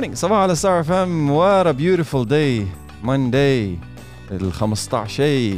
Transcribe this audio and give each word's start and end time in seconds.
morning. 0.00 0.14
صباحو 0.14 0.38
على 0.38 0.54
ستار 0.54 0.80
اف 0.80 0.90
ام 0.92 1.30
what 1.30 1.66
a 1.66 1.70
beautiful 1.70 2.28
day 2.28 2.66
Monday 3.02 3.78
ال 4.30 4.52
15 4.52 5.54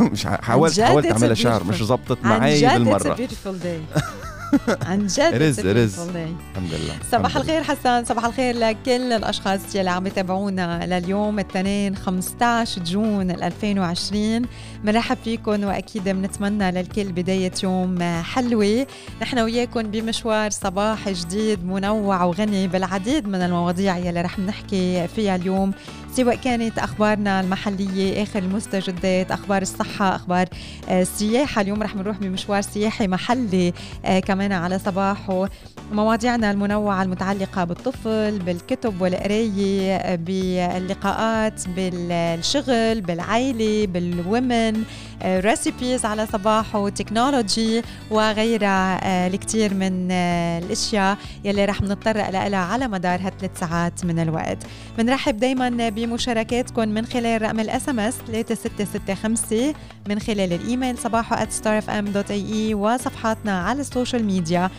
مش 0.00 0.26
حاولت 0.26 0.80
حاولت 0.80 1.06
أعملها 1.06 1.58
beautiful- 1.58 1.66
مش 1.66 1.82
زبطت 1.82 2.18
عن 2.24 2.38
معي 2.38 2.60
بالمرة. 2.78 3.14
عن 4.88 5.06
جد 5.06 5.54
is. 5.54 5.58
beautiful 5.60 6.12
day 6.14 6.30
الحمد 6.56 6.72
لله 6.72 6.94
صباح. 7.12 7.36
الخير 7.36 7.62
حسان 7.62 8.04
صباح 8.04 8.24
الخير 8.24 8.56
لكل 8.56 9.12
الأشخاص 9.12 9.74
يلي 9.74 9.90
عم 9.90 10.06
يتابعونا 10.06 10.86
لليوم 10.86 11.38
الاثنين 11.38 11.96
15 11.96 12.82
June 12.82 13.30
2020 13.30 14.42
بنرحب 14.84 15.16
فيكم 15.24 15.64
وأكيد 15.64 16.04
بنتمنى 16.08 16.70
للكل 16.70 17.12
بداية 17.12 17.52
يوم 17.62 17.98
حلوة 18.22 18.86
نحن 19.22 19.38
وياكم 19.38 19.82
بمشوار 19.82 20.50
صباح 20.50 21.08
جديد 21.08 21.64
منوع 21.64 22.24
وغني 22.24 22.68
بالعديد 22.68 23.28
من 23.28 23.42
المواضيع 23.42 23.96
يلي 23.98 24.20
رح 24.22 24.38
نحكي 24.38 25.08
فيها 25.08 25.36
اليوم 25.36 25.72
سواء 26.12 26.34
كانت 26.36 26.78
أخبارنا 26.78 27.40
المحلية 27.40 28.22
آخر 28.22 28.38
المستجدات 28.38 29.30
أخبار 29.30 29.62
الصحة 29.62 30.16
أخبار 30.16 30.48
آه، 30.88 31.02
السياحة. 31.02 31.60
اليوم 31.60 31.82
رح 31.82 31.96
نروح 31.96 32.18
بمشوار 32.18 32.60
سياحي 32.60 33.06
محلي 33.08 33.72
آه، 34.04 34.20
كمان 34.20 34.52
على 34.52 34.78
صباحه. 34.78 35.48
مواضيعنا 35.92 36.50
المنوعة 36.50 37.02
المتعلقة 37.02 37.64
بالطفل 37.64 38.38
بالكتب 38.38 39.00
والقراية 39.00 39.96
آه، 39.96 40.14
باللقاءات 40.14 41.68
بالشغل 41.68 43.00
بالعائلة 43.00 43.86
بالومن 43.86 44.82
recipes 45.24 46.04
على 46.04 46.26
صباحو 46.26 46.88
technology 46.88 47.82
وغيرها 48.10 49.26
الكثير 49.26 49.74
من 49.74 50.10
الأشياء 50.10 51.18
يلي 51.44 51.64
رح 51.64 51.82
نتطرق 51.82 52.30
لها 52.30 52.58
على 52.58 52.88
مدار 52.88 53.20
هالثلاث 53.20 53.60
ساعات 53.60 54.04
من 54.04 54.18
الوقت. 54.18 54.58
بنرحب 54.98 55.36
دايما 55.36 55.90
بمشاركاتكم 56.06 56.88
من 56.88 57.06
خلال 57.06 57.42
رقم 57.42 57.60
ال 57.60 57.88
SMS 57.88 58.14
3665 58.26 59.74
من 60.08 60.18
خلال 60.18 60.52
الإيميل 60.52 60.98
صباحو 60.98 61.36
starfm.ae 61.36 62.74
وصفحاتنا 62.74 63.60
على 63.60 63.80
ال 63.80 63.86
social 63.86 64.24
media 64.24 64.70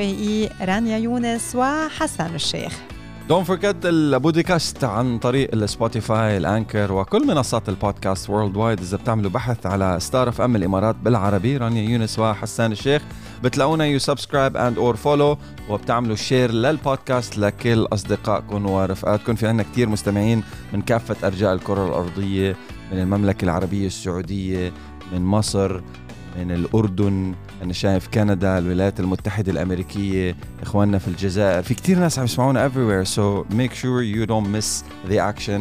at 0.00 0.50
رانيا 0.60 0.98
يونس 0.98 1.56
وحسان 1.56 2.34
الشيخ. 2.34 2.93
don't 3.28 3.46
forget 3.46 3.86
ال 3.86 3.98
podcast 3.98 4.84
عن 4.84 5.18
طريق 5.18 5.50
ال 5.52 5.62
Spotify 5.62 6.36
ال 6.36 6.44
Anchor 6.44 6.92
وكل 6.92 7.26
منصات 7.26 7.68
ال 7.68 8.30
podcast 8.30 8.56
worldwide 8.56 8.80
إذا 8.80 8.96
بتعملوا 8.96 9.30
بحث 9.30 9.66
على 9.66 9.96
ستار 10.00 10.28
اف 10.28 10.40
ام 10.40 10.56
الإمارات 10.56 10.96
بالعربي 10.96 11.56
رانيا 11.56 11.82
يونس 11.90 12.18
وحسان 12.18 12.72
الشيخ 12.72 13.02
بتلاقونا 13.42 13.84
you 13.84 13.98
subscribe 13.98 14.56
and 14.56 14.78
or 14.78 14.96
follow 14.96 15.38
وبتعملوا 15.68 16.16
share 16.16 16.50
لل 16.50 16.70
podcast 16.70 17.38
لكل 17.38 17.86
أصدقائكم 17.92 18.66
ورفقاتكم. 18.70 19.34
في 19.34 19.46
عنا 19.46 19.62
كتير 19.62 19.88
مستمعين 19.88 20.42
من 20.72 20.82
كافة 20.82 21.26
أرجاء 21.26 21.54
الكرة 21.54 21.86
الأرضية 21.88 22.56
من 22.92 22.98
المملكة 22.98 23.44
العربية 23.44 23.86
السعودية 23.86 24.72
من 25.12 25.24
مصر 25.24 25.80
من 26.38 26.50
الأردن 26.50 27.34
أنا 27.62 27.72
شايف 27.72 28.08
كندا 28.08 28.58
الولايات 28.58 29.00
المتحدة 29.00 29.52
الأمريكية 29.52 30.36
إخواننا 30.62 30.98
في 30.98 31.08
الجزائر. 31.08 31.62
في 31.62 31.74
كتير 31.74 31.98
ناس 31.98 32.18
عم 32.18 32.24
يسمعونا 32.24 32.68
everywhere 32.68 33.06
so 33.06 33.54
make 33.54 33.74
sure 33.74 34.02
you 34.02 34.26
don't 34.26 34.48
miss 34.56 34.84
the 35.10 35.18
action. 35.18 35.60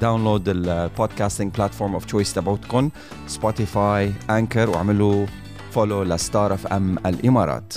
download 0.00 0.48
ال 0.48 0.58
podcasting 0.58 1.54
platform 1.54 1.94
of 1.94 2.04
choice 2.04 2.34
تبعتكم 2.34 2.90
Spotify 3.26 4.12
Anchor 4.30 4.70
واعملوا 4.70 5.26
follow 5.72 6.02
لستار 6.02 6.54
اف 6.54 6.66
ام 6.66 6.98
الإمارات. 7.06 7.74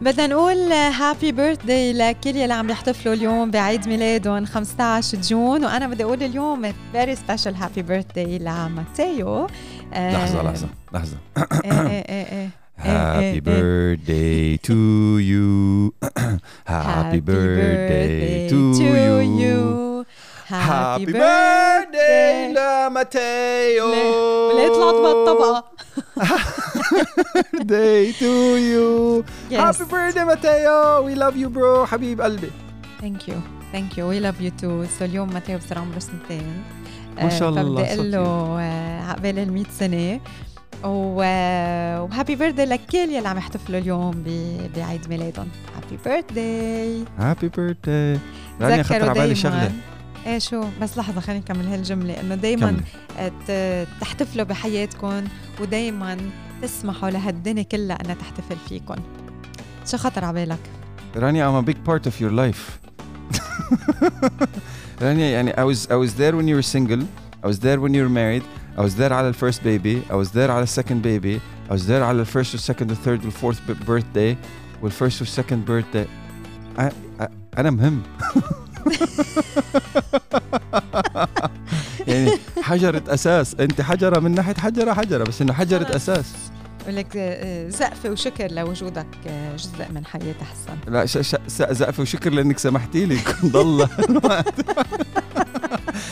بدنا 0.00 0.26
نقول 0.26 0.72
happy 0.72 1.32
birthday 1.32 1.92
لكل 1.92 2.36
يلي 2.36 2.54
عم 2.54 2.70
يحتفلوا 2.70 3.14
اليوم 3.14 3.50
بعيد 3.50 3.88
ميلادهم 3.88 4.44
15 4.44 5.18
June. 5.20 5.64
وأنا 5.64 5.86
بدي 5.88 6.04
أقول 6.04 6.22
اليوم 6.22 6.72
very 6.92 7.16
special 7.16 7.54
happy 7.54 7.82
birthday 7.82 8.38
لماتيو. 8.38 9.46
آه، 9.96 10.12
لحظه 10.12 10.42
لحظه 10.42 10.68
لحظه 10.92 11.16
إيه 11.64 11.72
إيه 11.72 12.04
إيه 12.08 12.26
إيه 12.32 12.48
Happy 12.78 13.40
birthday 13.40 14.58
to 14.68 14.76
you. 15.30 15.48
Happy 16.68 17.20
birthday 17.20 18.48
to 18.52 18.60
you. 19.42 20.04
Happy 20.46 21.06
birthday. 21.06 22.52
لماتيو 22.56 23.86
ولا 24.48 24.68
طلعت 24.68 24.94
بالطبقة 24.94 25.64
birthday 27.54 28.12
to 28.20 28.32
you. 28.70 29.24
Yes. 29.50 29.60
Happy 29.60 29.84
birthday 29.90 30.24
ماتيو 30.24 31.04
We 31.08 31.14
love 31.14 31.36
you 31.36 31.48
bro. 31.48 31.84
حبيب 31.86 32.20
قلبي 32.20 32.50
ثانك 33.00 33.28
يو 33.28 33.36
ثانك 33.72 33.98
يو 33.98 34.08
وي 34.08 34.20
لاف 34.20 34.40
يو 34.40 34.50
تو 34.60 34.84
سو 34.98 35.04
اليوم 35.04 35.32
ماتيو 35.32 35.58
بصير 35.58 35.78
عمره 35.78 35.98
سنتين 35.98 36.62
ما 37.22 37.28
شاء 37.28 37.48
الله، 37.48 37.62
فبدي 37.84 37.94
أقول 37.94 38.12
له. 38.12 38.20
آه، 38.60 39.02
عقبال 39.02 39.38
ال 39.38 39.52
100 39.52 39.64
سنة. 39.78 40.20
و- 40.84 42.00
و 42.02 42.08
happy 42.08 42.36
birthday 42.36 42.66
لكل 42.66 42.98
يلي 42.98 43.28
عم 43.28 43.38
يحتفلوا 43.38 43.78
اليوم 43.80 44.10
ب- 44.10 44.70
بعيد 44.76 45.08
ميلادهم. 45.08 45.48
happy 45.76 45.98
birthday 46.04 47.04
Happy 47.18 47.48
birthday. 47.58 48.20
رانيا 48.62 48.82
خطر 48.82 49.10
على 49.10 49.20
بالي 49.20 49.34
شغلة. 49.34 49.72
إيه 50.26 50.38
شو؟ 50.38 50.64
بس 50.82 50.98
لحظة 50.98 51.20
خليني 51.20 51.40
نكمل 51.40 51.66
هالجملة. 51.66 52.20
إنه 52.20 52.34
دائما. 52.34 52.76
تحتفلوا 54.00 54.44
بحياتكم 54.44 55.24
ودائما 55.60 56.16
تسمحوا 56.62 57.10
لهالدنيا 57.10 57.62
كلها 57.62 57.98
إنها 58.04 58.14
تحتفل 58.14 58.56
فيكم. 58.68 58.94
شو 59.90 59.96
خطر 59.96 60.24
على 60.24 60.34
بالك؟ 60.46 60.58
رانيا 61.16 61.62
I'm 61.62 61.64
a 61.64 61.68
big 61.68 61.76
part 61.90 62.06
of 62.10 62.14
your 62.20 62.32
life. 62.32 62.76
رانيا 65.02 65.26
يعني 65.26 65.52
I 65.52 65.64
was 65.74 65.86
I 65.86 65.96
was 65.96 66.14
there 66.14 66.32
when 66.36 66.48
you 66.48 66.56
were 66.56 66.62
single. 66.76 67.02
I 67.44 67.46
was 67.48 67.58
there 67.58 67.80
when 67.80 67.94
you 67.94 68.02
were 68.02 68.14
married. 68.22 68.42
I 68.76 68.82
was 68.82 68.94
there 68.96 69.12
على 69.12 69.28
ال 69.28 69.33
first 69.33 69.60
baby. 69.62 70.02
I 70.10 70.14
was 70.14 70.30
there 70.32 70.50
على 70.50 70.62
ال 70.62 70.68
second 70.68 71.02
baby. 71.04 71.40
I 71.70 71.72
was 71.72 71.86
there 71.86 72.02
على 72.02 72.20
الفيرست 72.20 72.54
والسكند 72.54 72.90
والثيرد 72.90 73.24
والفورث 73.24 73.58
birthday. 73.88 74.36
وال 74.82 74.93
first 74.93 75.20
وال 75.20 75.31
second 75.31 75.66
birthday. 75.66 76.06
I, 76.80 76.90
I, 77.22 77.26
أنا 77.58 77.70
مهم. 77.70 78.02
يعني 82.08 82.30
حجرة 82.62 83.02
أساس. 83.08 83.54
أنت 83.54 83.80
حجرة 83.80 84.20
من 84.20 84.34
ناحية 84.34 84.54
حجرة 84.54 84.92
حجرة 84.92 85.24
بس 85.24 85.42
إنه 85.42 85.52
حجرة 85.52 85.84
خلص. 85.84 85.94
أساس. 85.94 86.34
لك 86.88 87.16
آه، 87.16 87.68
زقفه 87.68 88.10
وشكر 88.10 88.52
لوجودك 88.52 89.06
آه، 89.26 89.56
جزء 89.56 89.92
من 89.94 90.06
حياتي 90.06 90.44
حسان 90.44 90.92
لا 90.92 91.06
ش- 91.06 91.18
ش- 91.18 91.36
زقفة 91.48 92.02
وشكر 92.02 92.30
لأنك 92.32 92.58
سمحتي 92.58 93.06
لي. 93.06 93.18
ضل. 93.44 93.86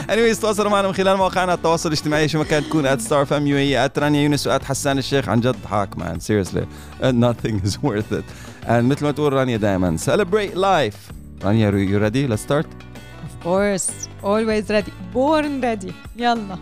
Anyways 0.09 0.41
تواصلوا 0.41 0.71
معنا 0.71 0.89
من 0.89 0.95
خلال 0.95 1.17
مواقعنا 1.17 1.55
التواصل 1.55 1.89
الاجتماعي 1.89 2.29
شو 2.29 2.39
ما 2.39 2.45
كانت 2.45 2.67
تكون 2.67 2.97
at 2.97 3.01
star 3.01 3.27
fm 3.29 3.45
UAE 3.45 3.91
at 3.95 3.99
رانيا 3.99 4.23
يونس 4.23 4.47
و 4.47 4.59
at 4.59 4.63
حسان 4.63 4.99
الشيخ. 4.99 5.29
عن 5.29 5.41
جد 5.41 5.57
حاك 5.71 5.99
man 5.99 6.19
seriously. 6.21 6.65
Uh, 7.03 7.05
nothing 7.07 7.67
is 7.69 7.73
worth 7.83 8.13
it. 8.13 8.25
And 8.67 8.71
مثل 8.85 9.05
ما 9.05 9.11
تقول 9.11 9.33
رانيا 9.33 9.57
دائما 9.57 9.97
celebrate 9.97 10.55
life. 10.57 11.13
رانيا 11.45 11.71
you 11.71 11.99
ready? 12.11 12.29
Let's 12.33 12.51
start. 12.51 12.67
Of 12.67 13.45
course. 13.47 13.91
Always 14.23 14.71
ready. 14.71 14.93
Born 15.15 15.63
ready. 15.63 15.93
يلا. 16.17 16.59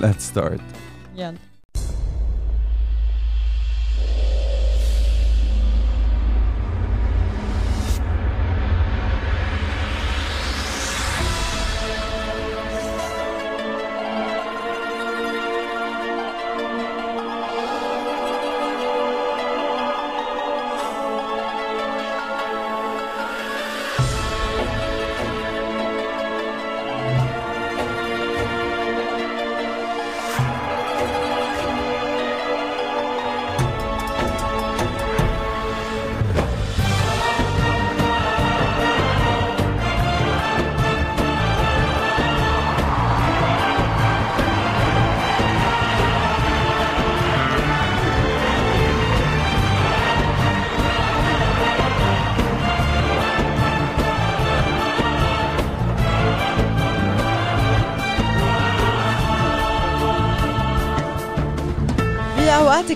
Let's 0.00 0.36
start. 0.36 0.60
يلا. 1.16 1.34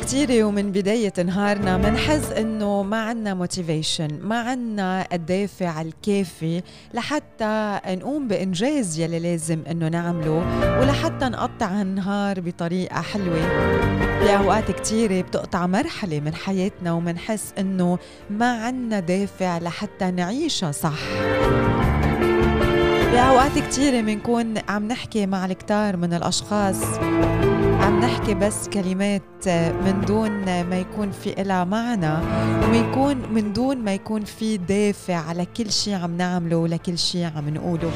اوقات 0.03 0.15
كثيرة 0.15 0.45
ومن 0.45 0.73
بداية 0.73 1.13
نهارنا 1.25 1.77
منحس 1.77 2.33
إنه 2.33 2.83
ما 2.83 3.01
عنا 3.01 3.35
موتيفيشن 3.35 4.09
ما 4.23 4.41
عنا 4.41 5.07
الدافع 5.13 5.81
الكافي 5.81 6.63
لحتى 6.95 7.81
نقوم 7.87 8.29
بإنجاز 8.29 8.99
يلي 8.99 9.19
لازم 9.19 9.63
إنه 9.71 9.89
نعمله 9.89 10.45
ولحتى 10.81 11.25
نقطع 11.25 11.83
النهار 11.83 12.41
بطريقة 12.41 13.01
حلوة. 13.01 13.49
بأوقات 14.21 14.71
كثيرة 14.71 15.21
بتقطع 15.21 15.67
مرحلة 15.67 16.21
من 16.21 16.35
حياتنا 16.35 16.93
ومنحس 16.93 17.53
إنه 17.59 17.99
ما 18.31 18.65
عنا 18.65 19.01
دافع 19.01 19.59
لحتى 19.59 20.11
نعيشها 20.11 20.73
صح. 20.73 20.99
بأوقات 23.13 23.59
كثيرة 23.59 24.01
بنكون 24.01 24.55
عم 24.69 24.89
نحكي 24.89 25.27
مع 25.27 25.47
الكتار 25.47 25.97
من 25.97 26.15
الأشخاص 26.15 26.77
عم 27.83 28.01
نحكي 28.01 28.35
بس 28.35 28.69
كلمات 28.69 29.49
من 29.85 30.05
دون 30.07 30.31
ما 30.63 30.79
يكون 30.79 31.11
في 31.11 31.43
إلها 31.43 31.65
معنى 31.65 32.13
ويكون 32.71 33.17
من 33.35 33.53
دون 33.53 33.77
ما 33.77 33.95
يكون 33.95 34.25
في 34.25 34.57
دافع 34.57 35.15
على 35.15 35.47
كل 35.57 35.73
شيء 35.73 35.95
عم 35.95 36.17
نعمله 36.17 36.57
ولكل 36.57 36.99
شيء 36.99 37.31
عم 37.37 37.49
نقوله. 37.49 37.91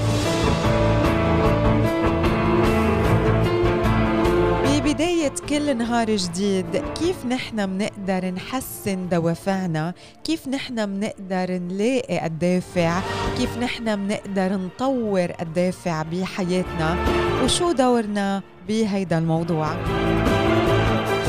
ببداية 5.26 5.49
كل 5.49 5.76
نهار 5.76 6.17
جديد. 6.17 6.76
كيف 6.76 7.26
نحن 7.26 7.69
منقدر 7.70 8.31
نحسن 8.31 9.08
دوافعنا؟ 9.08 9.94
كيف 10.25 10.49
نحن 10.49 10.88
منقدر 10.88 11.58
نلاقي 11.58 12.26
الدافع؟ 12.26 13.00
كيف 13.38 13.58
نحن 13.58 13.99
منقدر 13.99 14.56
نطور 14.56 15.32
الدافع 15.40 16.02
بحياتنا؟ 16.02 16.96
وشو 17.44 17.73
دورنا 17.73 18.43
بهيدا 18.69 19.19
الموضوع؟ 19.19 19.75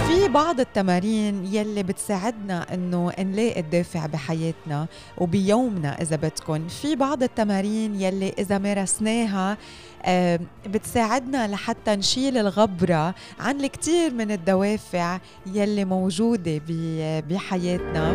في 0.07 0.27
بعض 0.33 0.59
التمارين 0.59 1.45
يلي 1.45 1.83
بتساعدنا 1.83 2.73
إنه 2.73 3.11
نلاقي 3.19 3.59
الدافع 3.59 4.05
بحياتنا 4.05 4.87
وبيومنا 5.17 6.01
إذا 6.01 6.15
بدكم 6.15 6.67
في 6.67 6.95
بعض 6.95 7.23
التمارين 7.23 8.01
يلي 8.01 8.33
إذا 8.39 8.57
مارسناها 8.57 9.57
بتساعدنا 10.67 11.47
لحتى 11.47 11.95
نشيل 11.95 12.37
الغبرة 12.37 13.15
عن 13.39 13.59
الكثير 13.61 14.13
من 14.13 14.31
الدوافع 14.31 15.19
يلي 15.45 15.85
موجودة 15.85 16.61
بحياتنا. 17.29 18.11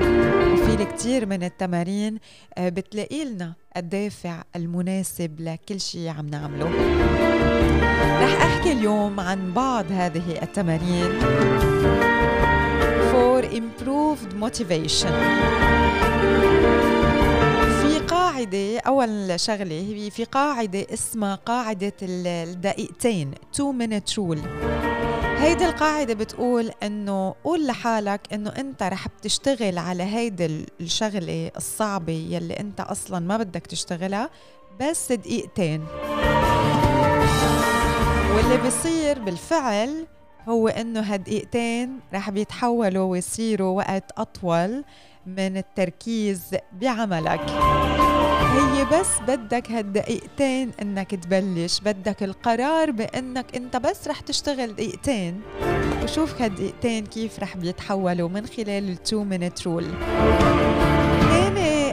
وفي 0.53 0.75
الكثير 0.83 1.27
من 1.27 1.43
التمارين 1.43 2.19
آه، 2.59 2.69
بتلاقي 2.69 3.25
لنا 3.25 3.53
الدافع 3.77 4.43
المناسب 4.57 5.41
لكل 5.41 5.81
شيء 5.81 6.09
عم 6.09 6.27
نعمله. 6.27 6.71
رح 8.23 8.43
أحكي 8.43 8.73
اليوم 8.73 9.21
عن 9.21 9.53
بعض 9.53 9.85
هذه 9.91 10.43
التمارين. 10.43 11.19
For 13.13 13.45
improved 13.45 14.33
motivation. 14.45 15.13
قاعدة 18.33 18.79
أول 18.79 19.41
شغلة 19.41 19.81
هي 19.81 20.11
في 20.11 20.25
قاعدة 20.25 20.87
اسمها 20.93 21.35
قاعدة 21.35 21.93
الدقيقتين 22.03 23.31
2 23.55 24.01
minute 24.01 24.13
rule. 24.13 24.47
هيدي 25.43 25.67
القاعدة 25.67 26.15
بتقول 26.15 26.71
إنه 26.83 27.35
قول 27.45 27.67
لحالك 27.67 28.21
إنه 28.33 28.51
أنت 28.51 28.83
رح 28.83 29.09
بتشتغل 29.09 29.79
على 29.79 30.03
هيدي 30.03 30.67
الشغلة 30.81 31.51
الصعبة 31.57 32.13
يلي 32.13 32.55
أنت 32.55 32.81
أصلا 32.81 33.19
ما 33.19 33.37
بدك 33.37 33.67
تشتغلها 33.67 34.31
بس 34.81 35.13
دقيقتين. 35.13 35.85
واللي 38.37 38.57
بيصير 38.63 39.19
بالفعل 39.19 40.07
هو 40.49 40.69
إنه 40.69 41.01
هالدقيقتين 41.01 42.01
رح 42.15 42.31
بيتحولوا 42.31 43.11
ويصيروا 43.11 43.77
وقت 43.77 44.13
أطول 44.19 44.85
من 45.27 45.57
التركيز 45.57 46.43
بعملك. 46.73 47.41
بس 48.83 49.09
بدك 49.29 49.71
هالدقيقتين 49.71 50.71
إنك 50.83 51.11
تبلش 51.15 51.81
بدك 51.81 52.23
القرار 52.23 52.91
بإنك 52.91 53.57
أنت 53.57 53.77
بس 53.77 54.09
رح 54.09 54.21
تشتغل 54.21 54.75
دقيقتين. 54.75 55.41
وشوف 56.05 56.43
هالدقيقتين 56.43 57.07
كيف 57.07 57.41
رح 57.41 57.57
بيتحولوا 57.57 58.29
من 58.29 58.47
خلال 58.47 58.89
ال 58.89 58.98
two 58.98 59.25
minute 59.25 59.67
rule 59.67 59.85
ثاني 61.21 61.93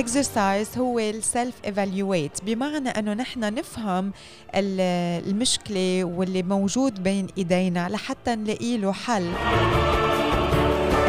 exercise 0.00 0.78
هو 0.78 0.98
ال 0.98 1.09
self 1.09 1.54
evaluate 1.64 2.44
بمعنى 2.44 2.88
إنه 2.88 3.14
نحن 3.14 3.54
نفهم 3.54 4.12
المشكلة 4.54 6.04
واللي 6.04 6.42
موجود 6.42 7.02
بين 7.02 7.26
إيدينا 7.38 7.88
لحتى 7.88 8.34
نلاقي 8.34 8.78
له 8.78 8.92
حل. 8.92 9.30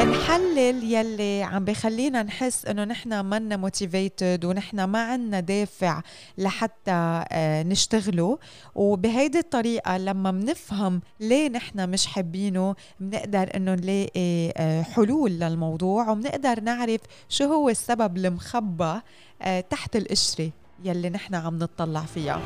نحلل 0.03 0.94
يلي 0.94 1.44
عم 1.44 1.65
بخلينا 1.65 2.23
نحس 2.23 2.65
إنه 2.65 2.83
نحن 2.83 3.25
منا 3.25 3.57
motivated 3.57 4.45
ونحن 4.45 4.83
ما 4.83 5.03
عنا 5.03 5.39
دافع 5.39 6.01
لحتى 6.38 7.23
آه، 7.31 7.63
نشتغله. 7.63 8.39
وبهيدي 8.75 9.39
الطريقة 9.39 9.97
لما 9.97 10.31
بنفهم 10.31 11.01
ليه 11.19 11.50
نحن 11.50 11.89
مش 11.89 12.05
حابينه 12.07 12.75
بنقدر 13.00 13.50
إنه 13.55 13.73
نلاقي 13.73 14.51
آه، 14.57 14.81
حلول 14.81 15.31
للموضوع 15.31 16.09
وبنقدر 16.09 16.59
نعرف 16.59 17.01
شو 17.29 17.44
هو 17.45 17.69
السبب 17.69 18.17
المخبى 18.17 19.00
آه، 19.41 19.59
تحت 19.59 19.95
القشرة 19.95 20.50
يلي 20.83 21.09
نحن 21.09 21.35
عم 21.35 21.59
نطلع 21.59 22.01
فيها. 22.01 22.41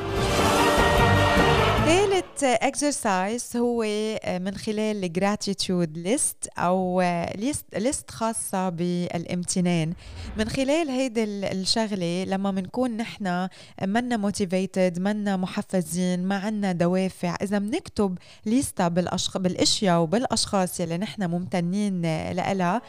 ثالث 1.88 2.44
exercise 2.44 3.56
هو 3.56 3.82
آه، 3.82 4.38
من 4.38 4.54
خلال 4.54 5.04
ال 5.04 5.13
gratitude 5.13 5.98
list 5.98 6.48
أو 6.58 7.02
ليست 7.36 7.64
ليست 7.76 8.10
خاصة 8.10 8.68
بالامتنان. 8.68 9.92
من 10.36 10.48
خلال 10.48 10.88
هيدي 10.88 11.24
الشغلة 11.24 12.24
لما 12.24 12.50
بنكون 12.50 12.96
نحن 12.96 13.48
منا 13.82 14.16
motivated 14.16 14.98
منا 14.98 15.36
محفزين 15.36 16.24
ما 16.24 16.36
عنا 16.36 16.72
دوافع 16.72 17.36
إذا 17.42 17.58
بنكتب 17.58 18.18
ليستا 18.46 18.88
بالأشياء 18.88 20.00
وبالأشخاص 20.00 20.80
يلي 20.80 20.98
نحن 20.98 21.30
ممتنين 21.30 22.02
لها 22.32 22.82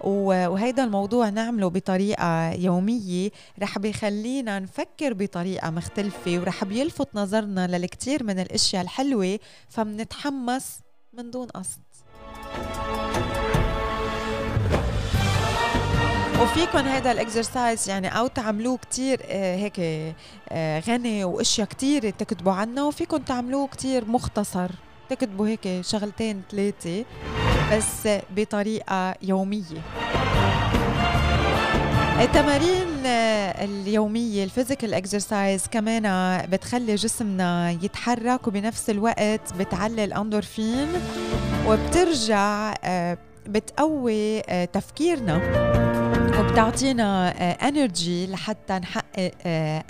وهيدا 0.00 0.84
الموضوع 0.84 1.28
نعمله 1.28 1.70
بطريقة 1.70 2.50
يومية 2.50 3.30
رح 3.62 3.78
بيخلينا 3.78 4.58
نفكر 4.58 5.12
بطريقة 5.12 5.70
مختلفة 5.70 6.38
ورح 6.38 6.64
بيلفت 6.64 7.08
نظرنا 7.14 7.78
للكتير 7.78 8.24
من 8.24 8.38
الأشياء 8.38 8.82
الحلوة 8.82 9.38
فمنتحمس 9.68 10.78
من 11.12 11.30
دون 11.30 11.46
قصد. 11.46 11.80
وفيكم 16.42 16.78
هذا 16.78 17.12
الاكسرسايز 17.12 17.88
يعني 17.88 18.08
أو 18.08 18.26
تعملوه 18.26 18.76
كتير 18.76 19.20
آه، 19.24 19.56
هيك 19.56 19.80
آه، 20.48 20.80
غني 20.80 21.24
وأشياء 21.24 21.66
كتير 21.66 22.10
تكتبوا 22.10 22.52
عنه 22.52 22.88
وفيكم 22.88 23.16
تعملوه 23.16 23.66
كتير 23.66 24.04
مختصر 24.04 24.70
تكتبوا 25.08 25.48
هيك 25.48 25.80
شغلتين 25.80 26.42
ثلاثة 26.50 27.04
بس 27.72 28.08
بطريقة 28.36 29.14
يومية. 29.22 29.82
التمارين 32.20 33.06
اليومية 33.06 34.44
ال 34.44 34.50
physical 34.50 34.94
exercise 34.94 35.66
كمان 35.70 36.02
بتخلي 36.46 36.94
جسمنا 36.94 37.70
يتحرك 37.70 38.48
وبنفس 38.48 38.90
الوقت 38.90 39.54
بتعلي 39.58 40.04
الأندورفين 40.04 40.88
وبترجع 41.66 42.74
آه، 42.84 43.18
بتقوي 43.46 44.40
آه، 44.40 44.64
تفكيرنا 44.64 45.36
وبتعطينا 46.40 47.30
energy 47.68 48.24
آه، 48.24 48.26
لحتى 48.26 48.72
نحقق 48.72 49.32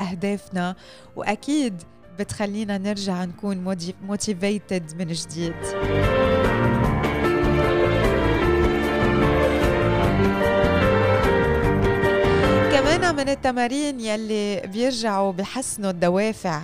أهدافنا 0.01 0.77
وأكيد 1.17 1.83
بتخلينا 2.19 2.79
نرجع 2.79 3.25
نكون 3.25 3.77
motivated 4.03 4.95
من 4.99 5.07
جديد. 5.07 5.55
من 13.17 13.29
التمارين 13.29 14.01
يلي 14.01 14.61
بيرجعوا 14.67 15.33
بحسنوا 15.33 15.91
الدوافع. 15.91 16.61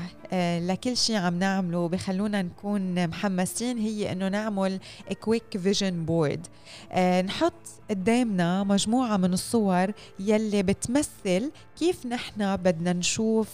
لكل 0.59 0.97
شيء 0.97 1.17
عم 1.17 1.39
نعمله 1.39 1.89
بخلونا 1.89 2.43
نكون 2.43 3.09
محمسين 3.09 3.79
هي 3.79 4.12
إنه 4.12 4.29
نعمل 4.29 4.81
quick 5.21 5.59
vision 5.59 6.05
board 6.05 6.47
نحط 7.25 7.53
قدامنا 7.91 8.65
مجموعة 8.65 9.17
من 9.17 9.33
الصور 9.33 9.93
يلي 10.21 10.62
بتمثل 10.62 11.51
كيف 11.79 12.07
نحن 12.07 12.57
بدنا 12.57 12.93
نشوف 12.93 13.49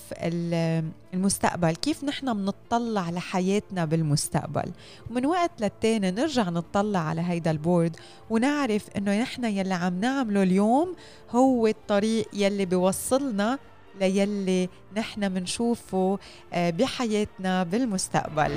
المستقبل 1.14 1.74
كيف 1.74 2.04
نحن 2.04 2.32
بنطلع 2.34 3.10
لحياتنا 3.10 3.84
بالمستقبل. 3.84 4.72
ومن 5.10 5.26
وقت 5.26 5.50
للتاني 5.60 6.10
نرجع 6.10 6.48
نطلع 6.48 6.98
على 6.98 7.20
هيدا 7.20 7.50
ال 7.50 7.58
board 7.58 7.96
ونعرف 8.30 8.88
إنه 8.96 9.22
نحن 9.22 9.44
يلي 9.44 9.74
عم 9.74 10.00
نعمله 10.00 10.42
اليوم 10.42 10.94
هو 11.30 11.66
الطريق 11.66 12.28
يلي 12.32 12.64
بيوصلنا 12.64 13.58
ليلي 14.00 14.68
نحن 14.96 15.32
منشوفه 15.32 16.18
آه، 16.52 16.70
بحياتنا 16.70 17.62
بالمستقبل. 17.62 18.50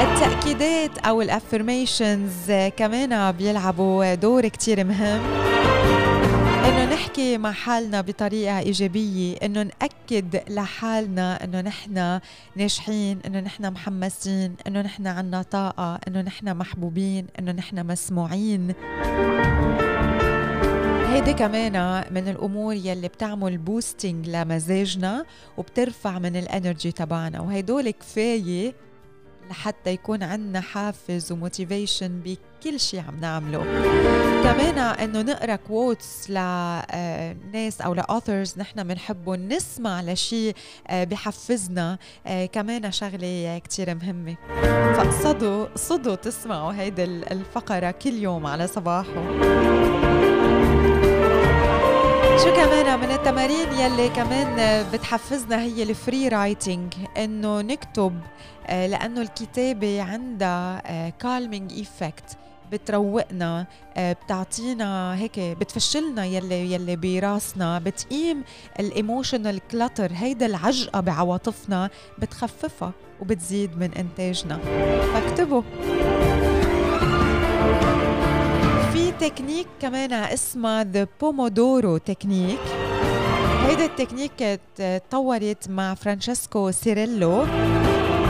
التأكيدات 0.00 0.98
أو 0.98 1.22
ال 1.22 1.32
affirmations 1.32 2.52
كمان 2.76 3.32
بيلعبوا 3.32 4.14
دور 4.14 4.48
كتير 4.48 4.84
مهم. 4.84 5.20
إنه 6.64 6.94
نحكي 6.94 7.38
مع 7.38 7.52
حالنا 7.52 8.00
بطريقة 8.00 8.58
إيجابية 8.58 9.36
إنه 9.42 9.62
نأكد 9.62 10.40
لحالنا 10.50 11.44
إنه 11.44 11.60
نحن 11.60 12.20
ناجحين 12.56 13.18
إنه 13.26 13.40
نحن 13.40 13.72
محمسين 13.72 14.54
إنه 14.66 14.80
نحن 14.82 15.06
عنا 15.06 15.42
طاقة 15.42 15.98
إنه 16.08 16.20
نحن 16.22 16.56
محبوبين 16.56 17.26
إنه 17.38 17.52
نحن 17.52 17.86
مسموعين. 17.86 18.74
هيدي 21.16 21.32
كمان 21.32 22.04
من 22.10 22.28
الأمور 22.28 22.74
يلي 22.74 23.08
بتعمل 23.08 23.58
boosting 23.58 24.28
لمزاجنا 24.28 25.24
وبترفع 25.56 26.18
من 26.18 26.36
ال 26.36 26.44
energy 26.44 26.92
تبعنا 26.92 27.40
وهيدول 27.40 27.90
كفاية 27.90 28.74
لحتى 29.50 29.90
يكون 29.90 30.22
عندنا 30.22 30.60
حافز 30.60 31.32
و 31.32 31.40
motivation 31.40 32.20
بكل 32.24 32.80
شيء 32.80 33.00
عم 33.00 33.20
نعمله. 33.20 33.58
كمان 34.44 34.78
إنه 34.78 35.22
نقرأ 35.22 35.56
quotes 35.56 36.30
لناس 36.30 37.80
أو 37.80 37.94
ل 37.94 38.02
authors 38.02 38.58
نحن 38.58 38.84
بنحبهم 38.84 39.48
نسمع 39.48 40.02
لشيء 40.02 40.54
آه، 40.88 41.04
بحفزنا. 41.04 41.98
آه، 42.26 42.46
كمان 42.46 42.92
شغلة 42.92 43.60
كتير 43.64 43.94
مهمة. 43.94 44.36
فقصدوا 44.96 45.66
قصدوا 45.76 46.14
تسمعوا 46.14 46.72
هيدي 46.72 47.04
الفقرة 47.04 47.90
كل 47.90 48.14
يوم 48.14 48.46
على 48.46 48.66
صباحو. 48.66 50.25
شو 52.44 52.54
كمان 52.54 53.00
من 53.00 53.10
التمارين 53.10 53.72
يلي 53.72 54.08
كمان 54.08 54.84
بتحفزنا 54.92 55.62
هي 55.62 55.82
ال 55.82 55.91
free 55.91 56.28
writing 56.28 56.94
إنه 57.16 57.60
نكتب 57.60 58.20
آه، 58.66 58.86
لأنه 58.86 59.22
الكتابة 59.22 60.02
عندها 60.02 60.82
calming 61.10 61.72
آه، 61.72 61.76
effect 61.76 62.36
بتروقنا 62.72 63.66
آه، 63.96 64.12
بتعطينا 64.12 65.14
هيك 65.18 65.40
بتفش 65.40 66.00
لنا 66.00 66.24
يلي 66.24 66.72
يلي 66.72 66.96
براسنا. 66.96 67.78
بتقيم 67.78 68.44
ال 68.80 68.88
emotional 68.88 69.60
clutter 69.70 70.10
هيدا 70.14 70.46
العجقة 70.46 71.00
بعواطفنا 71.00 71.90
بتخففها 72.18 72.92
وبتزيد 73.20 73.78
من 73.78 73.94
إنتاجنا. 73.94 74.58
فاكتبوا. 75.12 75.62
تكنيك 79.20 79.66
كمان 79.80 80.12
اسمها 80.12 80.84
the 80.84 81.06
Pomodoro 81.20 81.96
technique 81.96 82.60
هيدا 83.66 83.84
التكنيك 83.84 84.60
تطورت 84.76 85.68
مع 85.68 85.94
فرانشيسكو 85.94 86.70
سيريلو 86.70 87.40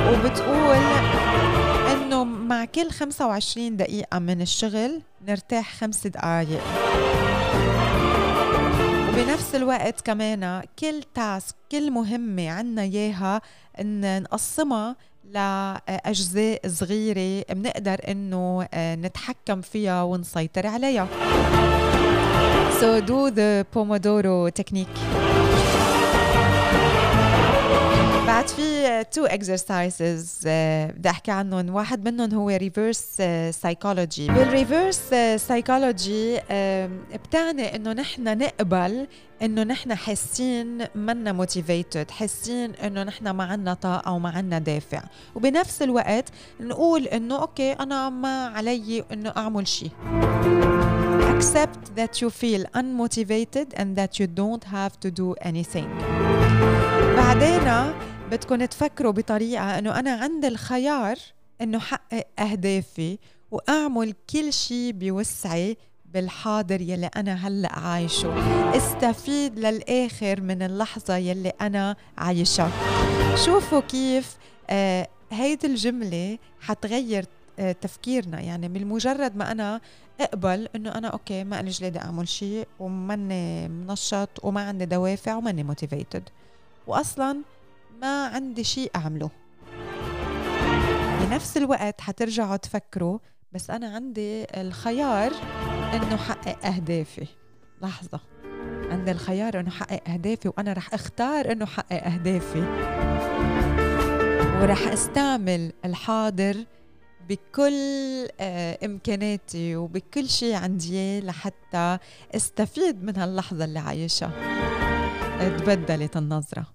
وبتقول 0.09 0.77
إنه 1.93 2.25
مع 2.25 2.65
كل 2.65 2.91
25 2.91 3.77
دقيقة 3.77 4.19
من 4.19 4.41
الشغل 4.41 5.03
نرتاح 5.29 5.75
خمس 5.75 6.07
دقايق. 6.07 6.63
وبنفس 9.09 9.55
الوقت 9.55 10.01
كمان 10.01 10.63
كل 10.79 11.03
تاسك 11.15 11.55
كل 11.73 11.91
مهمة 11.91 12.51
عنا 12.51 12.83
إياها 12.83 13.41
إن 13.81 14.23
نقسمها 14.23 14.97
لأجزاء 15.33 16.61
صغيرة 16.69 17.45
بنقدر 17.51 18.01
إنه 18.09 18.69
نتحكم 18.75 19.61
فيها 19.61 20.03
ونسيطر 20.03 20.67
عليها. 20.67 21.09
So 22.81 23.01
do 23.01 23.31
the 23.31 23.65
Pomodoro 23.73 24.51
technique. 24.51 25.26
بعد 28.47 28.55
في 28.55 29.05
two 29.05 29.25
exercises 29.25 30.41
بدي 30.45 31.11
احكي 31.11 31.31
عنهم. 31.31 31.75
واحد 31.75 32.09
منهم 32.09 32.35
هو 32.35 32.49
reverse 32.49 33.23
psychology 33.51 34.27
بال 34.27 34.43
reverse 34.43 35.01
psychology 35.37 36.41
بتعني 37.25 37.77
إنه 37.77 37.93
نحن 37.93 38.39
نقبل 38.39 39.07
إنه 39.43 39.63
نحن 39.63 39.95
حاسين 39.95 40.87
منا 40.95 41.33
motivated 41.33 42.11
حاسين 42.11 42.75
إنه 42.75 43.03
نحن 43.03 43.31
ما 43.31 43.45
عنا 43.45 43.75
طاقة 43.75 44.13
وما 44.13 44.31
عنا 44.31 44.59
دافع. 44.59 45.03
وبنفس 45.35 45.83
الوقت 45.83 46.25
نقول 46.61 47.07
إنه 47.07 47.41
okay 47.41 47.73
أنا 47.73 48.11
ما 48.11 48.47
عليي 48.47 49.05
إنه 49.13 49.33
أعمل 49.37 49.69
شيء 49.69 49.91
accept 51.37 51.99
that 51.99 52.21
you 52.23 52.31
feel 52.31 52.65
unmotivated 52.81 53.69
and 53.81 53.97
that 53.99 54.19
you 54.21 54.27
don't 54.27 54.65
have 54.65 54.95
to 55.05 55.11
do 55.11 55.35
anything. 55.49 55.89
بعدين 57.17 57.93
بدكم 58.31 58.65
تفكروا 58.65 59.13
بطريقة 59.13 59.79
إنه 59.79 59.99
أنا 59.99 60.11
عندي 60.11 60.49
الخيار 60.49 61.19
إنه 61.61 61.79
حقق 61.79 62.27
أهدافي 62.39 63.19
وأعمل 63.51 64.15
كل 64.31 64.53
شيء 64.53 64.93
بوسعي 64.93 65.77
بالحاضر 66.15 66.81
يلي 66.81 67.07
أنا 67.07 67.35
هلأ 67.35 67.79
عايشه. 67.79 68.35
استفيد 68.77 69.59
للآخر 69.59 70.41
من 70.41 70.63
اللحظة 70.63 71.17
يلي 71.17 71.53
أنا 71.61 71.97
عايشها 72.19 72.71
شوفوا 73.45 73.81
كيف 73.81 74.37
آه 74.71 75.09
هيدي 75.31 75.67
الجملة 75.67 76.39
حتغير 76.61 77.25
آه 77.59 77.73
تفكيرنا. 77.73 78.41
يعني 78.41 78.69
من 78.69 78.87
مجرد 78.87 79.37
ما 79.37 79.53
أنا 79.53 79.81
أقبل 80.21 80.69
إنه 80.77 80.91
أنا 80.91 81.09
okay 81.09 81.45
ما 81.45 81.63
لي 81.63 81.71
جلادة 81.71 81.99
أعمل 81.99 82.29
شيء 82.29 82.69
وماني 82.81 83.69
منشط 83.69 84.29
وما 84.43 84.61
عندي 84.61 84.85
دوافع 84.85 85.35
وماني 85.35 85.63
motivated 85.63 86.23
واصلا 86.87 87.37
ما 88.01 88.27
عندي 88.27 88.65
شيء 88.65 88.91
أعمله. 88.97 89.31
بنفس 91.21 91.57
الوقت 91.57 92.01
حترجعوا 92.01 92.57
تفكروا 92.57 93.19
بس 93.53 93.71
أنا 93.71 93.95
عندي 93.95 94.47
الخيار 94.61 95.33
إنه 95.95 96.17
حقق 96.17 96.67
أهدافي. 96.67 97.27
لحظة. 97.83 98.21
عندي 98.91 99.11
الخيار 99.11 99.61
إنه 99.61 99.71
حقق 99.71 100.09
أهدافي 100.09 100.49
وأنا 100.49 100.73
رح 100.73 100.95
أختار 100.95 101.53
إنه 101.53 101.67
حقق 101.67 102.05
أهدافي. 102.05 102.61
ورح 104.63 104.89
أستعمل 104.93 105.73
الحاضر 105.85 106.57
بكل 107.29 107.73
آه، 108.41 108.79
إمكاناتي 108.85 109.77
وبكل 109.77 110.29
شيء 110.29 110.55
عندي 110.55 111.21
لحتى 111.21 111.99
أستفيد 112.35 113.05
من 113.05 113.17
هاللحظة 113.17 113.65
اللي 113.65 113.79
عايشها. 113.79 114.33
تبدلت 115.59 116.17
النظرة. 116.17 116.67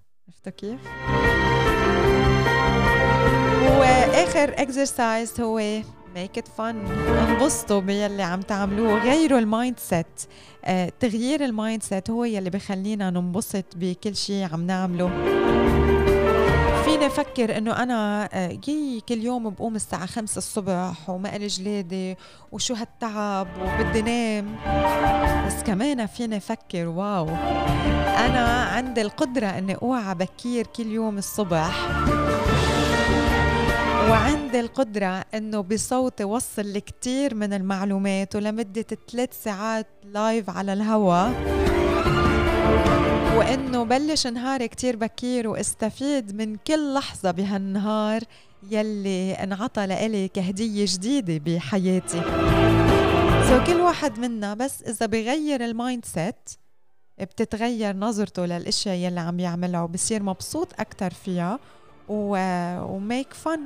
كيف؟ 0.50 0.80
واخر 3.78 4.54
exercise 4.62 5.40
هو 5.40 5.58
make 6.14 6.38
it 6.38 6.48
fun 6.48 6.86
انبسطوا 6.86 7.80
باللي 7.80 8.22
عم 8.22 8.40
تعملوه. 8.40 9.04
غيروا 9.04 9.38
ال 9.38 9.78
mindset 9.78 10.06
آه، 10.64 10.92
تغيير 11.00 11.44
ال 11.44 11.82
mindset 11.82 12.10
هو 12.10 12.24
يلي 12.24 12.50
بخلينا 12.50 13.10
ننبسط 13.10 13.64
بكل 13.76 14.16
شيء 14.16 14.48
عم 14.52 14.66
نعمله. 14.66 15.10
فيني 16.92 17.06
أفكر 17.06 17.58
إنه 17.58 17.82
أنا 17.82 18.28
جاي 18.52 18.98
آه، 18.98 19.00
كل 19.08 19.24
يوم 19.24 19.50
بقوم 19.50 19.76
الساعة 19.76 20.06
خمسة 20.06 20.38
الصبح 20.38 21.10
وما 21.10 21.36
إلي 21.36 21.46
جلادة 21.46 22.16
وشو 22.52 22.74
هالتعب 22.74 23.48
وبدي 23.60 24.02
نام. 24.02 24.56
بس 25.46 25.62
كمان 25.62 26.06
فيني 26.06 26.36
أفكر 26.36 26.88
wow 26.88 27.28
أنا 28.26 28.64
عندي 28.64 29.02
القدرة 29.02 29.46
إني 29.46 29.74
أوعى 29.74 30.14
بكير 30.14 30.66
كل 30.66 30.86
يوم 30.86 31.18
الصبح. 31.18 31.88
وعندي 34.10 34.60
القدرة 34.60 35.24
إنه 35.34 35.60
بصوتي 35.60 36.24
وصل 36.24 36.72
لكتير 36.72 37.34
من 37.34 37.52
المعلومات 37.52 38.36
ولمدة 38.36 38.86
ثلاث 39.12 39.42
ساعات 39.42 39.86
live 40.04 40.50
على 40.50 40.72
الهوا. 40.72 41.28
وإنه 43.36 43.84
بلش 43.84 44.26
نهاري 44.26 44.68
كتير 44.68 44.96
بكير 44.96 45.48
واستفيد 45.48 46.36
من 46.36 46.56
كل 46.56 46.94
لحظة 46.94 47.30
بهالنهار 47.30 48.20
يلي 48.70 49.32
انعطى 49.32 49.86
لإلي 49.86 50.28
كهدية 50.28 50.84
جديدة 50.88 51.40
بحياتي. 51.46 52.22
so 53.48 53.64
كل 53.66 53.80
واحد 53.80 54.18
منا 54.18 54.54
بس 54.54 54.82
إذا 54.82 55.06
بغير 55.06 55.64
ال 55.64 56.04
mindset 56.04 56.50
بتتغير 57.20 57.96
نظرته 57.96 58.46
للأشياء 58.46 58.96
يلي 58.96 59.20
عم 59.20 59.40
يعملها 59.40 59.82
وبصير 59.82 60.22
مبسوط 60.22 60.68
أكثر 60.80 61.10
فيها 61.10 61.58
و... 62.08 62.36
و 62.82 62.92
make 62.92 63.34
fun 63.34 63.60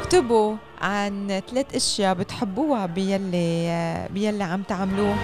اكتبوا 0.00 0.56
عن 0.80 1.42
ثلاث 1.50 1.74
أشياء 1.74 2.14
بتحبوها 2.14 2.86
بيلي 2.86 4.08
بيلي 4.10 4.44
عم 4.44 4.62
تعملوه. 4.62 5.16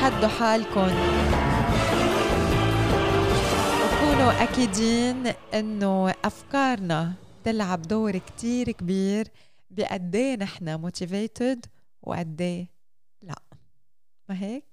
تحدوا 0.00 0.28
حالكم. 0.28 0.88
وكونوا 3.84 4.42
أكيدين 4.42 5.16
إنه 5.54 6.14
أفكارنا 6.24 7.12
تلعب 7.44 7.82
دور 7.82 8.18
كتير 8.18 8.70
كبير 8.70 9.28
بقديه 9.70 10.34
نحن 10.36 10.80
motivated 10.80 11.66
وقديه 12.02 12.66
لا. 13.22 13.34
ما 14.28 14.40
هيك؟ 14.40 14.64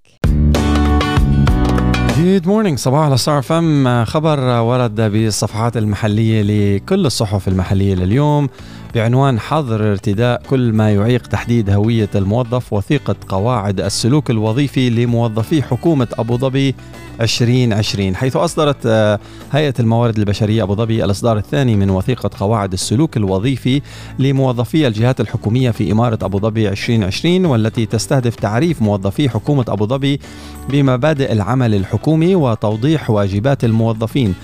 good 2.18 2.48
morning 2.48 2.78
صباحو 2.80 3.06
على 3.06 3.18
ستار 3.18 3.42
أف 3.42 3.74
إم. 3.74 4.06
خبر 4.06 4.40
ورد 4.40 5.02
بالصفحات 5.02 5.78
المحلية 5.78 6.42
لكل 6.42 7.06
الصحف 7.06 7.48
المحلية 7.48 7.96
لليوم. 7.96 8.50
بعنوان 8.96 9.40
حظر 9.40 9.92
ارتداء 9.92 10.42
كل 10.50 10.74
ما 10.74 10.94
يعيق 10.94 11.28
تحديد 11.28 11.70
هوية 11.70 12.10
الموظف 12.16 12.74
وثيقة 12.74 13.16
قواعد 13.30 13.82
السلوك 13.82 14.30
الوظيفي 14.30 14.90
لموظفي 14.90 15.64
حكومة 15.64 16.08
أبو 16.14 16.38
ظبي 16.38 16.76
2020 17.22 18.16
حيث 18.16 18.36
أصدرت 18.36 18.78
آه، 18.86 19.20
هيئة 19.52 19.74
الموارد 19.80 20.18
البشرية 20.18 20.64
أبو 20.64 20.76
ظبي 20.76 21.06
الإصدار 21.06 21.38
الثاني 21.38 21.76
من 21.76 21.90
وثيقة 21.90 22.30
قواعد 22.40 22.74
السلوك 22.74 23.18
الوظيفي 23.18 23.82
لموظفي 24.20 24.88
الجهات 24.88 25.22
الحكومية 25.22 25.72
في 25.72 25.92
إمارة 25.92 26.20
أبو 26.22 26.40
ظبي 26.40 26.70
2020 26.70 27.46
والتي 27.46 27.86
تستهدف 27.86 28.36
تعريف 28.36 28.82
موظفي 28.82 29.30
حكومة 29.30 29.66
أبو 29.68 29.86
ظبي 29.86 30.20
بمبادئ 30.70 31.32
العمل 31.32 31.76
الحكومي 31.76 32.36
وتوضيح 32.36 33.10
واجبات 33.10 33.64
الموظفين. 33.64 34.36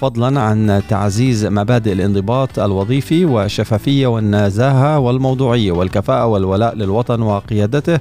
فضلا 0.00 0.40
عن 0.40 0.82
تعزيز 0.88 1.46
مبادئ 1.46 1.92
الانضباط 1.92 2.58
الوظيفي 2.58 3.24
والشفافية 3.24 4.06
والنزاهة 4.06 4.98
والموضوعية 4.98 5.72
والكفاءة 5.72 6.26
والولاء 6.26 6.74
للوطن 6.74 7.22
وقيادته. 7.22 7.98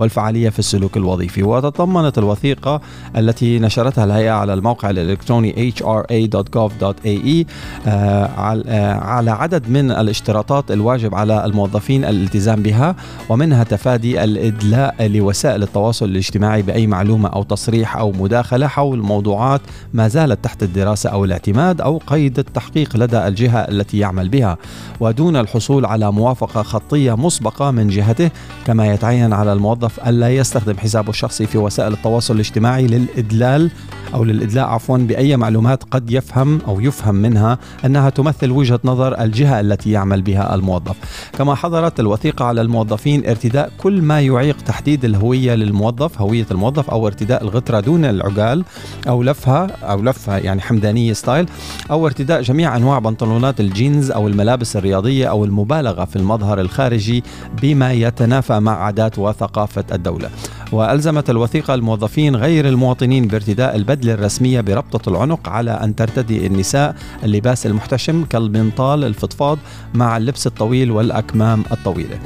والفعالية 0.00 0.48
في 0.48 0.58
السلوك 0.58 0.96
الوظيفي. 0.96 1.42
وتضمنت 1.42 2.18
الوثيقة 2.18 2.80
التي 3.16 3.58
نشرتها 3.58 4.04
الهيئة 4.04 4.30
على 4.30 4.54
الموقع 4.54 4.90
الإلكتروني 4.90 5.72
hra.gov.ae 5.72 7.46
آه، 7.86 8.24
آه، 8.66 8.94
على 8.94 9.30
عدد 9.30 9.68
من 9.68 9.90
الاشتراطات 9.90 10.70
الواجب 10.70 11.14
على 11.14 11.44
الموظفين 11.44 12.04
الالتزام 12.04 12.62
بها 12.62 12.96
ومنها 13.28 13.64
تفادي 13.64 14.24
الإدلاء 14.24 15.06
لوسائل 15.06 15.62
التواصل 15.62 16.04
الاجتماعي 16.04 16.62
بأي 16.62 16.86
معلومة 16.86 17.28
أو 17.28 17.42
تصريح 17.42 17.96
أو 17.96 18.12
مداخلة 18.12 18.66
حول 18.66 18.98
موضوعات 18.98 19.60
ما 19.94 20.08
زالت 20.08 20.44
تحت 20.44 20.62
الدراسة 20.62 21.10
أو 21.10 21.24
الاعتماد 21.24 21.80
أو 21.80 22.00
قيد 22.06 22.38
التحقيق 22.38 22.96
لدى 22.96 23.26
الجهة 23.26 23.58
التي 23.58 23.98
يعمل 23.98 24.28
بها. 24.28 24.58
ودون 25.00 25.36
الحصول 25.36 25.86
على 25.86 26.12
موافقة 26.12 26.62
خطية 26.62 27.16
مسبقة 27.16 27.70
من 27.70 27.88
جهته 27.88 28.30
كما 28.66 28.92
يتعين 28.92 29.32
على 29.32 29.52
الموظف 29.52 29.89
الموظف 29.90 30.08
ألا 30.08 30.30
يستخدم 30.30 30.78
حسابه 30.78 31.10
الشخصي 31.10 31.46
في 31.46 31.58
وسائل 31.58 31.92
التواصل 31.92 32.34
الاجتماعي 32.34 32.86
للإدلال 32.86 33.70
أو 34.14 34.24
للإدلاء 34.24 34.64
عفوا 34.66 34.98
بأي 34.98 35.36
معلومات 35.36 35.84
قد 35.84 36.10
يفهم 36.10 36.60
أو 36.68 36.80
يفهم 36.80 37.14
منها 37.14 37.58
أنها 37.84 38.10
تمثل 38.10 38.50
وجهة 38.50 38.80
نظر 38.84 39.20
الجهة 39.20 39.60
التي 39.60 39.90
يعمل 39.90 40.22
بها 40.22 40.54
الموظف. 40.54 40.96
كما 41.38 41.54
حظرت 41.54 42.00
الوثيقة 42.00 42.44
على 42.44 42.60
الموظفين 42.60 43.26
ارتداء 43.26 43.72
كل 43.78 44.02
ما 44.02 44.20
يعيق 44.20 44.56
تحديد 44.56 45.04
الهوية 45.04 45.54
للموظف 45.54 46.20
هوية 46.20 46.46
الموظف 46.50 46.90
أو 46.90 47.06
ارتداء 47.06 47.42
الغترة 47.42 47.80
دون 47.80 48.04
العقال 48.04 48.64
أو 49.08 49.22
لفها 49.22 49.66
أو 49.66 50.02
لفها 50.02 50.38
يعني 50.38 50.60
حمدانية 50.60 51.12
style 51.12 51.46
أو 51.90 52.06
ارتداء 52.06 52.42
جميع 52.42 52.76
أنواع 52.76 52.98
بنطلونات 52.98 53.60
الجينز 53.60 54.10
أو 54.10 54.28
الملابس 54.28 54.76
الرياضية 54.76 55.26
أو 55.26 55.44
المبالغة 55.44 56.04
في 56.04 56.16
المظهر 56.16 56.60
الخارجي 56.60 57.24
بما 57.62 57.92
يتنافى 57.92 58.60
مع 58.60 58.84
عادات 58.84 59.18
وثقافة 59.18 59.79
كافة 59.80 59.94
الدولة. 59.94 60.30
وألزمت 60.72 61.30
الوثيقة 61.30 61.74
الموظفين 61.74 62.36
غير 62.36 62.68
المواطنين 62.68 63.26
بارتداء 63.26 63.76
البدلة 63.76 64.14
الرسمية 64.14 64.60
بربطة 64.60 65.10
العنق 65.10 65.48
على 65.48 65.70
أن 65.70 65.96
ترتدي 65.96 66.46
النساء. 66.46 66.94
اللباس 67.24 67.66
المحتشم 67.66 68.24
كالبنطال 68.24 69.04
الفضفاض 69.04 69.58
مع 69.94 70.16
اللبس 70.16 70.46
الطويل 70.46 70.90
والأكمام 70.90 71.64
الطويلة. 71.72 72.18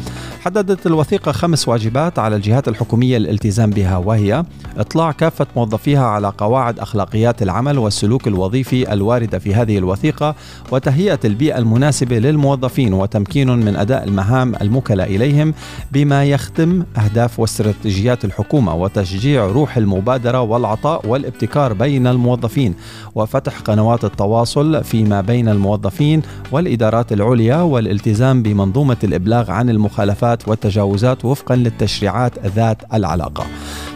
حددت 0.45 0.87
الوثيقة 0.87 1.33
خمس 1.33 1.69
واجبات 1.69 2.19
على 2.19 2.37
الجهات 2.37 2.69
الحكومية 2.69 3.17
الالتزام 3.17 3.71
بها 3.71 3.97
وهي 3.97 4.45
إطلاع 4.77 5.13
كافة 5.13 5.47
موظفيها 5.57 6.05
على 6.07 6.33
قواعد 6.39 6.79
أخلاقيات 6.79 7.43
العمل 7.43 7.79
والسلوك 7.79 8.29
الوظيفي 8.29 8.93
الواردة 8.93 9.39
في 9.39 9.55
هذه 9.55 9.79
الوثيقة 9.79 10.35
وتهيئة 10.71 11.19
البيئة 11.25 11.59
المناسبة 11.59 12.19
للموظفين 12.19 12.95
وتمكين 12.95 13.51
من 13.51 13.77
أداء 13.77 14.05
المهام 14.05 14.55
الموكلة 14.61 15.05
إليهم 15.05 15.55
بما 15.93 16.25
يخدم 16.25 16.85
أهداف 16.97 17.41
واستراتيجيات 17.41 18.25
الحكومة 18.39 18.75
وتشجيع 18.75 19.47
روح 19.47 19.77
المبادرة 19.77 20.41
والعطاء 20.41 21.07
والابتكار 21.07 21.73
بين 21.73 22.07
الموظفين 22.07 22.75
وفتح 23.15 23.61
قنوات 23.61 24.05
التواصل 24.05 24.85
فيما 24.85 25.21
بين 25.21 25.49
الموظفين 25.49 26.23
والإدارات 26.53 27.13
العليا 27.13 27.57
والالتزام 27.57 28.43
بمنظومة 28.43 28.97
الإبلاغ 29.05 29.51
عن 29.51 29.71
المخالفات 29.71 30.49
والتجاوزات 30.49 31.25
وفقا 31.25 31.57
للتشريعات 31.57 32.47
ذات 32.47 32.83
العلاقة. 32.95 33.47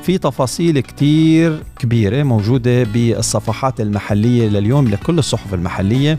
في 0.08 0.18
تفاصيل 0.18 0.80
كتير 0.80 1.62
كبيرة 1.78 2.22
موجودة 2.22 2.82
بالصفحات 2.82 3.80
المحلية 3.80 4.48
لليوم 4.48 4.88
لكل 4.88 5.18
الصحف 5.18 5.54
المحلية 5.54 6.18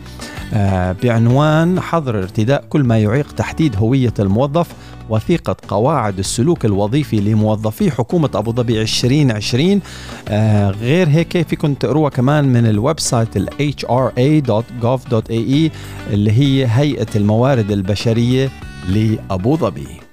آه، 0.53 0.95
بعنوان 1.03 1.79
حظر 1.79 2.19
ارتداء 2.19 2.65
كل 2.69 2.83
ما 2.83 2.99
يعيق 2.99 3.31
تحديد 3.31 3.75
هوية 3.75 4.13
الموظف 4.19 4.67
وثيقة 5.09 5.55
قواعد 5.67 6.19
السلوك 6.19 6.65
الوظيفي 6.65 7.19
لموظفي 7.19 7.91
حكومة 7.91 8.29
أبو 8.35 8.51
ظبي 8.51 8.81
2020 8.81 9.81
آه 10.27 10.69
غير 10.69 11.07
هيك 11.09 11.47
فيكم 11.47 11.73
تقروها 11.73 12.09
كمان 12.09 12.45
من 12.45 12.65
ال 12.65 12.99
website 12.99 13.37
ال 13.37 13.49
hra.gov.ae 13.81 15.31
اللي 16.13 16.31
هي 16.31 16.67
هيئة 16.67 17.07
الموارد 17.15 17.71
البشرية 17.71 18.49
لأبو 18.89 19.57
ظبي. 19.57 20.08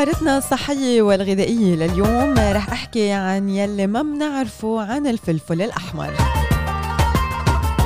بفقرتنا 0.00 0.38
الصحية 0.38 1.02
والغذائية 1.02 1.74
لليوم 1.74 2.34
رح 2.38 2.72
أحكي 2.72 3.12
عن 3.12 3.48
يلي 3.48 3.86
ما 3.86 4.02
بنعرفه 4.02 4.80
عن 4.80 5.06
الفلفل 5.06 5.62
الأحمر. 5.62 6.12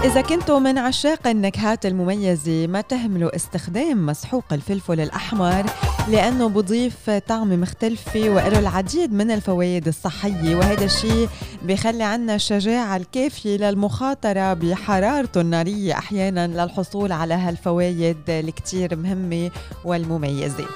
إذا 0.05 0.21
كنتوا 0.21 0.59
من 0.59 0.79
عشاق 0.79 1.27
النكهات 1.27 1.87
المميزة 1.87 2.67
ما 2.67 2.81
تهملوا 2.81 3.37
استخدام 3.37 4.07
مسحوق 4.07 4.45
الفلفل 4.53 5.01
الأحمر 5.01 5.67
لأنه 6.09 6.49
بضيف 6.49 7.11
طعم 7.11 7.61
مختلفة 7.61 8.21
وله 8.21 8.59
العديد 8.59 9.13
من 9.13 9.31
الفوائد 9.31 9.89
الصحية 9.89 10.57
وهذا 10.57 10.85
الشيء 10.85 11.29
بيخلي 11.63 12.05
عنا 12.05 12.35
الشجاعة 12.35 12.97
الكافية 12.97 13.57
للمخاطرة 13.57 14.53
بحرارته 14.55 15.41
النارية 15.41 15.99
أحيانا 15.99 16.47
للحصول 16.47 17.13
على 17.13 17.35
هالفوائد 17.35 18.17
الكتير 18.29 18.97
مهمة 18.97 19.51
والمميزة. 19.85 20.67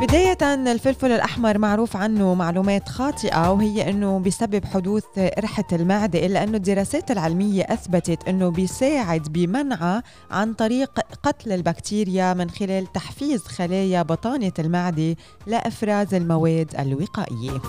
بداية 0.00 0.54
الفلفل 0.72 1.12
الأحمر 1.12 1.58
معروف 1.58 1.96
عنه 1.96 2.34
معلومات 2.34 2.88
خاطئة 2.88 3.50
وهي 3.50 3.90
أنه 3.90 4.18
بسبب 4.18 4.64
حدوث 4.64 5.04
قرحة 5.36 5.64
المعدة 5.72 6.26
إلا 6.26 6.44
أنه 6.44 6.56
الدراسات 6.56 7.10
العلمية 7.10 7.62
أثبتت 7.62 8.28
أنه 8.28 8.48
بيساعد 8.48 9.22
بمنعها 9.32 10.02
عن 10.30 10.54
طريق 10.54 11.00
قتل 11.22 11.52
البكتيريا 11.52 12.34
من 12.34 12.50
خلال 12.50 12.92
تحفيز 12.92 13.42
خلايا 13.42 14.02
بطانة 14.02 14.52
المعدة 14.58 15.16
لإفراز 15.46 16.14
المواد 16.14 16.74
الوقائية. 16.78 17.60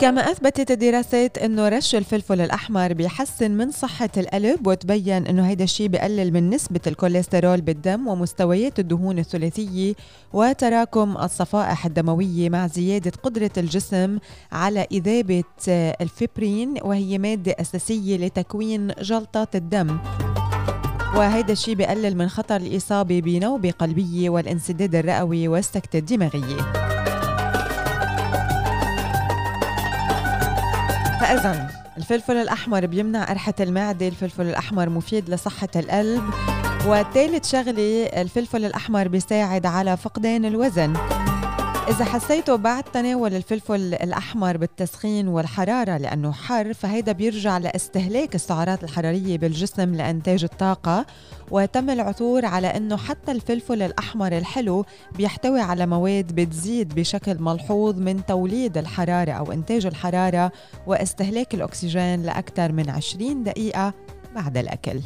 كما 0.00 0.20
أثبتت 0.30 0.70
الدراسات 0.70 1.38
أنه 1.38 1.68
رش 1.68 1.94
الفلفل 1.94 2.40
الأحمر 2.40 2.92
بيحسن 2.92 3.50
من 3.50 3.70
صحة 3.70 4.08
القلب 4.16 4.66
وتبين 4.66 5.26
أنه 5.26 5.48
هيدا 5.48 5.64
الشيء 5.64 5.88
بقلل 5.88 6.32
من 6.32 6.50
نسبة 6.50 6.80
الكوليسترول 6.86 7.60
بالدم 7.60 8.08
ومستويات 8.08 8.78
الدهون 8.78 9.18
الثلاثية 9.18 9.94
وتراكم 10.32 11.16
الصفائح 11.16 11.86
الدموية 11.86 12.48
مع 12.50 12.66
زيادة 12.66 13.12
قدرة 13.22 13.50
الجسم 13.56 14.18
على 14.52 14.86
إذابة 14.92 15.44
الفبرين 16.00 16.74
وهي 16.82 17.18
مادة 17.18 17.56
أساسية 17.60 18.16
لتكوين 18.16 18.88
جلطات 18.88 19.56
الدم. 19.56 19.98
وهيدا 21.14 21.52
الشيء 21.52 21.74
بقلل 21.74 22.16
من 22.16 22.28
خطر 22.28 22.56
الإصابة 22.56 23.20
بنوبة 23.20 23.70
قلبية 23.70 24.30
والانسداد 24.30 24.94
الرئوي 24.94 25.48
والسكتة 25.48 25.98
الدماغية. 25.98 26.95
فإذا 31.20 31.70
الفلفل 31.96 32.36
الأحمر 32.36 32.86
بيمنع 32.86 33.24
قرحة 33.24 33.54
المعدة 33.60 34.08
الفلفل 34.08 34.46
الأحمر 34.46 34.88
مفيد 34.88 35.30
لصحة 35.30 35.68
القلب. 35.76 36.22
وثالث 36.86 37.50
شغلة 37.52 38.04
الفلفل 38.04 38.64
الأحمر 38.64 39.08
بيساعد 39.08 39.66
على 39.66 39.96
فقدان 39.96 40.44
الوزن. 40.44 40.92
إذا 41.88 42.04
حسيتوا 42.04 42.56
بعد 42.56 42.84
تناول 42.84 43.34
الفلفل 43.34 43.94
الأحمر 43.94 44.56
بالتسخين 44.56 45.28
والحرارة 45.28 45.96
لأنه 45.96 46.32
حر 46.32 46.74
فهيدا 46.74 47.12
بيرجع 47.12 47.58
لاستهلاك 47.58 48.34
السعرات 48.34 48.84
الحرارية 48.84 49.38
بالجسم 49.38 49.94
لإنتاج 49.94 50.44
الطاقة. 50.44 51.06
وتم 51.50 51.90
العثور 51.90 52.44
على 52.44 52.66
أنه 52.66 52.96
حتى 52.96 53.32
الفلفل 53.32 53.82
الأحمر 53.82 54.38
الحلو 54.38 54.84
بيحتوي 55.16 55.60
على 55.60 55.86
مواد 55.86 56.34
بتزيد 56.34 56.94
بشكل 56.94 57.42
ملحوظ 57.42 57.98
من 57.98 58.26
توليد 58.26 58.78
الحرارة 58.78 59.32
أو 59.32 59.52
إنتاج 59.52 59.86
الحرارة 59.86 60.52
واستهلاك 60.86 61.54
الأكسجين 61.54 62.22
لأكثر 62.22 62.72
من 62.72 62.90
20 62.90 63.44
دقيقة 63.44 63.94
بعد 64.34 64.56
الأكل. 64.56 65.00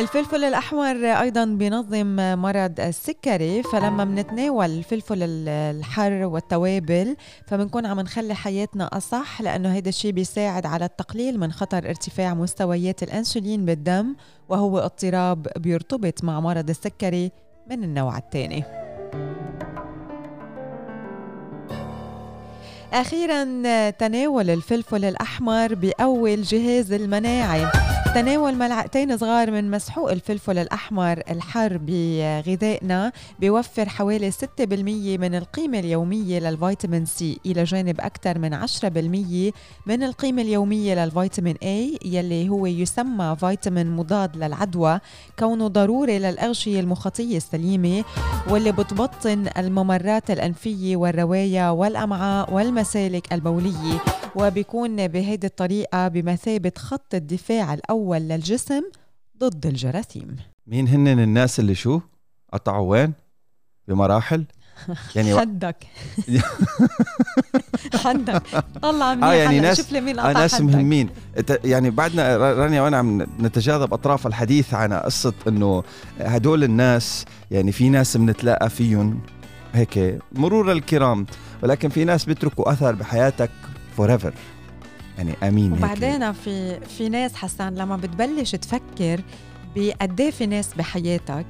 الفلفل 0.00 0.44
الأحمر 0.44 0.96
أيضا 1.04 1.44
بينظم 1.44 2.16
مرض 2.40 2.80
السكري 2.80 3.62
فلما 3.62 4.04
بنتناول 4.04 4.66
الفلفل 4.66 5.22
الحر 5.48 6.12
والتوابل 6.12 7.16
فبنكون 7.46 7.86
عم 7.86 8.00
نخلي 8.00 8.34
حياتنا 8.34 8.88
أصح 8.92 9.42
لأنه 9.42 9.76
هذا 9.76 9.88
الشيء 9.88 10.12
بيساعد 10.12 10.66
على 10.66 10.84
التقليل 10.84 11.40
من 11.40 11.52
خطر 11.52 11.88
ارتفاع 11.88 12.34
مستويات 12.34 13.02
الأنسولين 13.02 13.64
بالدم 13.64 14.16
وهو 14.48 14.78
اضطراب 14.78 15.48
بيرتبط 15.56 16.24
مع 16.24 16.40
مرض 16.40 16.70
السكري 16.70 17.32
من 17.70 17.84
النوع 17.84 18.18
الثاني. 18.18 18.64
أخيرا 22.92 23.90
تناول 23.90 24.50
الفلفل 24.50 25.04
الأحمر 25.04 25.74
بيقوي 25.74 26.34
الجهاز 26.34 26.92
المناعي. 26.92 27.66
تناول 28.14 28.54
ملعقتين 28.54 29.16
صغار 29.18 29.50
من 29.50 29.70
مسحوق 29.70 30.10
الفلفل 30.10 30.58
الأحمر 30.58 31.22
الحر 31.30 31.80
بغذائنا 31.82 33.12
بيوفر 33.40 33.88
حوالي 33.88 34.32
6% 34.32 34.34
من 35.20 35.34
القيمة 35.34 35.78
اليومية 35.78 36.38
للفيتامين 36.38 37.06
سي 37.06 37.38
إلى 37.46 37.64
جانب 37.64 38.00
أكثر 38.00 38.38
من 38.38 38.66
10% 38.66 39.52
من 39.86 40.02
القيمة 40.02 40.42
اليومية 40.42 41.04
للفيتامين 41.04 41.54
A 41.54 42.06
يلي 42.06 42.48
هو 42.48 42.66
يسمى 42.66 43.36
فيتامين 43.40 43.90
مضاد 43.90 44.36
للعدوى 44.36 45.00
كونه 45.38 45.66
ضروري 45.68 46.18
للأغشية 46.18 46.80
المخاطية 46.80 47.36
السليمة 47.36 48.04
واللي 48.48 48.72
بتبطن 48.72 49.46
الممرات 49.58 50.30
الأنفية 50.30 50.96
والرواية 50.96 51.72
والأمعاء 51.72 52.54
والمسالك 52.54 53.32
البولية 53.32 53.98
وبيكون 54.36 55.08
بهيدي 55.08 55.46
الطريقة 55.46 56.08
بمثابة 56.08 56.72
خط 56.78 57.14
الدفاع 57.14 57.74
الأول 57.74 57.99
للجسم 58.08 58.82
ضد 59.38 59.66
الجراثيم. 59.66 60.36
مين 60.66 60.88
هن 60.88 61.08
الناس 61.08 61.60
اللي 61.60 61.74
شو؟ 61.74 62.00
قطعوا 62.52 62.90
وين 62.90 63.12
بمراحل؟ 63.88 64.44
يعني 65.16 65.38
حدك. 65.40 65.86
حدك. 68.04 68.42
طلع 68.82 69.14
منيح 69.14 69.28
آه 69.28 69.32
يعني 69.32 69.60
ناس 69.60 69.76
شوف 69.76 69.92
لي 69.92 70.00
مين 70.00 70.20
قطع 70.20 70.32
ناس 70.32 70.60
مهمين. 70.60 71.10
يعني 71.64 71.90
بعدنا 71.90 72.36
رانيا 72.36 72.82
وأنا 72.82 72.96
عم 72.96 73.26
نتجاذب 73.40 73.92
أطراف 73.92 74.26
الحديث 74.26 74.74
عن 74.74 74.92
قصة 74.92 75.32
إنه 75.48 75.82
هدول 76.20 76.64
الناس 76.64 77.24
يعني 77.50 77.72
في 77.72 77.88
ناس 77.88 78.16
بنتلاقى 78.16 78.70
فيهم 78.70 79.20
هيك 79.72 80.18
مرور 80.32 80.72
الكرام 80.72 81.26
ولكن 81.62 81.88
في 81.88 82.04
ناس 82.04 82.24
بيتركوا 82.24 82.72
أثر 82.72 82.94
بحياتك 82.94 83.50
forever 83.96 84.34
يعني 85.20 85.36
آمين 85.48 85.72
وبعدين 85.72 86.32
في 86.32 86.80
في 86.80 87.08
ناس 87.08 87.34
حسان 87.34 87.74
لما 87.74 87.96
بتبلش 87.96 88.50
تفكر 88.54 89.20
بقد 89.76 90.20
إيه 90.20 90.30
في 90.30 90.46
ناس 90.46 90.74
بحياتك 90.74 91.46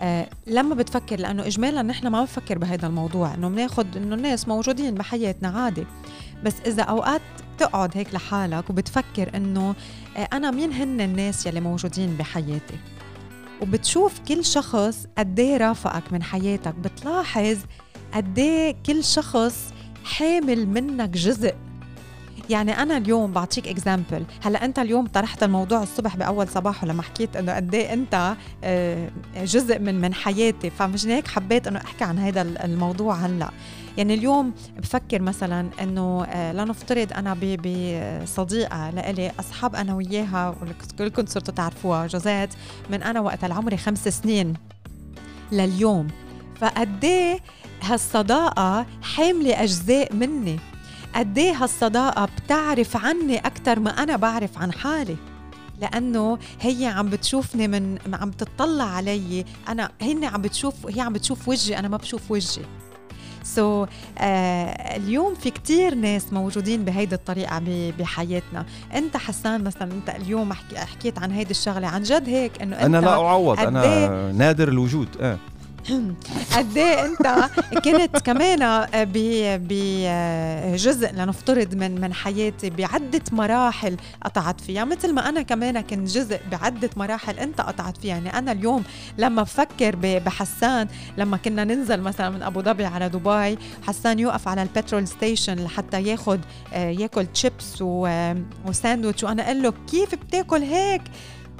آه 0.00 0.28
لما 0.46 0.74
بتفكر 0.74 1.18
لأنه 1.20 1.46
اجمالا 1.46 1.82
نحن 1.82 2.06
ما 2.06 2.20
بنفكر 2.20 2.58
بهذا 2.58 2.86
الموضوع 2.86 3.34
إنه 3.34 3.48
بناخذ 3.48 3.86
إنه 3.96 4.14
الناس 4.14 4.48
موجودين 4.48 4.94
بحياتنا 4.94 5.48
عادي. 5.48 5.86
بس 6.44 6.54
إذا 6.66 6.82
أوقات 6.82 7.20
تقعد 7.58 7.96
هيك 7.96 8.14
لحالك 8.14 8.70
وبتفكر 8.70 9.36
إنه 9.36 9.74
آه 10.16 10.28
أنا 10.32 10.50
مين 10.50 10.72
هن 10.72 11.00
الناس 11.00 11.46
يلي 11.46 11.60
موجودين 11.60 12.14
بحياتي؟ 12.16 12.76
وبتشوف 13.62 14.20
كل 14.28 14.44
شخص 14.44 15.06
قد 15.18 15.40
إيه 15.40 15.56
رافقك 15.56 16.12
من 16.12 16.22
حياتك 16.22 16.74
بتلاحظ 16.74 17.58
قد 18.14 18.38
إيه 18.38 18.76
كل 18.86 19.04
شخص 19.04 19.72
حامل 20.04 20.66
منك 20.68 21.08
جزء 21.08 21.54
يعني 22.50 22.82
أنا 22.82 22.96
اليوم 22.96 23.32
بعطيك 23.32 23.68
اكزامبل 23.68 24.24
هلأ 24.42 24.64
أنت 24.64 24.78
اليوم 24.78 25.06
طرحت 25.06 25.42
الموضوع 25.42 25.82
الصبح 25.82 26.16
بأول 26.16 26.48
صباح 26.48 26.84
لما 26.84 27.02
حكيت 27.02 27.36
إنه 27.36 27.56
قد 27.56 27.74
إيه 27.74 27.92
أنت 27.92 28.34
آه، 28.64 29.10
جزء 29.36 29.78
من 29.78 30.00
من 30.00 30.14
حياتي 30.14 30.70
فمشان 30.70 31.10
هيك 31.10 31.28
حبيت 31.28 31.66
إنه 31.66 31.78
أحكي 31.78 32.04
عن 32.04 32.18
هذا 32.18 32.42
الموضوع 32.42 33.14
هلأ. 33.14 33.50
يعني 33.96 34.14
اليوم 34.14 34.52
بفكر 34.78 35.22
مثلا 35.22 35.68
إنه 35.80 36.24
آه، 36.24 36.52
لنفترض 36.52 37.12
أنا 37.12 37.34
بصديقه 37.34 38.90
لإلي 38.90 39.32
أصحاب 39.40 39.74
أنا 39.74 39.94
وياها 39.94 40.56
كلكم 40.98 41.26
صرتوا 41.26 41.54
تعرفوها 41.54 42.06
جوزات 42.06 42.54
من 42.90 43.02
أنا 43.02 43.20
وقت 43.20 43.44
العمري 43.44 43.76
خمس 43.76 44.08
سنين 44.08 44.54
لليوم. 45.52 46.08
فقد 46.60 47.04
إيه 47.04 47.38
هالصداقة 47.82 48.86
حاملة 49.02 49.62
أجزاء 49.62 50.14
مني. 50.14 50.69
قد 51.14 51.38
إيه 51.38 51.52
هالصداقة 51.52 52.28
بتعرف 52.44 52.96
عني 52.96 53.38
أكثر 53.38 53.80
ما 53.80 53.90
أنا 53.90 54.16
بعرف 54.16 54.58
عن 54.58 54.72
حالي. 54.72 55.16
لأنه 55.80 56.38
هي 56.60 56.86
عم 56.86 57.10
بتشوفني 57.10 57.68
من 57.68 57.98
عم 58.12 58.30
تطلع 58.30 58.84
علي. 58.84 59.44
أنا 59.68 59.90
هن 60.02 60.24
عم 60.24 60.42
بتشوف 60.42 60.74
هي 60.88 61.00
عم 61.00 61.12
بتشوف 61.12 61.48
وجهي 61.48 61.78
أنا 61.78 61.88
ما 61.88 61.96
بشوف 61.96 62.30
وجهي. 62.30 62.64
سو 63.42 63.86
so, 63.86 63.88
آه 64.18 64.96
اليوم 64.96 65.34
في 65.34 65.50
كتير 65.50 65.94
ناس 65.94 66.32
موجودين 66.32 66.84
بهيدي 66.84 67.14
الطريقة 67.14 67.62
بحياتنا. 67.98 68.66
أنت 68.94 69.16
حسان 69.16 69.64
مثلا 69.64 69.92
أنت 69.92 70.08
اليوم 70.10 70.52
حكيت 70.76 71.18
عن 71.18 71.32
هيدي 71.32 71.50
الشغلة. 71.50 71.86
عن 71.86 72.02
جد 72.02 72.28
هيك 72.28 72.62
إنه 72.62 72.76
أنا 72.76 72.98
لا 72.98 73.12
أعوض 73.12 73.60
أنا 73.60 73.82
إيه 73.82 74.32
نادر 74.32 74.68
الوجود. 74.68 75.08
آه. 75.20 75.38
قد 76.56 76.76
إيه 76.76 77.04
أنت 77.06 77.50
كنت 77.84 78.18
كمان 78.24 78.86
بجزء 79.56 81.12
لنفترض 81.12 81.74
من 81.74 82.00
من 82.00 82.12
حياتي 82.14 82.70
بعدة 82.70 83.20
مراحل 83.32 83.96
قطعت 84.24 84.60
فيها. 84.60 84.84
مثل 84.84 85.12
ما 85.14 85.28
أنا 85.28 85.42
كمان 85.42 85.80
كنت 85.80 86.08
جزء 86.08 86.40
بعدة 86.52 86.90
مراحل 86.96 87.38
أنت 87.38 87.60
قطعت 87.60 87.96
فيها. 87.96 88.10
يعني 88.10 88.38
أنا 88.38 88.52
اليوم 88.52 88.82
لما 89.18 89.42
بفكر 89.42 89.96
بحسان 89.96 90.88
لما 91.18 91.36
كنا 91.36 91.64
ننزل 91.64 92.00
مثلا 92.00 92.30
من 92.30 92.42
أبو 92.42 92.62
ظبي 92.62 92.84
على 92.84 93.08
دبي 93.08 93.58
حسان 93.86 94.18
يوقف 94.18 94.48
على 94.48 94.62
ال 94.62 94.69
petrol 94.69 95.08
station 95.08 95.64
لحتى 95.64 96.02
ياخذ 96.02 96.38
آه، 96.72 96.90
ياكل 96.90 97.26
تشيبس 97.26 97.82
وساندويتش 98.66 99.24
وأنا 99.24 99.42
أقول 99.46 99.62
له 99.62 99.72
كيف 99.90 100.14
بتاكل 100.14 100.62
هيك؟ 100.62 101.02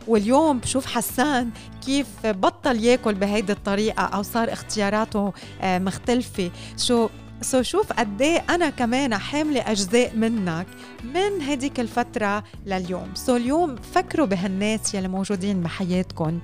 واليوم 0.09 0.59
بشوف 0.59 0.87
حسان 0.87 1.51
كيف 1.87 2.07
بطل 2.25 2.85
ياكل 2.85 3.15
بهيدي 3.15 3.53
الطريقة 3.53 4.03
أو 4.03 4.23
صار 4.23 4.53
اختياراته 4.53 5.33
آه، 5.61 5.79
مختلفة. 5.79 6.51
شو 6.77 7.09
so 7.43 7.63
شوف 7.63 7.93
قد 7.93 8.23
إيه 8.23 8.45
أنا 8.51 8.71
كمان 8.71 9.19
حاملة 9.19 9.61
أجزاء 9.71 10.17
منك 10.17 10.67
من 11.15 11.43
هديك 11.43 11.81
الفترة 11.81 12.45
لليوم. 12.67 13.09
so 13.15 13.37
اليوم 13.37 13.77
فكروا 13.95 14.27
بهالناس 14.27 14.95
يلي 14.95 15.09
موجودين 15.09 15.61
بحياتكم 15.61 16.39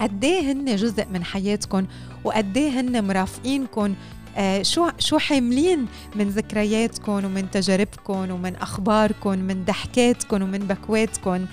قد 0.00 0.24
إيه 0.24 0.52
هن 0.52 0.76
جزء 0.76 1.06
من 1.12 1.24
حياتكم 1.24 1.86
وقد 2.24 2.56
إيه 2.56 2.80
هن 2.80 3.04
مرافقينكم 3.04 3.94
آه 4.36 4.62
شو 4.62 4.88
شو 4.98 5.18
حاملين 5.18 5.86
من 6.16 6.28
ذكرياتكم 6.28 7.12
ومن 7.12 7.50
تجاربكم 7.50 8.30
ومن 8.30 8.56
اخباركم 8.56 9.38
من 9.38 9.64
ضحكاتكم 9.64 10.42
ومن 10.42 10.58
بكواتكم 10.58 11.46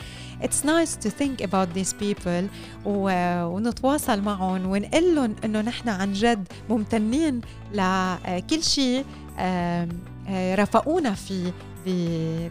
it's 0.43 0.63
nice 0.63 0.95
to 1.06 1.10
think 1.10 1.41
about 1.41 1.67
these 1.78 1.93
people 1.93 2.43
ونتواصل 2.86 4.21
معهم 4.21 4.65
ونقول 4.65 5.15
لهم 5.15 5.36
إنه 5.45 5.62
نحن 5.62 5.89
عن 5.89 6.13
جد 6.13 6.47
ممتنين 6.69 7.41
لكل 7.73 8.63
شيء 8.63 9.06
رافقونا 10.30 11.13
فيه 11.13 11.52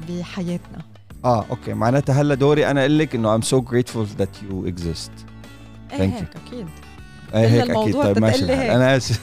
بحياتنا. 0.08 0.82
آه 1.24 1.44
أوكي. 1.50 1.74
معناتها 1.74 2.22
هلا 2.22 2.34
دوري 2.34 2.70
أنا 2.70 2.80
أقول 2.80 2.98
لك 2.98 3.14
إنه 3.14 3.38
I'm 3.38 3.42
so 3.42 3.60
grateful 3.60 4.06
that 4.20 4.42
you 4.42 4.66
exist. 4.72 5.10
إيه 5.92 6.00
هيك 6.00 6.36
أكيد. 6.46 6.66
إيه 7.34 7.46
هيك 7.46 7.70
أكيد. 7.70 7.94
طيب 7.94 8.18
ماشي. 8.18 8.54
أنا 8.54 8.96
آسف. 8.96 9.20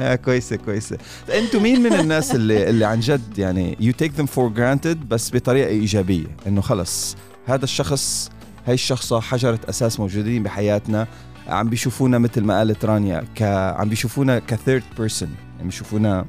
كويسة 0.24 0.56
كويسة. 0.56 0.98
أنتوا 1.34 1.60
مين 1.60 1.82
من 1.82 1.92
الناس 1.92 2.34
اللي 2.34 2.70
اللي 2.70 2.84
عن 2.84 3.00
جد 3.00 3.38
يعني 3.38 3.76
you 3.80 3.92
take 3.92 4.12
them 4.18 4.26
for 4.26 4.48
granted 4.48 5.08
بس 5.08 5.30
بطريقة 5.34 5.68
إيجابية؟ 5.68 6.26
إنه 6.46 6.60
خلص 6.60 7.16
هذا 7.46 7.64
الشخص 7.64 8.30
هاي 8.66 8.74
الشخصة 8.74 9.20
حجرة 9.20 9.60
أساس 9.68 10.00
موجودين 10.00 10.42
بحياتنا 10.42 11.06
عم 11.48 11.68
بيشوفونا 11.68 12.18
مثل 12.18 12.40
ما 12.40 12.58
قالت 12.58 12.84
رانيا 12.84 13.24
ك 13.36 13.42
عم 13.76 13.88
بيشوفونا 13.88 14.38
ك 14.38 14.45
third 14.45 14.82
person 14.98 15.28
عم 15.60 15.66
بيشوفونا 15.66 16.24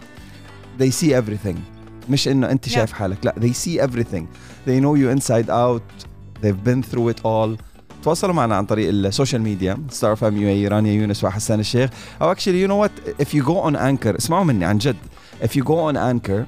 they 0.79 0.91
see 0.91 1.11
everything. 1.11 1.57
مش 2.09 2.27
إنه 2.27 2.51
أنت 2.51 2.69
شايف 2.69 2.91
حالك 2.91 3.25
لا 3.25 3.35
they 3.39 3.53
see 3.53 3.81
everything. 3.81 4.23
They 4.67 4.79
know 4.79 4.95
you 4.95 5.17
inside 5.17 5.49
out. 5.49 6.05
They've 6.43 6.63
been 6.69 6.83
through 6.91 7.09
it 7.09 7.19
all. 7.25 7.72
تواصلوا 8.03 8.33
معنا 8.33 8.55
عن 8.55 8.65
طريق 8.65 8.89
ال 8.89 8.97
social 8.97 9.41
media 9.41 9.77
ستار 9.89 10.13
اف 10.13 10.23
ام 10.23 10.37
UAE 10.37 10.67
رانيا 10.67 10.93
يونس 10.93 11.23
وحسان 11.23 11.59
الشيخ. 11.59 11.89
أو 12.21 12.31
actually 12.31 12.61
you 12.61 12.67
know 12.67 12.77
what 12.77 12.91
if 13.21 13.33
you 13.33 13.45
go 13.45 13.59
on 13.59 13.75
Anchor 13.75 14.17
اسمعوا 14.17 14.43
مني 14.43 14.65
عن 14.65 14.77
جد. 14.77 14.95
If 15.43 15.47
you 15.47 15.63
go 15.63 15.75
on 15.91 15.95
anchor 15.95 16.45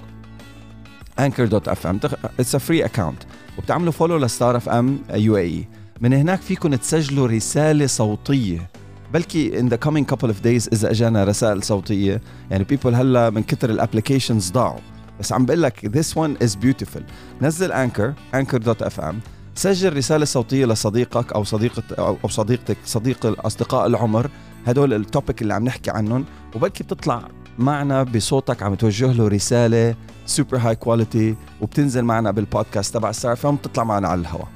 anchor.fm 1.20 1.96
it's 2.42 2.54
a 2.54 2.60
free 2.60 2.84
account. 2.84 3.26
وبتعملوا 3.58 3.92
follow 3.92 4.18
لستار 4.18 4.58
اف 4.58 4.70
ام 4.70 5.00
UAE 5.14 5.68
من 6.02 6.14
هناك 6.14 6.42
فيكم 6.42 6.76
تسجلوا 6.76 7.28
رسالة 7.28 7.88
صوتية. 7.88 8.70
بلكي 9.14 9.62
in 9.62 9.70
the 9.72 9.78
coming 9.88 10.14
couple 10.14 10.30
of 10.30 10.44
days 10.44 10.70
إذا 10.74 10.92
أجانا 10.92 11.24
رسائل 11.24 11.64
صوتية. 11.64 12.22
يعني 12.52 12.66
people 12.66 12.86
هلا 12.94 13.30
من 13.30 13.44
كثر 13.44 13.70
ال 13.70 13.76
applications 13.76 14.52
ضاعوا. 14.52 14.80
بس 15.20 15.34
عم 15.34 15.46
بقول 15.46 15.62
لك 15.62 15.98
this 15.98 16.16
one 16.16 16.48
is 16.48 16.52
beautiful. 16.52 17.02
نزل 17.42 17.72
Anchor 17.72 18.14
anchor.fm 18.34 19.16
سجل 19.56 19.98
رسالة 19.98 20.26
صوتية 20.26 20.66
لصديقك 20.66 21.34
أو 21.34 21.44
صديقة 21.44 21.84
أو 22.00 22.30
صديقتك 22.30 22.78
صديق 22.86 23.46
أصدقاء 23.46 23.88
العمر 23.88 24.30
هدول 24.68 24.94
ال 24.94 25.02
topic 25.02 25.42
اللي 25.42 25.54
عم 25.54 25.66
نحكي 25.66 25.92
عنهم 25.92 26.26
وبلكي 26.56 26.84
بتطلع 26.84 27.22
معنا 27.60 28.04
بصوتك 28.04 28.64
عم 28.64 28.76
توجه 28.76 29.12
له 29.12 29.28
رسالة 29.28 29.96
super 30.26 30.58
high 30.58 30.76
quality 30.76 31.36
وبتنزل 31.62 32.02
معنا 32.02 32.32
بالبودكاست 32.32 32.94
تبع 32.94 33.12
ستار 33.12 33.36
اف 33.36 33.46
ام 33.46 33.56
بتطلع 33.56 33.84
معنا 33.84 34.08
على 34.08 34.22
الهواء 34.22 34.48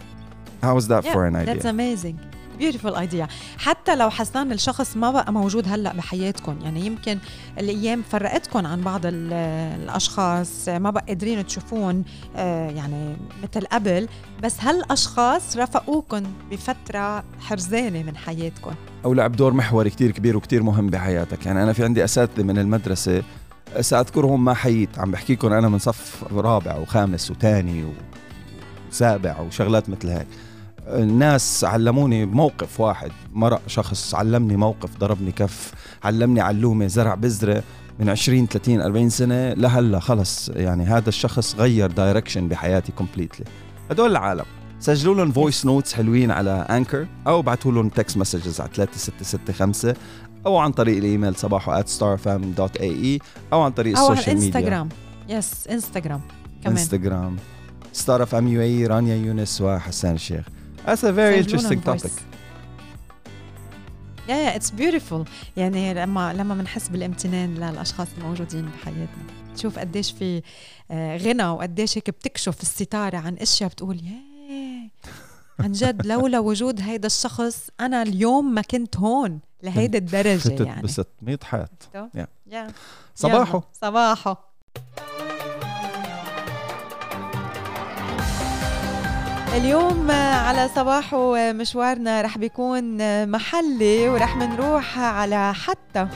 How 0.62 0.78
is 0.78 0.88
that 0.88 1.06
yeah, 1.06 1.14
for 1.14 1.26
an 1.26 1.36
idea? 1.38 1.54
That's 1.54 1.66
amazing. 1.66 2.18
Beautiful 2.60 2.96
idea 2.96 3.28
حتى 3.58 3.96
لو 3.96 4.10
حسان 4.10 4.52
الشخص 4.52 4.98
ما 4.98 5.12
بقى 5.12 5.34
موجود 5.34 5.68
هلأ 5.68 5.94
بحياتكم 5.94 6.60
يعني 6.64 6.86
يمكن 6.86 7.18
الأيام 7.60 8.02
فرقتكم 8.10 8.66
عن 8.66 8.82
بعض 8.82 9.02
الأشخاص 9.06 10.70
ما 10.70 10.90
بقى 10.90 11.04
قادرين 11.08 11.46
تشوفون 11.48 12.04
آه، 12.36 12.70
يعني 12.70 13.16
مثل 13.44 13.66
قبل 13.66 14.08
بس 14.44 14.60
هالأشخاص 14.62 15.58
رافقوكم 15.58 16.24
بفترة 16.52 17.24
حرزانة 17.42 18.04
من 18.04 18.18
حياتكم. 18.18 18.72
أو 19.06 19.14
لعب 19.14 19.32
دور 19.32 19.54
محوري 19.54 19.90
كتير 19.90 20.12
كبير 20.12 20.38
وكتير 20.38 20.64
مهم 20.64 20.88
بحياتك. 20.88 21.46
يعني 21.46 21.64
أنا 21.64 21.74
في 21.74 21.84
عندي 21.84 22.04
أساتذة 22.04 22.44
من 22.44 22.58
المدرسة 22.58 23.24
سأذكرهم 23.82 24.46
ما 24.46 24.54
حييت. 24.54 25.00
عم 25.00 25.12
بحكي 25.12 25.34
لكم 25.34 25.54
أنا 25.54 25.70
من 25.70 25.80
صف 25.80 26.24
رابع 26.34 26.76
وخامس 26.78 27.32
وثاني 27.32 27.86
وسابع 28.92 29.40
وشغلات 29.40 29.90
مثل 29.90 30.10
هيك. 30.10 30.28
الناس 30.90 31.64
علموني 31.64 32.26
موقف 32.26 32.80
واحد. 32.80 33.12
مرق 33.34 33.62
شخص 33.68 34.16
علمني 34.16 34.58
موقف 34.58 34.98
ضربني 34.98 35.32
كف 35.32 35.74
علمني 36.04 36.42
معلومة 36.42 36.88
زرع 36.88 37.16
بذرة 37.16 37.64
من 38.00 38.10
20 38.10 38.48
30 38.48 38.82
40 38.82 39.10
سنة. 39.10 39.54
لهلا 39.54 40.00
خلص 40.00 40.50
يعني 40.50 40.84
هذا 40.84 41.10
الشخص 41.10 41.56
غير 41.56 41.92
direction 41.92 42.48
بحياتي 42.48 42.92
completely 42.92 43.46
هدول 43.92 44.12
العالم. 44.12 44.46
سجلوا 44.80 45.16
لهم 45.16 45.32
voice 45.32 45.66
notes 45.66 45.94
حلوين 45.94 46.32
على 46.32 46.52
Anchor 46.52 47.08
أو 47.28 47.40
ابعثوا 47.40 47.72
لهم 47.72 47.90
text 47.90 48.18
messages 48.18 48.62
على 48.62 48.70
3665 48.74 49.94
أو 50.46 50.58
عن 50.58 50.72
طريق 50.72 50.98
الإيميل 50.98 51.36
صباحو 51.36 51.82
at 51.82 51.86
starfm.ae 51.86 53.24
أو 53.54 53.62
عن 53.62 53.72
طريق 53.72 54.00
أو 54.00 54.14
ال 54.14 54.17
social 54.17 54.38
media 54.38 54.52
أو 54.52 54.58
انستغرام 54.58 54.90
yes 55.30 55.68
انستغرام 55.68 56.22
كمان. 56.64 56.78
انستغرام 56.78 57.36
ستار 57.94 58.24
اف 58.24 58.36
ام 58.36 58.48
UAE 58.48 58.88
رانيا 58.88 59.16
يونس 59.16 59.62
وحسان 59.62 60.16
الشيخ 60.16 60.46
That's 60.86 61.04
a 61.04 61.12
very 61.12 61.38
interesting 61.40 61.82
topic. 61.82 62.12
yeah 64.30 64.36
yeah 64.36 64.56
it's 64.56 64.70
beautiful 64.70 65.26
يعني 65.58 65.94
لما 65.94 66.34
لما 66.34 66.56
بنحس 66.56 66.88
بالامتنان 66.88 67.56
للأشخاص 67.56 68.08
الموجودين 68.18 68.66
بحياتنا. 68.66 69.24
تشوف 69.56 69.80
قديش 69.80 70.12
في 70.12 70.42
آه، 70.92 71.18
غنى 71.18 71.48
وقديش 71.48 71.98
هيك 71.98 72.10
بتكشف 72.10 72.62
الستارة 72.62 73.18
عن 73.18 73.36
أشياء 73.36 73.70
بتقول 73.70 73.98
yeah 73.98 74.90
عن 75.60 75.72
جد 75.72 76.06
لولا 76.12 76.40
وجود 76.40 76.82
هيدا 76.82 77.08
الشخص 77.08 77.70
أنا 77.80 78.02
اليوم 78.02 78.54
ما 78.54 78.62
كنت 78.62 78.98
هون 78.98 79.40
لهيدا 79.64 79.98
الدرجة 79.98 80.64
يعني. 80.64 80.82
بس 80.82 81.02
100 81.22 81.40
حياة. 81.44 81.70
صباحو. 83.16 83.62
صباحو. 83.82 84.36
اليوم 89.56 90.12
على 90.12 90.70
صباح 90.76 91.16
مشوارنا 91.56 92.22
رح 92.22 92.38
بيكون 92.38 92.98
محلي 93.32 94.10
ورح 94.10 94.36
منروح 94.38 95.00
على 95.00 95.54
حتى 95.54 96.08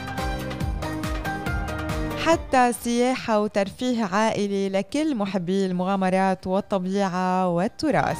حتى 2.26 2.72
سياحة 2.72 3.40
وترفيه 3.40 4.04
عائلي 4.04 4.68
لكل 4.68 5.14
محبي 5.14 5.66
المغامرات 5.66 6.46
والطبيعة 6.46 7.48
والتراث. 7.48 8.18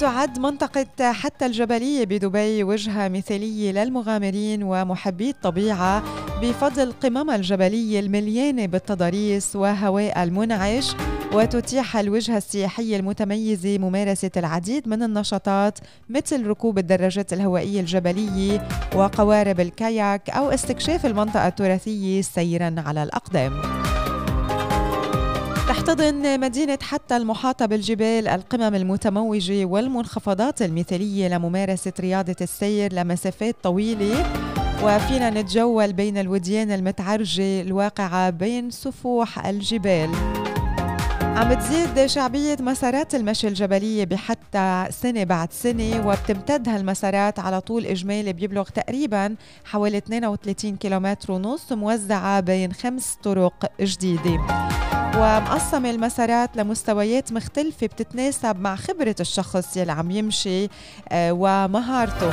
تعد 0.00 0.38
منطقة 0.38 1.12
حتى 1.12 1.46
الجبلية 1.46 2.04
بدبي 2.04 2.64
وجهة 2.64 3.08
مثالية 3.08 3.72
للمغامرين 3.72 4.62
ومحبي 4.62 5.30
الطبيعة 5.30 6.02
بفضل 6.42 6.92
قممها 7.02 7.36
الجبلية 7.36 8.00
المليانة 8.00 8.66
بالتضاريس 8.66 9.56
وهواء 9.56 10.22
المنعش 10.22 10.94
وتتيح 11.32 11.96
الوجهة 11.96 12.36
السياحية 12.36 12.96
المتميزة 12.96 13.78
ممارسة 13.78 14.30
العديد 14.36 14.88
من 14.88 15.02
النشاطات 15.02 15.78
مثل 16.08 16.46
ركوب 16.46 16.78
الدراجات 16.78 17.32
الهوائية 17.32 17.80
الجبلية 17.80 18.68
وقوارب 18.94 19.60
الكاياك 19.60 20.30
أو 20.30 20.50
استكشاف 20.50 21.06
المنطقة 21.06 21.48
التراثية 21.48 22.20
سيرا 22.22 22.74
على 22.78 23.02
الأقدام. 23.02 23.62
تحتضن 25.68 26.40
مدينة 26.40 26.78
حتى 26.82 27.16
المحاطة 27.16 27.66
بالجبال 27.66 28.28
القمم 28.28 28.74
المتموجة 28.74 29.64
والمنخفضات 29.64 30.62
المثالية 30.62 31.28
لممارسة 31.28 31.92
رياضة 32.00 32.36
السير 32.40 32.92
لمسافات 32.92 33.56
طويلة. 33.62 34.26
وفينا 34.82 35.30
نتجول 35.30 35.92
بين 35.92 36.18
الوديان 36.18 36.70
المتعرجة 36.70 37.60
الواقعة 37.60 38.30
بين 38.30 38.70
سفوح 38.70 39.46
الجبال. 39.46 40.10
عم 41.38 41.48
بتزيد 41.54 42.06
شعبية 42.06 42.56
مسارات 42.60 43.14
المشي 43.14 43.48
الجبلية 43.48 44.04
بحتى 44.04 44.86
سنة 44.90 45.24
بعد 45.24 45.52
سنة 45.52 46.06
وبتمتد 46.06 46.68
هالمسارات 46.68 47.38
على 47.38 47.60
طول 47.60 47.86
إجمالي 47.86 48.32
بيبلغ 48.32 48.62
تقريبا 48.68 49.36
حوالي 49.64 49.98
32 49.98 50.76
كيلومتر 50.76 51.32
ونص 51.32 51.72
موزعة 51.72 52.40
بين 52.40 52.72
خمس 52.72 53.18
طرق 53.22 53.72
جديدة. 53.80 54.38
ومقسمة 55.16 55.90
المسارات 55.90 56.56
لمستويات 56.56 57.32
مختلفة 57.32 57.86
بتتناسب 57.86 58.60
مع 58.60 58.76
خبرة 58.76 59.16
الشخص 59.20 59.76
يلي 59.76 59.92
عم 59.92 60.10
يمشي 60.10 60.68
آه، 61.08 61.32
ومهارته. 61.32 62.30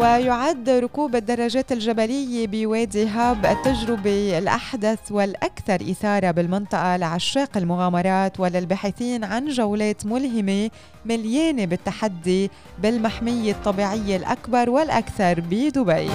ويعد 0.00 0.68
ركوب 0.68 1.16
الدراجات 1.16 1.72
الجبلية 1.72 2.46
بوادي 2.46 3.06
هاب 3.06 3.46
التجربة 3.46 4.38
الأحدث 4.38 5.12
والأكثر 5.12 5.74
إثارة 5.74 6.30
بالمنطقة 6.30 6.96
لعشاق 6.96 7.56
المغامرات 7.56 8.40
وللباحثين 8.40 9.24
عن 9.24 9.48
جولات 9.48 10.06
ملهمة 10.06 10.70
مليانة 11.04 11.64
بالتحدي 11.64 12.50
بالمحمية 12.78 13.52
الطبيعية 13.52 14.16
الأكبر 14.16 14.70
والأكثر 14.70 15.40
بدبي. 15.40 16.10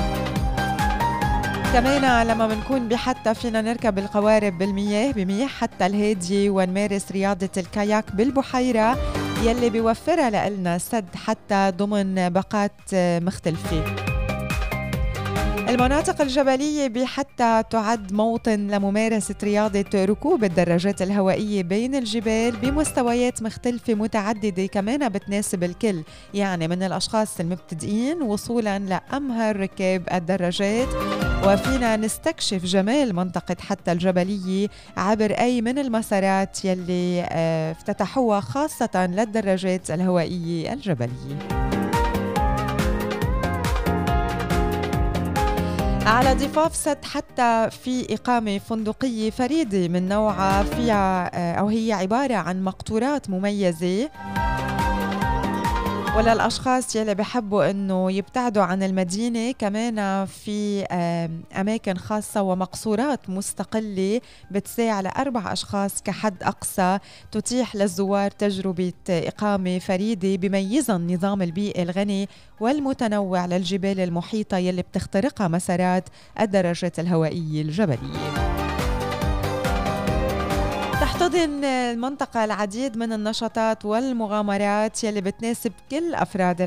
كمان 1.75 2.27
لما 2.27 2.47
بنكون 2.47 2.87
بحتى 2.87 3.33
فينا 3.33 3.61
نركب 3.61 3.99
القوارب 3.99 4.57
بالمياه 4.57 5.11
بمياه 5.11 5.47
حتى 5.47 5.85
الهادية 5.85 6.49
ونمارس 6.49 7.11
رياضة 7.11 7.49
الكاياك 7.57 8.15
بالبحيرة 8.15 8.97
يلي 9.43 9.69
بيوفرها 9.69 10.49
لنا 10.49 10.77
سد 10.77 11.15
حتى 11.15 11.71
ضمن 11.77 12.29
باقات 12.29 12.93
مختلفة. 12.93 14.14
المناطق 15.69 16.21
الجبلية 16.21 16.87
بحتى 16.87 17.63
تعد 17.69 18.13
موطن 18.13 18.67
لممارسة 18.67 19.35
رياضة 19.43 20.05
ركوب 20.05 20.43
الدراجات 20.43 21.01
الهوائية 21.01 21.63
بين 21.63 21.95
الجبال 21.95 22.51
بمستويات 22.55 23.41
مختلفة 23.41 23.93
متعددة 23.93 24.65
كمان 24.65 25.09
بتناسب 25.09 25.63
الكل. 25.63 26.03
يعني 26.33 26.67
من 26.67 26.83
الأشخاص 26.83 27.39
المبتدئين 27.39 28.21
وصولا 28.21 28.79
لأمهر 28.79 29.59
ركاب 29.59 30.03
الدراجات. 30.13 30.87
وفينا 31.45 31.95
نستكشف 31.95 32.65
جمال 32.65 33.15
منطقة 33.15 33.55
حتى 33.59 33.91
الجبلية 33.91 34.67
عبر 34.97 35.31
أي 35.31 35.61
من 35.61 35.79
المسارات 35.79 36.65
يلي 36.65 37.27
آه، 37.29 37.71
افتتحوها 37.71 38.39
خاصة 38.39 39.07
للدراجات 39.07 39.91
الهوائية 39.91 40.73
الجبلية. 40.73 41.74
على 46.05 46.33
ضفاف 46.33 46.75
سد 46.75 47.05
حتى 47.05 47.69
في 47.83 48.13
إقامة 48.13 48.57
فندقية 48.57 49.29
فريدة 49.29 49.87
من 49.87 50.09
نوعها 50.09 50.63
فيها 50.63 51.31
آه، 51.33 51.53
أو 51.53 51.67
هي 51.67 51.93
عبارة 51.93 52.35
عن 52.35 52.63
مقطورات 52.63 53.29
مميزة. 53.29 54.09
وللأشخاص 56.15 56.95
يلي 56.95 57.15
بحبوا 57.15 57.69
أنه 57.69 58.11
يبتعدوا 58.11 58.63
عن 58.63 58.83
المدينة 58.83 59.51
كمان 59.51 60.25
في 60.25 60.83
أماكن 61.53 61.97
خاصة 61.97 62.41
ومقصورات 62.41 63.29
مستقلة 63.29 64.21
بتساع 64.51 65.01
لأربع 65.01 65.53
أشخاص 65.53 66.01
كحد 66.01 66.43
أقصى 66.43 66.99
تتيح 67.31 67.75
للزوار 67.75 68.31
تجربة 68.31 68.93
إقامة 69.09 69.79
فريدة 69.79 70.35
بميزها 70.35 70.95
النظام 70.95 71.41
البيئي 71.41 71.83
الغني 71.83 72.29
والمتنوع 72.59 73.45
للجبال 73.45 73.99
المحيطة 73.99 74.57
يلي 74.57 74.81
بتخترقها 74.81 75.47
مسارات 75.47 76.09
الدرجة 76.39 76.93
الهوائية 76.99 77.61
الجبلية. 77.61 78.64
تحتضن 81.19 81.63
المنطقة 81.63 82.43
العديد 82.43 82.97
من 82.97 83.13
النشاطات 83.13 83.85
والمغامرات 83.85 85.03
يلي 85.03 85.21
بتناسب 85.21 85.71
كل 85.91 86.15
أفراد 86.15 86.61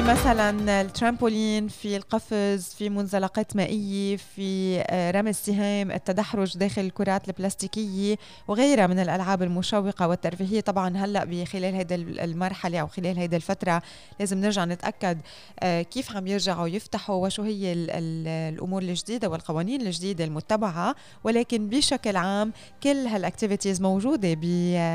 العيلة 0.00 0.20
مثلا 0.20 0.80
الترامبولين 0.80 1.68
في 1.68 1.96
القفز 1.96 2.74
في 2.78 2.88
منزلقات 2.88 3.56
مائية 3.56 4.16
في 4.16 4.80
آه، 4.80 5.10
رمي 5.10 5.30
السهام 5.30 5.90
التدحرج 5.90 6.58
داخل 6.58 6.82
الكرات 6.82 7.28
البلاستيكية 7.28 8.16
وغيرها 8.48 8.86
من 8.86 8.98
الألعاب 8.98 9.42
المشوقة 9.42 10.08
والترفيهية. 10.08 10.60
طبعا 10.60 10.96
هلأ 10.96 11.24
بخلال 11.24 11.74
هيدا 11.74 11.94
المرحلة 11.94 12.78
أو 12.80 12.86
خلال 12.86 13.18
هيدا 13.18 13.36
الفترة 13.36 13.82
لازم 14.20 14.38
نرجع 14.38 14.64
نتأكد 14.64 15.18
آه، 15.60 15.82
كيف 15.82 16.16
عم 16.16 16.26
يرجعوا 16.26 16.68
يفتحوا 16.68 17.26
وشو 17.26 17.42
هي 17.42 17.72
الأمور 17.72 18.82
الجديدة 18.82 19.28
والقوانين 19.28 19.80
الجديدة 19.80 20.24
المتبعة. 20.24 20.94
ولكن 21.24 21.68
بشكل 21.68 22.16
عام 22.16 22.52
كل 22.82 23.06
هالأكتيفيتيز 23.06 23.80
موجودة 23.80 24.36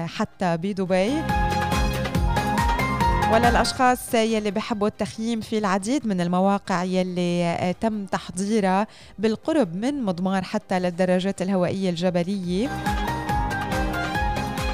حتى 0.08 0.58
بدبي. 0.58 1.22
وللأشخاص 3.34 4.14
يلي 4.14 4.52
بحبوا 4.52 4.88
التخييم 4.88 5.42
في 5.42 5.58
العديد 5.58 6.08
من 6.08 6.22
المواقع 6.22 6.84
يلي 6.84 7.74
تم 7.82 8.06
تحضيرها 8.06 8.88
بالقرب 9.20 9.76
من 9.76 10.04
مضمار 10.04 10.44
حتى 10.44 10.80
للدراجات 10.80 11.42
الهوائية 11.42 11.90
الجبلية. 11.90 12.70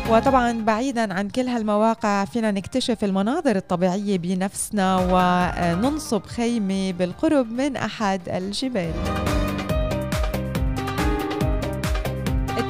وطبعا 0.09 0.51
بعيدا 0.51 1.13
عن 1.13 1.29
كل 1.29 1.47
هالمواقع 1.47 2.25
فينا 2.25 2.51
نكتشف 2.51 3.03
المناظر 3.03 3.55
الطبيعية 3.55 4.17
بنفسنا 4.17 4.97
وننصب 5.11 6.25
خيمة 6.25 6.91
بالقرب 6.91 7.51
من 7.51 7.75
أحد 7.75 8.29
الجبال. 8.29 8.93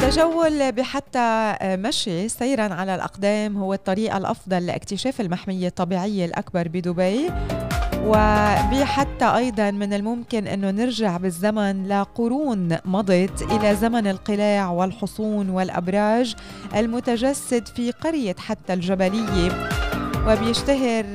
التجول 0.03 0.71
بحتى 0.71 1.55
مشي 1.63 2.29
سيرا 2.29 2.73
على 2.73 2.95
الأقدام. 2.95 3.57
هو 3.57 3.73
الطريقة 3.73 4.17
الأفضل 4.17 4.65
لاكتشاف 4.65 5.21
المحمية 5.21 5.67
الطبيعية 5.67 6.25
الأكبر 6.25 6.67
بدبي. 6.67 7.29
وبحتى 8.05 9.25
أيضا 9.25 9.71
من 9.71 9.93
الممكن 9.93 10.47
أنه 10.47 10.71
نرجع 10.71 11.17
بالزمن 11.17 11.87
لقرون 11.87 12.77
مضت 12.85 13.41
إلى 13.41 13.75
زمن 13.75 14.07
القلاع 14.07 14.69
والحصون 14.69 15.49
والأبراج 15.49 16.35
المتجسد 16.75 17.67
في 17.67 17.91
قرية 17.91 18.35
حتى 18.39 18.73
الجبلية. 18.73 19.69
وبيشتهر 20.27 21.05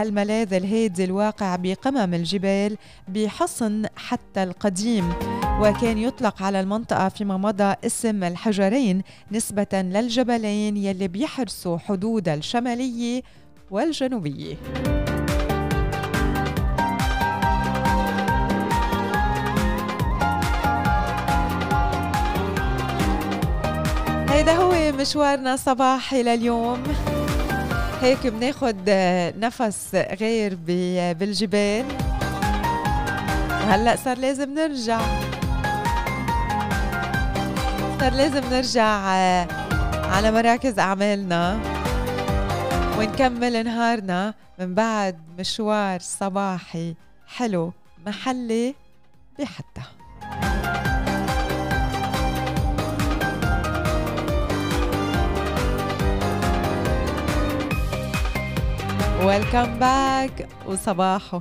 هالملاذ 0.00 0.54
الهادي 0.54 1.04
الواقع 1.04 1.56
بقمم 1.56 2.14
الجبال 2.14 2.76
بحصن 3.08 3.86
حتى 3.96 4.42
القديم 4.42 5.12
وكان 5.60 5.98
يطلق 5.98 6.42
على 6.42 6.60
المنطقة 6.60 7.08
فيما 7.08 7.36
مضى 7.36 7.74
اسم 7.86 8.24
الحجرين 8.24 9.02
نسبة 9.32 9.66
للجبلين 9.72 10.76
يلي 10.76 11.08
بيحرسوا 11.08 11.78
حدود 11.78 12.28
الشمالية 12.28 13.22
والجنوبية. 13.70 14.56
هيدا 24.28 24.52
هو 24.52 24.92
مشوارنا 24.92 25.56
صباحي 25.56 26.22
لليوم 26.22 26.82
هيك 28.04 28.26
بناخد 28.26 28.90
نفس 29.38 29.94
غير 29.94 30.54
بالجبال. 31.14 31.84
وهلا 33.50 33.96
صار 33.96 34.18
لازم 34.18 34.54
نرجع. 34.54 35.00
صار 38.00 38.12
لازم 38.12 38.42
نرجع 38.50 38.86
على 40.12 40.32
مراكز 40.32 40.78
أعمالنا. 40.78 41.58
ونكمل 42.98 43.64
نهارنا 43.64 44.34
من 44.58 44.74
بعد 44.74 45.18
مشوار 45.38 46.00
صباحي 46.00 46.94
حلو 47.26 47.72
محلي 48.06 48.74
بحتى 49.38 49.82
ويلكم 59.25 59.79
باك 59.79 60.47
وصباحو 60.67 61.39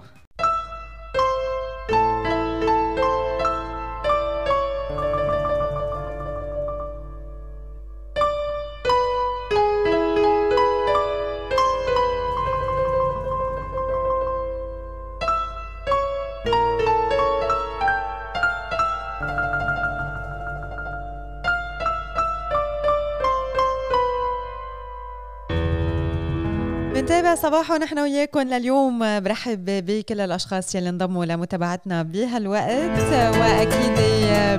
صباح 27.35 27.71
ونحن 27.71 27.99
وياكم 27.99 28.39
لليوم. 28.39 29.19
برحب 29.19 29.65
بكل 29.65 30.21
الأشخاص 30.21 30.75
يلي 30.75 30.89
انضموا 30.89 31.25
لمتابعتنا 31.25 32.03
بهالوقت. 32.03 32.99
وأكيد 33.11 33.97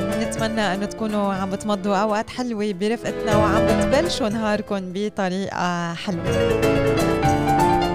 بنتمنى 0.00 0.74
انه 0.74 0.86
تكونوا 0.86 1.34
عم 1.34 1.50
بتمضوا 1.50 1.96
أوقات 1.96 2.30
حلوة 2.30 2.72
برفقتنا 2.72 3.36
وعم 3.36 3.66
بتبلشوا 3.66 4.28
نهاركم 4.28 4.80
بطريقة 4.94 5.94
حلوة. 5.94 6.24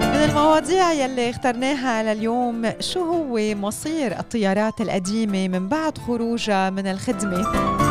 من 0.00 0.24
المواضيع 0.28 0.92
يلي 0.92 1.30
اخترناها 1.30 2.14
لليوم 2.14 2.72
شو 2.80 3.00
هو 3.00 3.38
مصير 3.54 4.18
الطيارات 4.18 4.80
القديمة 4.80 5.48
من 5.48 5.68
بعد 5.68 5.98
خروجها 5.98 6.70
من 6.70 6.86
الخدمة؟ 6.86 7.89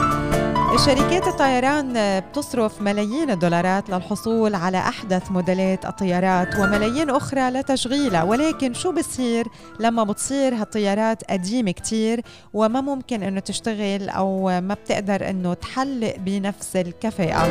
شركات 0.78 1.28
الطيران 1.28 2.20
بتصرف 2.20 2.82
ملايين 2.82 3.32
الدولارات 3.32 3.90
للحصول 3.90 4.56
على 4.56 4.78
أحدث 4.78 5.32
موديلات 5.32 5.86
الطيارات 5.86 6.56
وملايين 6.56 7.10
أخرى 7.10 7.50
لتشغيلها 7.50 8.24
ولكن 8.24 8.74
شو 8.74 8.92
بصير 8.92 9.48
لما 9.80 10.04
بتصير 10.04 10.56
هالطيارات 10.56 11.24
قديمة 11.32 11.72
كتير 11.72 12.22
وما 12.54 12.82
ممكن 12.82 13.24
أنه 13.24 13.40
تشتغل 13.40 14.10
أو 14.10 14.44
ما 14.62 14.74
بتقدر 14.74 15.30
أنه 15.30 15.54
تحلق 15.54 16.16
بنفس 16.18 16.76
الكفاءة؟ 16.76 17.48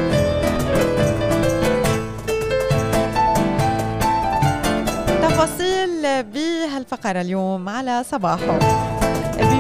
تفاصيل 5.23 6.23
بهالفقرة 6.23 7.21
اليوم 7.21 7.69
على 7.69 8.05
صباحه. 8.05 8.98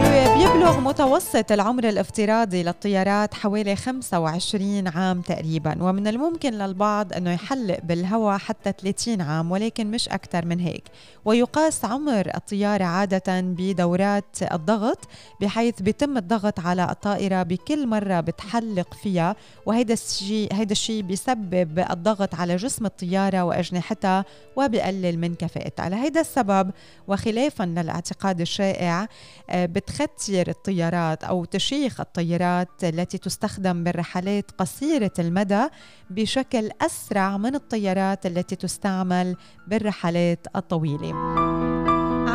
بيبلغ 0.02 0.80
متوسط 0.80 1.52
العمر 1.52 1.88
الافتراضي 1.88 2.62
للطيارات 2.62 3.34
حوالي 3.34 3.76
25 3.76 4.88
عام 4.88 5.20
تقريبا 5.20 5.82
ومن 5.82 6.06
الممكن 6.06 6.52
للبعض 6.54 7.12
أنه 7.12 7.32
يحلق 7.32 7.78
بالهواء 7.84 8.38
حتى 8.38 8.72
30 8.82 9.20
عام 9.20 9.50
ولكن 9.50 9.90
مش 9.90 10.08
أكثر 10.08 10.46
من 10.46 10.60
هيك. 10.60 10.84
ويقاس 11.24 11.84
عمر 11.84 12.30
الطيارة 12.34 12.84
عادة 12.84 13.40
بدورات 13.40 14.36
الضغط 14.52 14.98
بحيث 15.40 15.82
بيتم 15.82 16.16
الضغط 16.16 16.60
على 16.60 16.90
الطائرة 16.90 17.42
بكل 17.42 17.86
مرة 17.86 18.20
بتحلق 18.20 18.94
فيها 18.94 19.36
وهيدا 19.66 19.94
الشيء 19.94 20.48
هيدا 20.52 20.72
الشيء 20.72 21.02
بيسبب 21.02 21.78
الضغط 21.90 22.34
على 22.34 22.56
جسم 22.56 22.86
الطيارة 22.86 23.42
وأجنحتها 23.42 24.24
وبيقلل 24.56 25.18
من 25.18 25.34
كفاءتها. 25.34 25.88
لهيدا 25.88 26.20
السبب 26.20 26.70
وخلافا 27.08 27.62
للاعتقاد 27.64 28.40
الشائع 28.40 29.08
آه، 29.50 29.66
بتختير 29.88 30.48
الطيارات 30.48 31.24
أو 31.24 31.44
تشيخ 31.44 32.00
الطيارات 32.00 32.84
التي 32.84 33.18
تستخدم 33.18 33.84
بالرحلات 33.84 34.50
قصيرة 34.50 35.12
المدى 35.18 35.66
بشكل 36.10 36.70
أسرع 36.80 37.36
من 37.36 37.54
الطيارات 37.54 38.26
التي 38.26 38.56
تستعمل 38.56 39.36
بالرحلات 39.66 40.46
الطويلة. 40.56 41.77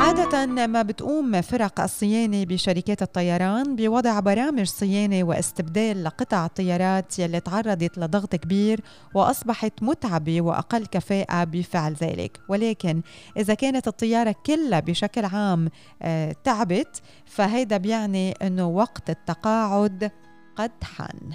عادة 0.04 0.46
ما 0.68 0.82
بتقوم 0.82 1.42
فرق 1.42 1.82
الصيانة 1.82 2.44
بشركات 2.44 3.02
الطيران 3.02 3.76
بوضع 3.76 4.20
برامج 4.20 4.64
صيانة 4.66 5.24
واستبدال 5.24 6.04
لقطع 6.04 6.46
الطيارات 6.46 7.20
يلي 7.20 7.40
تعرضت 7.40 7.98
لضغط 7.98 8.36
كبير 8.36 8.82
وأصبحت 9.16 9.74
متعبة 9.84 10.42
وأقل 10.42 10.86
كفاءة 10.86 11.44
بفعل 11.44 11.94
ذلك. 11.94 12.40
ولكن 12.50 13.02
إذا 13.38 13.54
كانت 13.54 13.88
الطيارة 13.88 14.36
كلها 14.46 14.80
بشكل 14.80 15.26
عام 15.26 15.70
آه، 16.02 16.36
تعبت 16.44 17.02
فهيدا 17.26 17.78
بيعني 17.78 18.32
أنه 18.32 18.68
وقت 18.68 19.10
التقاعد 19.10 20.12
قد 20.56 20.72
حان. 20.84 21.34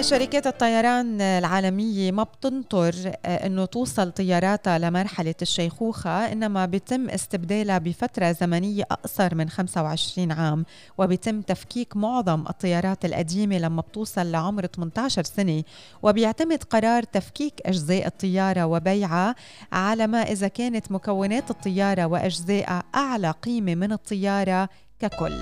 شركات 0.00 0.46
الطيران 0.46 1.20
العالمية 1.20 2.12
ما 2.12 2.22
بتنطر 2.22 2.94
آه، 3.24 3.46
إنه 3.46 3.64
توصل 3.64 4.12
طياراتها 4.12 4.78
لمرحلة 4.78 5.34
الشيخوخة 5.42 6.32
إنما 6.32 6.66
بيتم 6.66 7.08
استبدالها 7.10 7.78
بفترة 7.78 8.32
زمنية 8.32 8.82
أقصر 8.90 9.34
من 9.34 9.48
25 9.48 10.32
عام 10.32 10.64
وبيتم 10.98 11.40
تفكيك 11.40 11.96
معظم 11.96 12.44
الطيارات 12.48 13.04
القديمة 13.04 13.58
لما 13.58 13.80
بتوصل 13.80 14.30
لعمر 14.32 14.66
18 14.66 15.22
سنة. 15.22 15.62
وبيعتمد 16.02 16.62
قرار 16.62 17.02
تفكيك 17.02 17.54
أجزاء 17.66 18.06
الطيارة 18.06 18.66
وبيعها 18.66 19.34
على 19.72 20.06
ما 20.06 20.22
إذا 20.22 20.48
كانت 20.48 20.92
مكونات 20.92 21.50
الطيارة 21.50 22.04
واجزائها 22.04 22.82
أعلى 22.94 23.30
قيمة 23.30 23.74
من 23.74 23.92
الطيارة 23.92 24.68
ككل. 25.00 25.34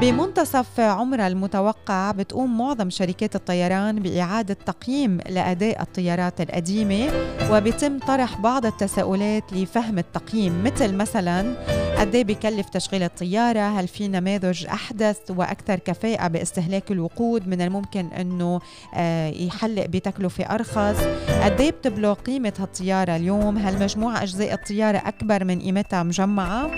بمنتصف 0.00 0.80
عمرها 0.80 1.26
المتوقع 1.26 2.10
بتقوم 2.10 2.58
معظم 2.58 2.90
شركات 2.90 3.36
الطيران 3.36 4.00
بإعادة 4.00 4.54
تقييم 4.66 5.18
لأداء 5.28 5.82
الطيارات 5.82 6.40
القديمة 6.40 7.10
وبيتم 7.50 7.98
طرح 7.98 8.40
بعض 8.40 8.66
التساؤلات 8.66 9.52
لفهم 9.52 9.98
التقييم 9.98 10.64
مثل 10.64 10.94
مثلا 10.94 11.54
قد 11.98 12.14
إيه 12.14 12.24
بكلف 12.24 12.68
تشغيل 12.68 13.02
الطيارة؟ 13.02 13.80
هل 13.80 13.88
في 13.88 14.08
نماذج 14.08 14.66
أحدث؟ 14.66 15.18
وأكثر 15.30 15.78
كفاءة 15.78 16.28
باستهلاك 16.28 16.92
الوقود 16.92 17.48
من 17.48 17.60
الممكن 17.60 18.06
أنه 18.06 18.60
آه، 18.94 19.28
يحلق 19.28 19.86
بتكلفة 19.86 20.44
أرخص؟ 20.44 20.96
قد 21.42 21.60
إيه 21.60 21.70
بتبلغ 21.70 22.12
قيمة 22.14 22.52
هالطيارة 22.58 23.16
اليوم؟ 23.16 23.58
هل 23.58 23.82
مجموع 23.82 24.22
أجزاء 24.22 24.54
الطيارة 24.54 24.98
أكبر 24.98 25.44
من 25.44 25.60
قيمتها 25.60 26.02
مجمعة؟ 26.02 26.70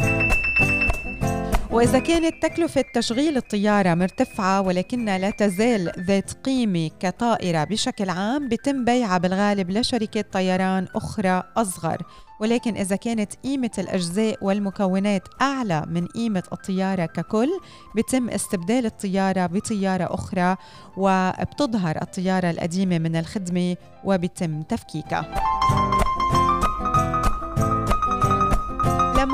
وإذا 1.76 1.98
كانت 1.98 2.42
تكلفة 2.42 2.84
تشغيل 2.94 3.36
الطيارة 3.36 3.94
مرتفعة 3.94 4.60
ولكنها 4.60 5.18
لا 5.18 5.30
تزال 5.30 5.92
ذات 5.98 6.32
قيمة 6.32 6.90
كطائرة 7.00 7.64
بشكل 7.64 8.10
عام 8.10 8.48
بتم 8.48 8.84
بيعها 8.84 9.18
بالغالب 9.18 9.70
لشركات 9.70 10.32
طيران 10.32 10.86
أخرى 10.94 11.42
أصغر. 11.56 12.02
ولكن 12.40 12.76
إذا 12.76 12.96
كانت 12.96 13.32
قيمة 13.44 13.70
الأجزاء 13.78 14.44
والمكونات 14.44 15.22
أعلى 15.42 15.84
من 15.86 16.06
قيمة 16.06 16.42
الطيارة 16.52 17.06
ككل 17.06 17.50
بتم 17.96 18.28
استبدال 18.28 18.86
الطيارة 18.86 19.46
بطيارة 19.46 20.14
أخرى 20.14 20.56
وبتظهر 20.96 22.02
الطيارة 22.02 22.50
القديمة 22.50 22.98
من 22.98 23.16
الخدمة 23.16 23.76
وبتم 24.04 24.62
تفكيكها. 24.62 25.34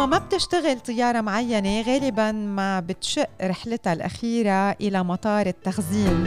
ما 0.07 0.19
بتشتغل 0.19 0.81
طيارة 0.81 1.21
معينة 1.21 1.83
غالبا 1.83 2.33
ما 2.33 2.81
بتشق 2.81 3.29
رحلتها 3.43 3.93
الأخيرة 3.93 4.71
إلى 4.71 5.05
مطار 5.05 5.47
التخزين. 5.47 6.27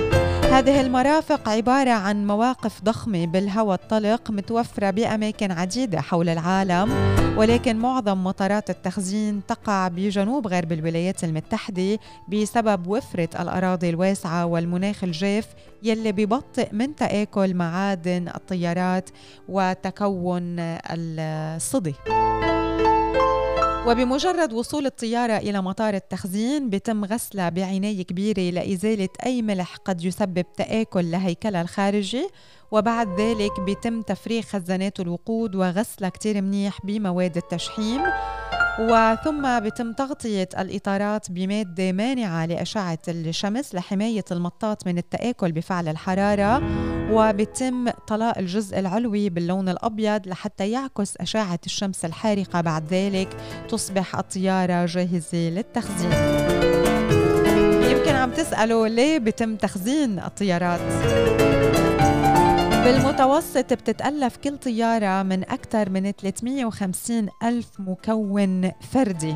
هذه 0.52 0.82
المرافق 0.82 1.50
عبارة 1.50 1.92
عن 1.92 2.28
مواقف 2.28 2.82
ضخمة 2.84 3.26
بالهواء 3.26 3.76
الطلق 3.76 4.32
متوفرة 4.32 4.90
بأماكن 4.90 5.52
عديدة 5.52 6.02
حول 6.02 6.30
العالم 6.30 6.92
ولكن 7.38 7.76
معظم 7.76 8.24
مطارات 8.24 8.70
التخزين 8.70 9.46
تقع 9.46 9.88
بجنوب 9.88 10.48
غرب 10.48 10.72
الولايات 10.72 11.24
المتحدة 11.24 12.00
بسبب 12.30 12.88
وفرة 12.88 13.30
الأراضي 13.40 13.90
الواسعة 13.90 14.46
والمناخ 14.46 15.04
الجاف 15.04 15.48
يلي 15.84 16.12
ببطئ 16.12 16.68
من 16.72 16.96
تآكل 16.96 17.54
معادن 17.54 18.28
الطيارات 18.36 19.10
وتكون 19.50 20.56
الصدي. 20.60 21.96
وبمجرد 23.88 24.54
وصول 24.54 24.86
الطيارة 24.86 25.38
إلى 25.38 25.62
مطار 25.62 25.94
التخزين 25.94 26.70
بتم 26.70 27.06
غسلها 27.06 27.50
بعناية 27.50 28.02
كبيرة 28.04 28.42
لإزالة 28.42 29.10
أي 29.26 29.42
ملح 29.42 29.76
قد 29.76 30.04
يسبب 30.04 30.46
تآكل 30.58 31.12
لهيكلها 31.12 31.62
الخارجي. 31.62 32.30
وبعد 32.72 33.20
ذلك 33.22 33.60
بيتم 33.60 34.02
تفريغ 34.02 34.42
خزانات 34.42 35.00
الوقود 35.00 35.56
وغسلها 35.56 36.10
كتير 36.10 36.42
منيح 36.42 36.86
بمواد 36.86 37.38
التشحيم. 37.38 38.02
وثم 38.80 39.60
بتم 39.60 39.94
تغطية 39.94 40.50
الإطارات 40.60 41.32
بمادة 41.32 41.92
مانعة 41.92 42.46
لأشعة 42.46 43.00
الشمس 43.08 43.76
لحماية 43.76 44.24
المطاط 44.32 44.88
من 44.88 44.98
التآكل 44.98 45.52
بفعل 45.52 45.88
الحرارة 45.88 46.62
وبتم 47.12 47.90
طلاء 47.90 48.40
الجزء 48.40 48.80
العلوي 48.80 49.30
باللون 49.30 49.70
الأبيض 49.70 50.28
لحتى 50.28 50.72
يعكس 50.72 51.18
أشعة 51.18 51.60
الشمس 51.66 52.06
الحارقة 52.06 52.62
بعد 52.62 52.94
ذلك. 52.94 53.28
تصبح 53.70 54.16
الطيارة 54.16 54.86
جاهزة 54.86 55.50
للتخزين. 55.50 56.12
يمكن 57.92 58.16
عم 58.16 58.32
تسألوا 58.32 58.88
ليه 58.88 59.20
بتم 59.20 59.56
تخزين 59.56 60.20
الطيارات؟ 60.20 60.80
بالمتوسط 62.86 63.74
بتتألف 63.74 64.38
كل 64.38 64.58
طيارة 64.58 65.24
من 65.24 65.44
أكثر 65.44 65.90
من 65.90 66.12
350 66.12 67.28
ألف 67.44 67.68
مكون 67.80 68.72
فردي. 68.92 69.36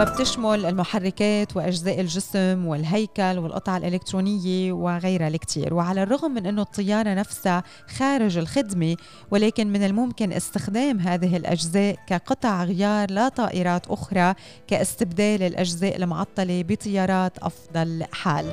وبتشمل 0.00 0.66
المحركات 0.66 1.56
وأجزاء 1.56 2.00
الجسم 2.00 2.66
والهيكل 2.66 3.38
والقطع 3.38 3.76
الإلكترونية 3.76 4.72
وغيرها 4.72 5.28
الكثير 5.28 5.74
وعلى 5.74 6.02
الرغم 6.02 6.30
من 6.30 6.46
أنه 6.46 6.62
الطيارة 6.62 7.14
نفسها 7.14 7.62
خارج 7.96 8.38
الخدمة 8.38 8.96
ولكن 9.30 9.66
من 9.72 9.84
الممكن 9.84 10.32
استخدام 10.32 10.98
هذه 10.98 11.36
الأجزاء 11.36 11.96
كقطع 12.06 12.64
غيار 12.64 13.10
لطائرات 13.10 13.86
أخرى 13.86 14.34
كاستبدال 14.66 15.42
الأجزاء 15.42 15.96
المعطلة 15.96 16.64
بطيارات 16.68 17.38
أفضل 17.38 18.04
حال. 18.12 18.46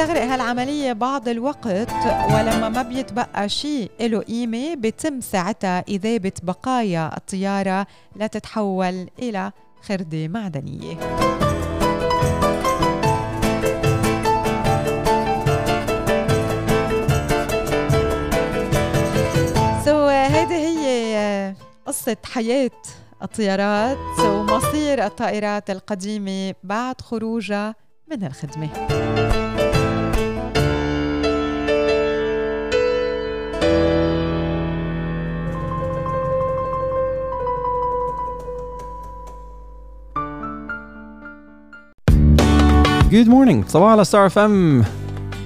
بتستغرق 0.00 0.22
هالعملية 0.22 0.92
بعض 0.92 1.28
الوقت 1.28 1.66
ولما 2.32 2.68
ما 2.68 2.82
بيتبقى 2.82 3.48
شيء 3.48 3.90
له 4.00 4.20
قيمة 4.20 4.74
بتم 4.74 5.20
ساعتها 5.20 5.84
إذابة 5.88 6.32
بقايا 6.42 7.16
الطيارة 7.16 7.86
لتتحول 8.16 9.08
إلى 9.18 9.52
خردة 9.82 10.28
معدنية. 10.28 10.96
so 19.84 20.06
هيدي 20.06 20.54
هي 20.54 21.54
قصة 21.86 22.16
حياة 22.24 22.70
الطيارات. 23.22 23.98
ومصير 24.20 25.06
الطائرات 25.06 25.70
القديمة 25.70 26.54
بعد 26.64 27.00
خروجها 27.00 27.74
من 28.10 28.24
الخدمة. 28.24 28.68
good 43.10 43.28
morning 43.28 43.64
صباح 43.68 43.92
على 43.92 44.04
ستار 44.04 44.26
اف 44.26 44.38
ام 44.38 44.84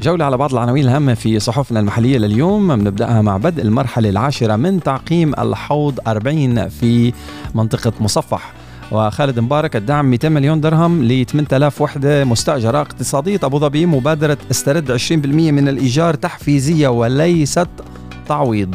جولة 0.03 0.25
على 0.25 0.37
بعض 0.37 0.53
العناوين 0.53 0.85
الهامة 0.85 1.15
في 1.15 1.41
صحفنا 1.41 1.81
المحلية 1.81 2.19
لليوم. 2.19 2.77
بنبدأها 2.77 3.23
مع 3.23 3.37
بدء 3.37 3.63
المرحلة 3.63 4.09
العاشرة 4.09 4.57
من 4.57 4.83
تعقيم 4.83 5.35
الحوض 5.39 6.01
40 6.07 6.69
في 6.69 7.13
منطقة 7.55 7.93
مصفح. 8.01 8.53
وخالد 8.93 9.41
مبارك 9.41 9.77
الدعم 9.77 10.11
200 10.11 10.29
مليون 10.29 10.61
درهم 10.61 11.05
ل 11.05 11.27
8000 11.27 11.81
وحدة 11.81 12.25
مستأجرة 12.25 12.81
اقتصادية. 12.81 13.41
أبو 13.43 13.59
ظبي 13.59 13.87
مبادرة 13.87 14.39
استرد 14.51 14.91
20% 14.91 15.53
من 15.53 15.69
الإيجار 15.69 16.15
تحفيزية 16.15 16.89
وليست 16.89 17.69
تعويض. 18.29 18.75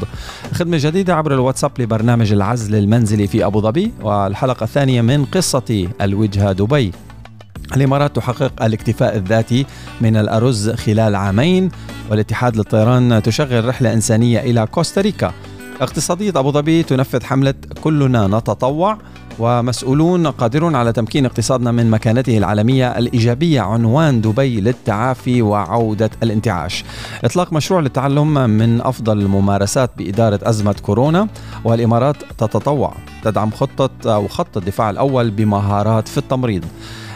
خدمة 0.53 0.77
جديدة 0.81 1.15
عبر 1.15 1.33
الواتساب 1.33 1.71
لبرنامج 1.79 2.31
العزل 2.31 2.75
المنزلي 2.75 3.27
في 3.27 3.45
أبو 3.45 3.61
ظبي. 3.61 3.91
والحلقة 4.01 4.63
الثانية 4.63 5.01
من 5.01 5.25
قصة 5.25 5.87
الوجهة 6.01 6.51
دبي. 6.51 6.91
الإمارات 7.75 8.15
تحقق 8.15 8.63
الاكتفاء 8.63 9.15
الذاتي 9.17 9.65
من 10.01 10.15
الأرز 10.15 10.69
خلال 10.69 11.15
عامين 11.15 11.69
والاتحاد 12.09 12.57
للطيران 12.57 13.21
تشغل 13.23 13.65
رحلة 13.65 13.93
إنسانية 13.93 14.39
إلى 14.39 14.65
كوستاريكا. 14.65 15.33
اقتصادية 15.81 16.29
أبو 16.35 16.51
ظبي 16.51 16.83
تنفذ 16.83 17.23
حملة 17.23 17.53
كلنا 17.81 18.27
نتطوع 18.27 18.97
ومسؤولون 19.39 20.27
قادرون 20.27 20.75
على 20.75 20.93
تمكين 20.93 21.25
اقتصادنا 21.25 21.71
من 21.71 21.89
مكانته 21.89 22.37
العالمية 22.37 22.97
الإيجابية 22.97 23.61
عنوان 23.61 24.21
دبي 24.21 24.61
للتعافي 24.61 25.41
وعودة 25.41 26.09
الانتعاش. 26.23 26.83
إطلاق 27.23 27.53
مشروع 27.53 27.79
للتعلم 27.79 28.49
من 28.49 28.81
أفضل 28.81 29.19
الممارسات 29.19 29.91
بإدارة 29.97 30.39
أزمة 30.43 30.75
كورونا 30.81 31.27
والإمارات 31.63 32.15
تتطوع. 32.37 32.93
تدعم 33.23 33.51
خطة 33.51 34.13
أو 34.13 34.27
خط 34.27 34.57
الدفاع 34.57 34.89
الأول 34.89 35.31
بمهارات 35.31 36.07
في 36.07 36.17
التمريض. 36.17 36.65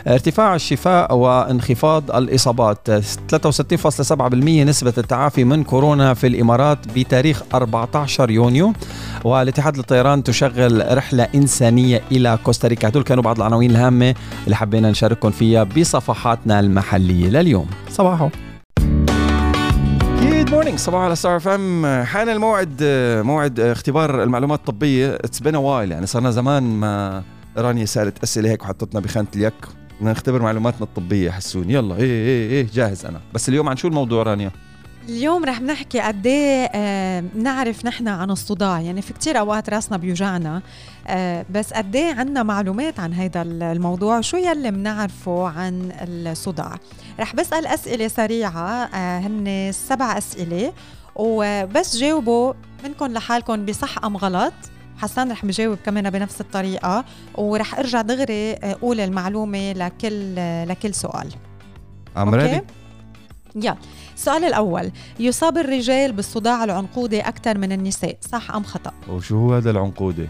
ارتفاع 0.07 0.55
الشفاء 0.55 1.15
وانخفاض 1.15 2.11
الإصابات. 2.11 2.91
63.7% 2.91 4.63
نسبة 4.63 4.93
التعافي 4.97 5.43
من 5.43 5.63
كورونا 5.63 6.13
في 6.13 6.27
الإمارات 6.27 6.77
بتاريخ 6.95 7.43
14 7.53 8.29
يونيو. 8.29 8.73
والاتحاد 9.23 9.77
للطيران 9.77 10.23
تشغل 10.23 10.97
رحلة 10.97 11.27
إنسانية 11.35 12.01
إلى 12.11 12.37
كوستاريكا. 12.43 12.87
هدول 12.87 13.03
كانوا 13.03 13.23
بعض 13.23 13.37
العناوين 13.37 13.71
الهامة 13.71 14.15
اللي 14.45 14.55
حبينا 14.55 14.91
نشارككم 14.91 15.31
فيها 15.31 15.63
بصفحاتنا 15.63 16.59
المحلية 16.59 17.29
لليوم. 17.29 17.67
صباحو. 17.89 18.29
morning 20.51 20.79
صباح 20.79 21.01
على 21.01 21.15
ستار 21.15 21.37
اف 21.37 21.47
ام 21.47 22.03
حان 22.03 22.29
الموعد 22.29 22.75
موعد 23.23 23.59
اختبار 23.59 24.23
المعلومات 24.23 24.59
الطبية. 24.59 25.15
it's 25.15 25.39
been 25.39 25.55
a 25.55 25.61
while 25.61 25.91
يعني 25.91 26.05
صرنا 26.05 26.31
زمان 26.31 26.63
ما 26.63 27.23
رانيا 27.57 27.85
سألت 27.85 28.23
أسئلة 28.23 28.49
هيك 28.49 28.63
وحطتنا 28.63 28.99
بخانة 28.99 29.27
اليك. 29.35 29.53
بدنا 30.03 30.11
نختبر 30.11 30.41
معلوماتنا 30.41 30.83
الطبية 30.83 31.31
حسون. 31.31 31.69
يلا 31.69 31.95
إيه 31.95 32.01
إيه 32.01 32.49
إيه 32.49 32.67
جاهز 32.73 33.05
أنا. 33.05 33.21
بس 33.33 33.49
اليوم 33.49 33.69
عن 33.69 33.77
شو 33.77 33.87
الموضوع 33.87 34.23
رانيا؟ 34.23 34.51
اليوم 35.09 35.45
رح 35.45 35.61
نحكي 35.61 35.99
قد 35.99 36.27
إيه 36.27 36.69
آه 36.73 37.23
نعرف 37.35 37.85
نحن 37.85 38.07
عن 38.07 38.31
الصداع. 38.31 38.81
يعني 38.81 39.01
في 39.01 39.13
كتير 39.13 39.39
أوقات 39.39 39.69
راسنا 39.69 39.97
بيوجعنا 39.97 40.61
آه 41.07 41.45
بس 41.49 41.73
قد 41.73 41.95
إيه 41.95 42.13
عندنا 42.13 42.43
معلومات 42.43 42.99
عن 42.99 43.13
هذا 43.13 43.41
الموضوع. 43.41 44.21
شو 44.21 44.37
يلي 44.37 44.71
بنعرفه 44.71 45.47
عن 45.47 45.91
الصداع؟ 46.01 46.79
رح 47.19 47.35
بسأل 47.35 47.67
أسئلة 47.67 48.07
سريعة 48.07 48.69
آه 48.69 49.19
هن 49.19 49.71
سبع 49.73 50.17
أسئلة. 50.17 50.73
وبس 51.15 51.97
جاوبوا 51.97 52.53
منكم 52.83 53.05
لحالكم 53.05 53.65
بصح 53.65 54.05
أم 54.05 54.17
غلط. 54.17 54.53
حسان 55.03 55.31
رح 55.31 55.45
بجاوب 55.45 55.77
كمان 55.85 56.09
بنفس 56.09 56.41
الطريقة 56.41 57.05
ورح 57.35 57.79
أرجع 57.79 58.01
دغري 58.01 58.53
أقول 58.53 58.99
المعلومة 58.99 59.71
لكل 59.71 60.35
لكل 60.67 60.93
سؤال. 60.93 61.31
I'm 62.17 62.31
ready. 62.31 62.61
يلا. 63.55 63.77
السؤال 64.15 64.43
الأول 64.43 64.91
يصاب 65.19 65.57
الرجال 65.57 66.11
بالصداع 66.11 66.63
العنقودي 66.63 67.21
أكثر 67.21 67.57
من 67.57 67.71
النساء 67.71 68.17
صح 68.21 68.51
أم 68.51 68.63
خطأ؟ 68.63 68.91
وشو 69.09 69.37
هو 69.37 69.53
هذا 69.53 69.71
العنقودي؟ 69.71 70.27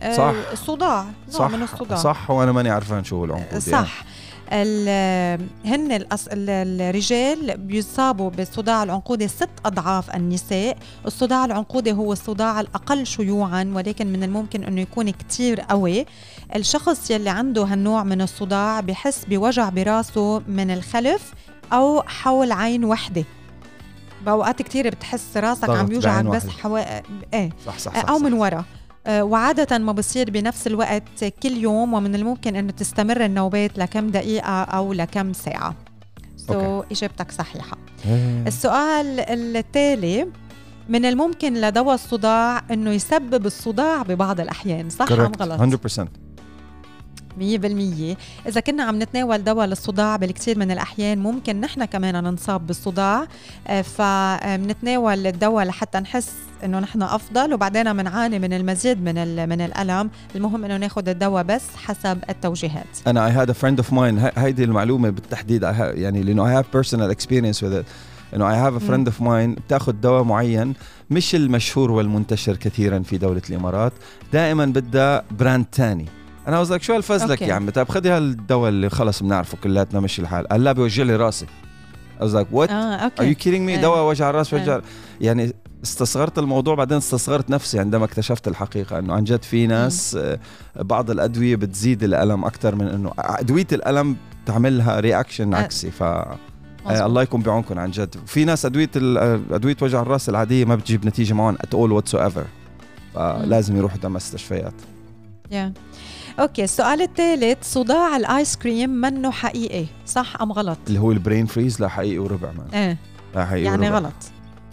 صح. 0.00 0.22
أه 0.22 0.52
الصداع 0.52 1.06
صح. 1.30 1.50
من 1.50 1.62
الصداع. 1.62 1.98
صح 1.98 2.30
وأنا 2.30 2.52
ماني 2.52 2.70
عرفان 2.70 3.04
شو 3.04 3.16
هو 3.16 3.24
العنقودي. 3.24 3.60
صح. 3.60 3.72
يعني. 3.72 4.15
هن. 5.64 6.06
الرجال 6.22 7.56
بيصابوا 7.56 8.30
بالصداع 8.30 8.82
العنقودي 8.82 9.28
ست 9.28 9.48
أضعاف 9.64 10.16
النساء. 10.16 10.76
الصداع 11.06 11.44
العنقودي 11.44 11.92
هو 11.92 12.12
الصداع 12.12 12.60
الأقل 12.60 13.06
شيوعا 13.06 13.72
ولكن 13.74 14.06
من 14.06 14.22
الممكن 14.22 14.64
أنه 14.64 14.80
يكون 14.80 15.10
كتير 15.10 15.60
قوي. 15.60 16.06
الشخص 16.56 17.10
يلي 17.10 17.30
عنده 17.30 17.64
هالنوع 17.64 18.04
من 18.04 18.22
الصداع 18.22 18.80
بحس 18.80 19.24
بوجع 19.24 19.68
براسه 19.68 20.38
من 20.48 20.70
الخلف 20.70 21.34
أو 21.72 22.02
حول 22.02 22.52
عين 22.52 22.84
وحدة. 22.84 23.24
بأوقات 24.26 24.62
كتير 24.62 24.88
بتحس 24.90 25.36
راسك 25.36 25.70
عم 25.70 25.92
يوجعك 25.92 26.24
بس 26.24 26.48
حوا... 26.48 26.80
إيه. 27.34 27.50
صح 27.66 27.78
صح, 27.78 28.02
صح 28.02 28.10
أو 28.10 28.18
من. 28.18 28.32
ورا. 28.32 28.64
وعادة 29.08 29.78
ما 29.78 29.92
بصير 29.92 30.30
بنفس 30.30 30.66
الوقت 30.66 31.24
كل 31.42 31.56
يوم 31.56 31.94
ومن 31.94 32.14
الممكن 32.14 32.56
أنه 32.56 32.72
تستمر 32.72 33.24
النوبات 33.24 33.78
لكم 33.78 34.10
دقيقة 34.10 34.62
أو 34.62 34.92
لكم 34.92 35.32
ساعة. 35.32 35.74
سو 36.36 36.82
so, 36.82 36.86
إجابتك 36.92 37.32
صحيحة. 37.32 37.78
إيه. 38.06 38.44
السؤال 38.46 39.20
التالي 39.56 40.26
من 40.88 41.04
الممكن 41.04 41.54
لدواء 41.54 41.94
الصداع 41.94 42.62
أنه 42.70 42.90
يسبب 42.90 43.46
الصداع 43.46 44.02
ببعض 44.02 44.40
الأحيان 44.40 44.90
صح 44.90 45.12
أم 45.12 45.32
غلط؟ 45.40 45.60
100% 45.60 46.25
مية 47.36 47.58
بالمية. 47.58 48.16
إذا 48.48 48.60
كنا 48.60 48.82
عم 48.82 49.02
نتناول 49.02 49.44
دواء 49.44 49.66
للصداع 49.66 50.16
بالكثير 50.16 50.58
من 50.58 50.70
الأحيان 50.70 51.18
ممكن 51.18 51.60
نحن 51.60 51.84
كمان 51.84 52.24
ننصاب 52.24 52.66
بالصداع. 52.66 53.26
آه، 53.66 53.82
فبنتناول 53.82 55.26
الدواء 55.26 55.64
لحتى 55.64 55.98
نحس 55.98 56.32
إنه 56.64 56.78
نحن 56.78 57.02
أفضل 57.02 57.54
وبعدين 57.54 57.92
بنعاني 57.92 58.38
من 58.38 58.52
المزيد 58.52 59.02
من 59.02 59.48
من 59.48 59.60
الألم. 59.60 60.10
المهم 60.34 60.64
إنه 60.64 60.76
ناخذ 60.76 61.08
الدواء 61.08 61.42
بس 61.42 61.62
حسب 61.76 62.18
التوجيهات. 62.30 62.86
أنا 63.06 63.28
I 63.28 63.46
had 63.46 63.50
a 63.50 63.54
friend 63.54 63.84
of 63.84 63.90
mine 63.92 64.38
هيدي 64.38 64.64
المعلومة 64.64 65.10
بالتحديد 65.10 65.62
يعني 65.62 66.22
لأنه 66.22 66.60
I 66.60 66.62
have 66.62 66.66
personal 66.66 67.16
experience 67.16 67.60
with 67.60 67.82
it. 67.82 67.84
إنه 68.34 68.50
I 68.50 68.70
have 68.70 68.82
a 68.82 68.84
friend 68.86 69.12
of 69.12 69.20
mine 69.20 69.60
بتاخذ 69.66 69.92
دواء 69.92 70.22
معين 70.22 70.74
مش 71.10 71.34
المشهور 71.34 71.90
والمنتشر 71.90 72.56
كثيرا 72.56 72.98
في 72.98 73.18
دولة 73.18 73.42
الإمارات. 73.50 73.92
دائما 74.32 74.66
بدها 74.66 75.24
brand 75.30 75.64
تاني. 75.64 76.06
أنا 76.46 76.60
قصدك 76.60 76.82
شو 76.82 76.94
هالفذلكة 76.94 77.42
يا 77.42 77.54
عمي؟ 77.54 77.70
طيب 77.70 77.88
خذي 77.88 78.10
هالدواء 78.10 78.68
اللي 78.68 78.90
خلص 78.90 79.22
بنعرفه 79.22 79.58
كلياتنا 79.62 80.00
مشي 80.00 80.22
الحال. 80.22 80.48
قال 80.48 80.64
لا 80.64 80.72
بيوجع 80.72 81.02
لي 81.02 81.16
راسي. 81.16 81.46
قصدك 82.20 82.46
what 82.52 82.70
آه 82.70 82.74
okay. 82.74 83.22
are 83.22 83.28
you 83.28 83.34
kidding 83.34 83.66
me 83.66 83.76
دواء 83.76 84.08
وجع 84.08 84.30
راس 84.30 84.54
وجع 84.54 84.80
يعني 85.20 85.52
استصغرت 85.84 86.38
الموضوع 86.38 86.74
بعدين 86.74 86.96
استصغرت 86.96 87.50
نفسي 87.50 87.78
عندما 87.78 88.04
اكتشفت 88.04 88.48
الحقيقة 88.48 88.98
إنه 88.98 89.14
عن 89.14 89.24
جد 89.24 89.42
في 89.42 89.66
ناس 89.66 90.14
آه، 90.20 90.38
بعض 90.76 91.10
الأدوية 91.10 91.56
بتزيد 91.56 92.02
الألم 92.02 92.44
أكثر 92.44 92.74
من 92.74 92.88
إنه 92.88 93.12
أدوية 93.18 93.66
الألم 93.72 94.16
تعملها 94.46 95.00
reaction 95.00 95.54
آه. 95.54 95.58
عكسي. 95.58 95.90
ف 95.90 96.02
آه، 96.02 96.38
الله 96.86 97.22
يكون 97.22 97.40
بعونكم 97.40 97.78
عن 97.78 97.90
جد. 97.90 98.16
في 98.26 98.44
ناس 98.44 98.66
أدوية 98.66 98.90
أدوية 99.50 99.76
وجع 99.82 100.02
الراس 100.02 100.28
العادية 100.28 100.64
ما 100.64 100.74
بتجيب 100.74 101.06
نتيجة 101.06 101.34
معهم 101.34 101.56
or 101.74 101.92
whatsoever 101.92 102.44
فلازم 103.14 103.76
يروحوا 103.76 103.98
دم 103.98 104.12
مستشفيات 104.12 104.74
yeah. 105.52 105.70
okay 106.40 106.64
السؤال 106.64 107.02
الثالث 107.02 107.58
صداع 107.72 108.16
الآيس 108.16 108.56
كريم 108.56 108.90
منه 108.90 109.30
حقيقي 109.30 109.86
صح 110.06 110.40
أم 110.42 110.52
غلط؟ 110.52 110.78
اللي 110.86 110.98
هو 111.00 111.12
ال 111.12 111.18
brain 111.18 111.46
freeze 111.46 111.80
لا 111.80 111.88
حقيقي 111.88 112.18
وربع 112.18 112.52
man 112.52 112.66
إيه. 112.74 112.96
لا 113.34 113.46
حقيقي 113.46 113.64
يعني 113.64 113.86
وربع. 113.90 113.98
غلط. 113.98 114.14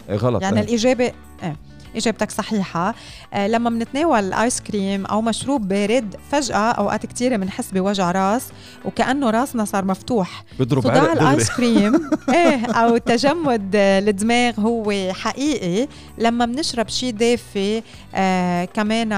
إيه 0.10 0.16
غلط. 0.16 0.42
يعني 0.42 0.60
إيه. 0.60 0.64
الإجابة 0.64 1.12
إيه. 1.44 1.56
إجابتك 1.96 2.32
صحيحة. 2.32 2.96
آه 3.34 3.48
لما 3.48 3.70
بنتناول 3.70 4.34
آيس 4.34 4.62
كريم 4.62 5.06
أو 5.06 5.22
مشروب 5.22 5.68
بارد 5.68 6.16
فجأة 6.32 6.58
أوقات 6.72 7.06
كثيره 7.06 7.36
بنحس 7.36 7.72
بوجع 7.72 8.12
راس 8.12 8.48
وكأنه 8.86 9.30
راسنا 9.30 9.66
صار 9.66 9.86
مفتوح. 9.86 10.44
بضرب 10.60 10.84
صداع 10.84 11.14
الآيس 11.14 11.52
كريم. 11.52 12.10
إيه 12.34 12.66
أو 12.66 12.98
تجمد 12.98 13.70
الدماغ 13.76 14.60
هو 14.60 15.14
حقيقي. 15.14 15.88
لما 16.18 16.46
بنشرب 16.46 16.90
شيء 16.90 17.14
دافي 17.14 17.84
آه 18.16 18.66
كمان 18.66 19.10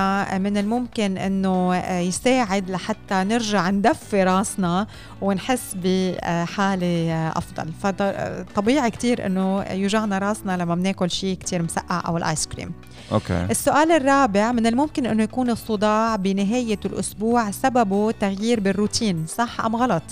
من 0.41 0.57
الممكن 0.57 1.17
إنه 1.17 1.75
يساعد 1.99 2.69
لحتى 2.71 3.15
نرجع 3.15 3.69
ندفي 3.69 4.23
راسنا 4.23 4.87
ونحس 5.21 5.75
بحالة 5.83 7.27
أفضل. 7.29 7.71
فطبيعي 7.83 8.91
كتير 8.91 9.25
إنه 9.25 9.63
يوجعنا 9.71 10.17
راسنا 10.17 10.57
لما 10.57 10.75
بناكل 10.75 11.11
شيء 11.11 11.37
كتير 11.37 11.61
مسقع 11.61 12.03
أو 12.07 12.17
الآيس 12.17 12.47
كريم. 12.47 12.64
أوكي. 13.11 13.45
السؤال 13.51 13.91
الرابع 13.91 14.51
من 14.51 14.67
الممكن 14.67 15.05
انه 15.05 15.23
يكون 15.23 15.49
الصداع 15.49 16.15
بنهاية 16.15 16.79
الأسبوع 16.85 17.51
سببه 17.51 18.11
تغيير 18.11 18.59
بالروتين 18.59 19.25
صح 19.27 19.65
أم 19.65 19.75
غلط؟ 19.75 20.03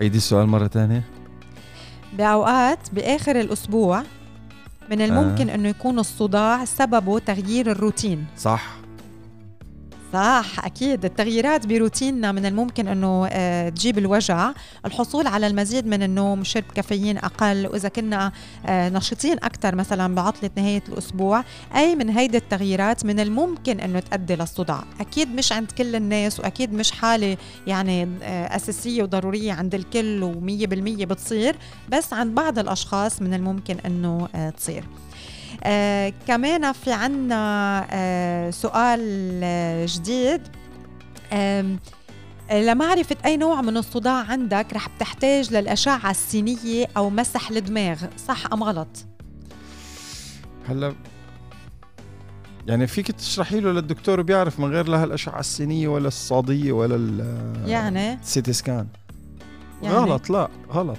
عيدي 0.00 0.16
السؤال 0.16 0.46
مرة 0.46 0.66
ثانية 0.66 1.02
بأوقات 2.18 2.78
بآخر 2.92 3.40
الأسبوع 3.40 4.02
من 4.90 5.02
الممكن 5.02 5.50
آه. 5.50 5.54
انه 5.54 5.68
يكون 5.68 5.98
الصداع 5.98 6.64
سببه 6.64 7.18
تغيير 7.18 7.70
الروتين. 7.70 8.26
صح. 8.38 8.83
صح 10.14 10.64
أكيد. 10.64 11.04
التغييرات 11.04 11.66
بروتيننا 11.66 12.32
من 12.32 12.46
الممكن 12.46 12.88
إنه 12.88 13.26
آه، 13.30 13.68
تجيب 13.68 13.98
الوجع. 13.98 14.52
الحصول 14.86 15.26
على 15.26 15.46
المزيد 15.46 15.86
من 15.86 16.02
النوم 16.02 16.44
شرب 16.44 16.64
كافيين 16.74 17.18
أقل. 17.18 17.66
وإذا 17.66 17.88
كنا 17.88 18.32
آه، 18.66 18.88
نشيطين 18.88 19.32
أكثر 19.32 19.74
مثلا 19.74 20.14
بعطلة 20.14 20.50
نهاية 20.56 20.82
الأسبوع 20.88 21.44
أي 21.76 21.96
من 21.96 22.10
هيدي 22.10 22.36
التغييرات 22.36 23.04
من 23.04 23.20
الممكن 23.20 23.80
إنه 23.80 24.00
تؤدي 24.00 24.36
للصداع. 24.36 24.84
أكيد 25.00 25.34
مش 25.34 25.52
عند 25.52 25.70
كل 25.70 25.96
الناس 25.96 26.40
وأكيد 26.40 26.72
مش 26.72 26.90
حالة 26.90 27.36
يعني 27.66 28.02
آه، 28.22 28.56
أساسية 28.56 29.02
وضرورية 29.02 29.52
عند 29.52 29.74
الكل 29.74 30.22
و100% 30.22 31.04
بتصير. 31.04 31.56
بس 31.88 32.12
عند 32.12 32.34
بعض 32.34 32.58
الأشخاص 32.58 33.22
من 33.22 33.34
الممكن 33.34 33.76
إنه 33.86 34.28
تصير. 34.56 34.84
آه 35.64 36.12
كمان 36.26 36.72
في 36.72 36.92
عنا 36.92 37.86
آه 37.90 38.50
سؤال 38.50 39.00
آه 39.44 39.86
جديد. 39.88 40.40
آه 41.32 41.76
لمعرفة 42.52 43.16
أي 43.24 43.36
نوع 43.36 43.60
من 43.60 43.76
الصداع 43.76 44.24
عندك 44.30 44.66
رح 44.72 44.88
بتحتاج 44.88 45.54
للأشعة 45.54 46.10
السينية 46.10 46.86
أو 46.96 47.10
مسح 47.10 47.50
الدماغ 47.50 48.02
صح 48.28 48.52
أم 48.52 48.62
غلط؟ 48.62 49.06
هلا 50.68 50.94
يعني 52.66 52.86
فيك 52.86 53.10
تشرحي 53.10 53.60
له 53.60 53.72
للدكتور 53.72 54.22
بيعرف 54.22 54.60
من 54.60 54.70
غير 54.72 54.88
لا 54.88 55.02
هالأشعة 55.02 55.40
السينية 55.40 55.88
ولا 55.88 56.08
الصادية 56.08 56.72
ولا 56.72 56.94
ال 56.96 57.68
يعني؟ 57.68 58.12
السيتي 58.12 58.52
سكان. 58.52 58.86
يعني؟ 59.82 59.94
غلط 59.96 60.30
لا 60.30 60.48
غلط. 60.72 60.98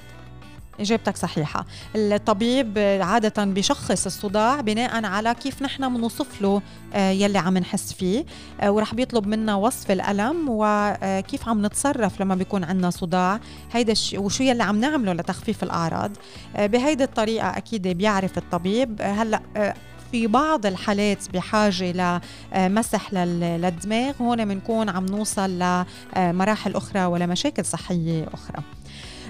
إجابتك 0.80 1.18
صحيحة. 1.18 1.66
الطبيب 1.96 2.78
عادة 3.02 3.44
بيشخص 3.46 4.06
الصداع 4.06 4.62
بناء 4.62 5.06
على 5.06 5.36
كيف 5.36 5.62
نحن 5.62 5.94
بنوصف 5.96 6.42
له 6.42 6.62
آه، 6.94 7.12
يلي 7.12 7.38
عم 7.38 7.58
نحس 7.58 7.94
فيه 7.94 8.26
آه، 8.62 8.72
ورح 8.72 8.94
بيطلب 8.94 9.28
منا 9.28 9.56
وصف 9.56 9.92
الألم 9.92 10.46
وكيف 10.50 11.50
عم 11.50 11.66
نتصرف 11.66 12.22
لما 12.22 12.36
بيكون 12.36 12.64
عندنا 12.64 12.90
صداع. 12.90 13.40
هيدا 13.72 13.94
وشو 14.18 14.44
يلي 14.44 14.64
عم 14.64 14.80
نعمله 14.80 15.14
لتخفيف 15.14 15.64
الأعراض. 15.64 16.12
آه، 16.56 16.66
بهيدي 16.66 17.04
الطريقة 17.04 17.58
أكيد 17.58 17.88
بيعرف 17.88 18.38
الطبيب. 18.38 19.02
هلأ 19.02 19.42
في 20.12 20.28
بعض 20.28 20.66
الحالات 20.66 21.32
بحاجة 21.34 22.22
لمسح 22.56 23.14
للدماغ. 23.14 24.14
هون 24.22 24.46
بنكون 24.46 24.90
عم 24.90 25.06
نوصل 25.06 25.60
لمراحل 26.16 26.76
أخرى 26.76 27.06
ولمشاكل 27.06 27.66
صحية 27.66 28.28
أخرى. 28.34 28.64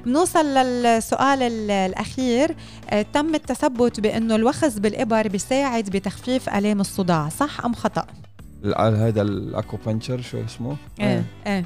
بنوصل 0.05 0.45
للسؤال 0.45 1.41
الأخير. 1.71 2.55
آه، 2.89 3.01
تم 3.01 3.35
التثبت 3.35 3.99
بأنه 3.99 4.35
الوخز 4.35 4.79
بالإبر 4.79 5.27
بيساعد 5.27 5.89
بتخفيف 5.89 6.49
آلام 6.49 6.81
الصداع 6.81 7.29
صح 7.29 7.65
أم 7.65 7.73
خطأ؟ 7.73 8.05
هذا 8.75 9.21
الاكوبنشر 9.21 10.21
شو 10.21 10.37
اسمه؟ 10.45 10.75
إيه 10.99 11.23
إيه. 11.47 11.65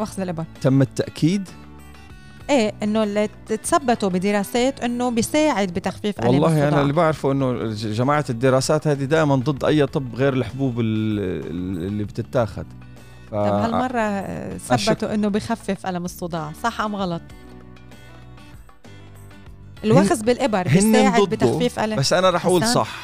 وخز 0.00 0.20
الإبر. 0.20 0.44
تم 0.60 0.82
التأكيد؟ 0.82 1.48
إيه 2.50 2.72
إنه 2.82 3.02
اللي 3.02 3.28
تثبتوا 3.46 4.08
بدراسات 4.08 4.80
إنه 4.80 5.10
بيساعد 5.10 5.74
بتخفيف 5.74 6.18
آلام 6.18 6.34
والله 6.34 6.48
الصداع. 6.48 6.68
أنا 6.68 6.82
اللي 6.82 6.92
بعرفه 6.92 7.32
إنه 7.32 7.52
جماعة 7.74 8.24
الدراسات 8.30 8.86
هذه 8.86 9.04
دائما 9.04 9.36
ضد 9.36 9.64
أي 9.64 9.86
طب 9.86 10.14
غير 10.14 10.32
الحبوب 10.32 10.80
اللي 10.80 12.04
بتتاخذ 12.04 12.64
ف... 13.30 13.34
طب 13.34 13.36
هالمرة 13.36 14.28
ثبتوا 14.58 15.14
إنه 15.14 15.28
بخفف 15.28 15.86
الم 15.86 16.04
الصداع 16.04 16.52
صح 16.62 16.80
أم 16.80 16.96
غلط؟ 16.96 17.22
الوخز 19.84 20.22
بالإبر 20.22 20.68
بيساعد 20.68 21.28
بتخفيف 21.28 21.78
ألم. 21.78 21.96
بس 21.96 22.12
أنا 22.12 22.30
رح 22.30 22.46
أقول 22.46 22.66
صح. 22.66 22.96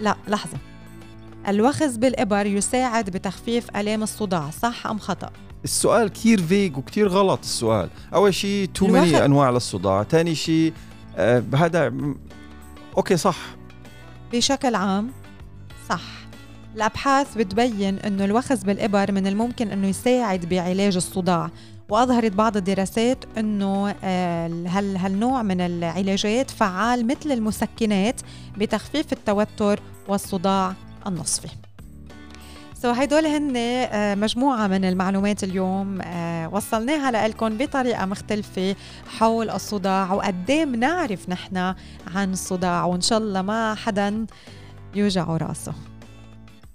لا 0.00 0.16
لحظة. 0.28 0.58
الوخز 1.48 1.96
بالإبر 1.96 2.46
يساعد 2.46 3.10
بتخفيف 3.10 3.76
آلام 3.76 4.02
الصداع 4.02 4.50
صح 4.50 4.86
أم 4.86 4.98
خطأ؟ 4.98 5.30
السؤال 5.64 6.08
كتير 6.08 6.42
vague 6.42 6.76
وكتير 6.76 7.08
غلط 7.08 7.40
السؤال. 7.42 7.88
أول 8.14 8.34
شيء 8.34 8.68
too 8.74 8.86
many 8.86 9.24
أنواع 9.24 9.50
للصداع 9.50 10.02
ثاني 10.02 10.34
شيء 10.34 10.72
آه 11.16 11.42
هذا 11.54 11.92
okay 12.96 13.16
صح. 13.16 13.38
بشكل 14.32 14.74
عام 14.74 15.10
صح. 15.88 16.02
الأبحاث 16.76 17.34
بتبين 17.34 17.98
أنه 17.98 18.24
الوخز 18.24 18.62
بالإبر 18.62 19.12
من 19.12 19.26
الممكن 19.26 19.68
أنه 19.68 19.86
يساعد 19.86 20.46
بعلاج 20.46 20.96
الصداع. 20.96 21.50
وأظهرت 21.88 22.32
بعض 22.32 22.56
الدراسات 22.56 23.24
إنه 23.38 23.94
آه، 24.04 24.46
هال 24.66 24.96
هالنوع 24.96 25.42
من 25.42 25.60
العلاجات 25.60 26.50
فعال 26.50 27.06
مثل 27.06 27.32
المسكنات 27.32 28.20
بتخفيف 28.58 29.12
التوتر 29.12 29.80
والصداع 30.08 30.74
النصفي. 31.06 31.48
سو 32.82 32.90
هدول 32.90 33.26
هن 33.26 33.56
آه، 33.56 34.14
مجموعة 34.14 34.66
من 34.66 34.84
المعلومات 34.84 35.44
اليوم 35.44 36.00
آه، 36.02 36.48
وصلناها 36.48 37.28
لكم 37.28 37.58
بطريقة 37.58 38.06
مختلفة 38.06 38.76
حول 39.18 39.50
الصداع 39.50 40.12
وقدام 40.12 40.74
نعرف 40.74 41.28
نحن 41.28 41.56
عن 42.14 42.32
الصداع 42.32 42.84
وإن 42.84 43.00
شاء 43.00 43.18
الله 43.18 43.42
ما 43.42 43.74
حدا 43.74 44.26
يوجع 44.94 45.24
راسه. 45.24 45.74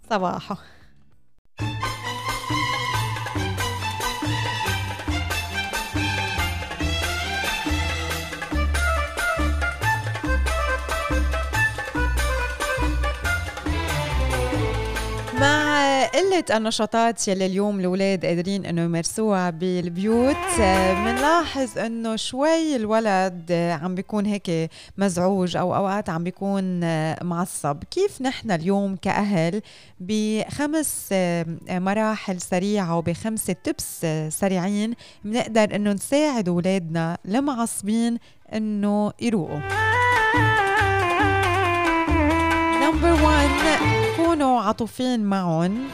صباحو. 0.09 0.55
قلة 16.17 16.57
النشاطات 16.57 17.27
يلي 17.27 17.45
اليوم 17.45 17.79
الأولاد 17.79 18.25
قادرين 18.25 18.65
إنه 18.65 18.81
يمارسوها 18.81 19.49
بالبيوت. 19.49 20.59
بنلاحظ 21.05 21.77
إنه 21.77 22.15
شوي 22.15 22.75
الولد 22.75 23.51
عم 23.51 23.95
بيكون 23.95 24.25
هيك 24.25 24.71
مزعوج 24.97 25.57
أو 25.57 25.75
أوقات 25.75 26.09
عم 26.09 26.23
بيكون 26.23 26.79
معصب. 27.23 27.83
كيف 27.91 28.21
نحن 28.21 28.51
اليوم 28.51 28.95
كأهل 28.95 29.61
بخمس 29.99 31.13
مراحل 31.69 32.41
سريعة 32.41 32.97
وبخمسة 32.97 33.55
تبس 33.63 34.05
سريعين 34.29 34.93
بنقدر 35.23 35.75
إنه 35.75 35.93
نساعد 35.93 36.49
أولادنا 36.49 37.17
المعصبين 37.25 38.17
إنه 38.53 39.11
يروقوا؟ 39.21 39.59
كونوا 44.27 44.61
عطوفين 44.61 45.19
معهم 45.19 45.87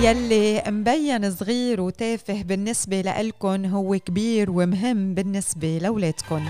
يلي 0.00 0.62
مبين 0.68 1.30
صغير 1.30 1.80
وتافه 1.80 2.42
بالنسبة 2.42 3.00
لإلكن 3.00 3.66
هو 3.66 3.98
كبير 3.98 4.50
ومهم 4.50 5.14
بالنسبة 5.14 5.78
لأولادكن. 5.82 6.42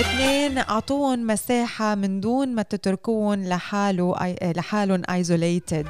اثنين 0.00 0.58
اعطوهم 0.58 1.26
مساحة 1.26 1.94
من 1.94 2.20
دون 2.20 2.54
ما 2.54 2.62
تتركوهم 2.62 3.44
لحاله 3.44 4.36
لحالهم 4.42 5.02
ايزوليتد 5.10 5.86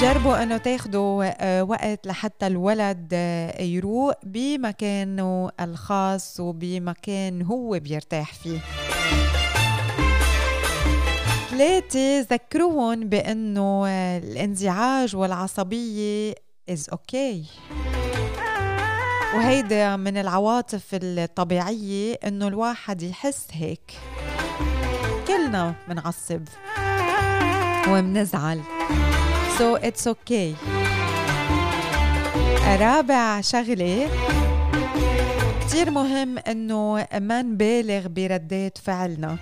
جربوا 0.00 0.42
إنه 0.42 0.56
تاخذوا 0.56 1.24
آه، 1.44 1.62
وقت 1.62 2.06
لحتى 2.06 2.46
الولد 2.46 3.08
آه، 3.12 3.62
يروق 3.62 4.14
بمكانه 4.22 5.50
الخاص 5.60 6.40
وبمكان 6.40 7.42
هو 7.42 7.78
بيرتاح 7.78 8.34
فيه. 8.34 8.58
ثلاثة 11.60 12.20
ذكروهم 12.20 13.08
بأنه 13.08 13.86
الانزعاج 14.16 15.16
والعصبية 15.16 16.34
is 16.70 16.94
okay. 16.94 17.36
وهيدا 19.34 19.96
من 19.96 20.16
العواطف 20.16 20.84
الطبيعية 20.92 22.18
إنه 22.26 22.48
الواحد 22.48 23.02
يحس 23.02 23.46
هيك. 23.52 23.92
كلنا 25.28 25.74
بنعصب 25.88 26.42
وبنزعل 27.88 28.60
so 29.58 29.78
it's 29.82 30.06
okay. 30.06 30.54
رابع 32.80 33.40
شغلة. 33.40 34.08
كتير 35.60 35.90
مهم 35.90 36.38
إنه 36.38 37.06
ما 37.20 37.42
نبالغ 37.42 38.08
بردات 38.08 38.78
فعلنا. 38.78 39.36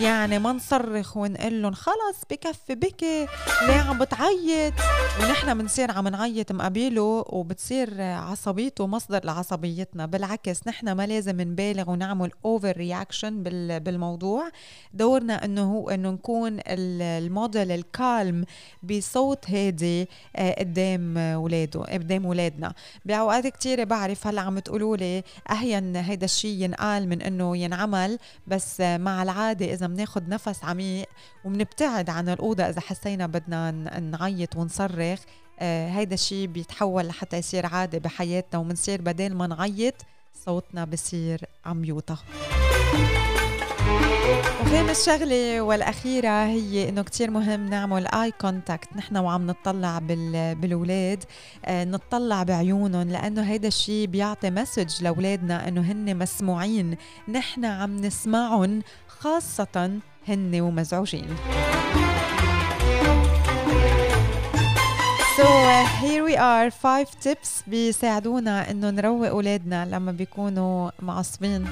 يعني 0.00 0.38
ما 0.38 0.52
نصرخ 0.52 1.16
ونقول 1.16 1.62
لهم 1.62 1.72
خلص 1.72 2.16
بكفي 2.30 2.74
بكي 2.74 3.26
ليه 3.66 3.80
عم 3.80 3.98
بتعيط؟ 3.98 4.72
ونحن 5.20 5.58
بنصير 5.58 5.90
عم 5.90 6.08
نعيط 6.08 6.52
مقابله 6.52 7.24
وبتصير 7.28 8.02
عصبيته 8.02 8.86
مصدر 8.86 9.24
لعصبيتنا. 9.24 10.06
بالعكس 10.06 10.66
نحن 10.66 10.92
ما 10.92 11.06
لازم 11.06 11.40
نبالغ 11.40 11.90
ونعمل 11.90 12.30
over 12.44 12.76
reaction 12.76 13.42
بالموضوع. 13.78 14.48
دورنا 14.94 15.44
إنه 15.44 15.72
هو 15.72 15.90
إنه 15.90 16.10
نكون 16.10 16.58
ال 16.66 16.83
model 16.83 17.70
ال 17.72 17.86
calm 17.86 18.44
بصوت 18.82 19.50
هادي 19.50 20.08
آه، 20.36 20.60
قدام 20.60 21.18
اولاده 21.18 21.80
قدام 21.80 22.26
اولادنا 22.26 22.72
بأوقات 23.04 23.46
كثيره 23.46 23.84
بعرف 23.84 24.26
هلأ 24.26 24.40
عم 24.40 24.58
تقولوا 24.58 24.96
لي 24.96 25.22
أهين 25.50 25.96
هيدا 25.96 26.24
الشيء 26.24 26.62
ينقال 26.64 27.08
من 27.08 27.22
إنه 27.22 27.56
ينعمل 27.56 28.18
بس 28.46 28.80
مع 28.80 29.22
العادة 29.22 29.72
إذا 29.72 29.83
اذا 29.84 29.94
بناخد 29.94 30.28
نفس 30.28 30.64
عميق 30.64 31.08
وبنبتعد 31.44 32.10
عن 32.10 32.28
الأوضة 32.28 32.64
إذا 32.64 32.80
حسينا 32.80 33.26
بدنا 33.26 33.70
نعيط 34.00 34.56
ونصرخ. 34.56 35.20
آه 35.60 35.88
هيدا 35.88 36.14
الشيء 36.14 36.46
بيتحول 36.46 37.06
لحتى 37.06 37.36
يصير 37.36 37.66
عادي 37.66 37.98
بحياتنا 37.98 38.60
وبنصير 38.60 39.02
بدل 39.02 39.34
ما 39.34 39.46
نعيط 39.46 39.94
صوتنا 40.44 40.84
بصير 40.84 41.44
عم 41.66 41.84
يوطى. 41.84 42.16
وخامس 44.62 45.06
شغلة 45.06 45.60
والأخيرة 45.60 46.44
هي 46.44 46.88
إنه 46.88 47.02
كتير 47.02 47.30
مهم 47.30 47.70
نعمل 47.70 48.06
آي 48.06 48.30
كونتاكت 48.30 48.96
نحن 48.96 49.16
وعم 49.16 49.46
نطلع 49.46 49.98
بالولاد 50.54 51.24
آه 51.64 51.84
نطلع 51.84 52.42
بعيونهم 52.42 53.08
لأنه 53.08 53.42
هيدا 53.42 53.68
الشيء 53.68 54.06
بيعطي 54.06 54.50
مسج 54.50 55.02
لأولادنا 55.02 55.68
إنه 55.68 55.80
هن 55.80 56.18
مسموعين. 56.18 56.96
نحن 57.28 57.64
عم 57.64 57.96
نسمعهم 57.96 58.82
خاصة 59.24 60.00
هن 60.28 60.60
ومزعوجين. 60.60 61.36
So 65.36 65.46
here 66.02 66.24
we 66.24 66.36
are 66.36 66.70
five 66.70 67.08
tips 67.24 67.62
بيساعدونا 67.66 68.70
إنه 68.70 68.90
نروق 68.90 69.28
أولادنا 69.28 69.86
لما 69.86 70.12
بيكونوا 70.12 70.90
معصبين. 71.02 71.66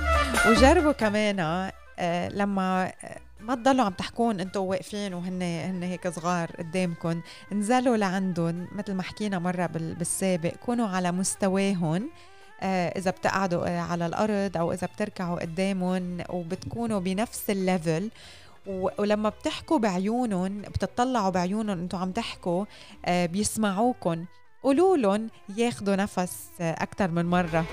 وجربوا 0.49 0.93
كمان 0.93 1.71
uh, 1.99 2.03
لما 2.35 2.93
ما 3.41 3.55
تضلوا 3.55 3.85
عم 3.85 3.93
تحكون 3.93 4.41
أنتم 4.41 4.61
واقفين 4.61 5.15
وهن 5.15 5.43
هن 5.43 5.83
هيك 5.83 6.09
صغار 6.09 6.51
قدامكم 6.59 7.21
انزلوا 7.53 7.97
لعندهم 7.97 8.69
مثل 8.73 8.95
ما 8.95 9.03
حكينا 9.03 9.39
مرة 9.39 9.67
بالسابق 9.67 10.55
كونوا 10.55 10.89
على 10.89 11.13
مستواهم. 11.13 12.03
آه، 12.03 12.32
إذا 12.63 13.11
بتقعدوا 13.11 13.69
آه، 13.69 13.81
على 13.81 14.07
الأرض 14.07 14.57
أو 14.57 14.73
إذا 14.73 14.87
بتركعوا 14.87 15.41
قدامهم 15.41 16.19
وبتكونوا 16.29 17.01
بنفس 17.01 17.51
الليفل 17.51 18.11
ولما 18.67 19.29
بتحكوا 19.29 19.79
بعيونهم 19.79 20.63
بتطلعوا 20.63 21.31
بعيونهم 21.31 21.79
أنتم 21.79 21.99
عم 21.99 22.13
تحكوا 22.13 22.65
آه، 23.05 23.27
بيسمعوكم 23.27 24.25
قولوا 24.63 24.97
لهم 24.97 25.31
ياخذوا 25.57 25.97
نفس 25.97 26.49
أكثر 26.61 27.11
من 27.11 27.27
مرة. 27.27 27.65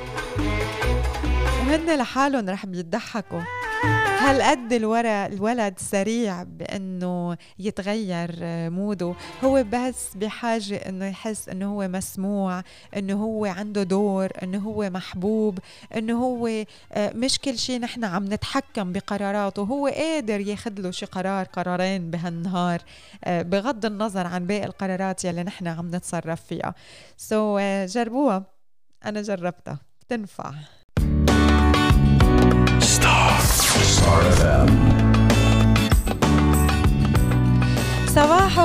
وهن 1.60 1.98
لحالهم 1.98 2.50
رح 2.50 2.66
بيضحكوا. 2.66 3.42
هل 4.20 4.42
قد 4.42 4.74
الولد 4.74 5.74
سريع 5.80 6.44
بأنه 6.44 7.38
يتغير 7.60 8.32
موده؟ 8.70 9.14
هو 9.44 9.66
بس 9.72 10.16
بحاجة 10.16 10.76
إنه 10.76 11.06
يحس 11.06 11.50
إنه 11.50 11.74
هو 11.74 11.88
مسموع 11.88 12.64
إنه 12.98 13.24
هو 13.24 13.46
عنده 13.46 13.84
دور 13.84 14.30
إنه 14.44 14.58
هو 14.58 14.90
محبوب 14.90 15.60
إنه 15.96 16.24
هو 16.24 16.48
آه، 16.48 16.66
مش 17.16 17.40
كل 17.40 17.58
شيء 17.58 17.80
نحن 17.80 18.04
عم 18.04 18.26
نتحكم 18.26 18.94
بقراراته. 18.94 19.62
هو 19.62 19.88
قادر 19.88 20.40
ياخذ 20.40 20.80
له 20.80 20.92
شي 20.92 21.06
قرار 21.06 21.46
قرارين 21.46 22.12
بهالنهار 22.12 22.82
آه، 23.24 23.42
بغض 23.42 23.86
النظر 23.86 24.28
عن 24.28 24.48
باقي 24.48 24.66
القرارات 24.66 25.26
يلي 25.26 25.44
نحن 25.44 25.68
عم 25.68 25.96
نتصرف 25.96 26.42
فيها. 26.46 26.76
سو 27.18 27.58
so, 27.58 27.62
uh, 27.62 27.92
جربوها. 27.94 28.44
أنا 29.06 29.22
جربتها. 29.22 29.80
بتنفع. 30.02 30.54
صباح 38.16 38.60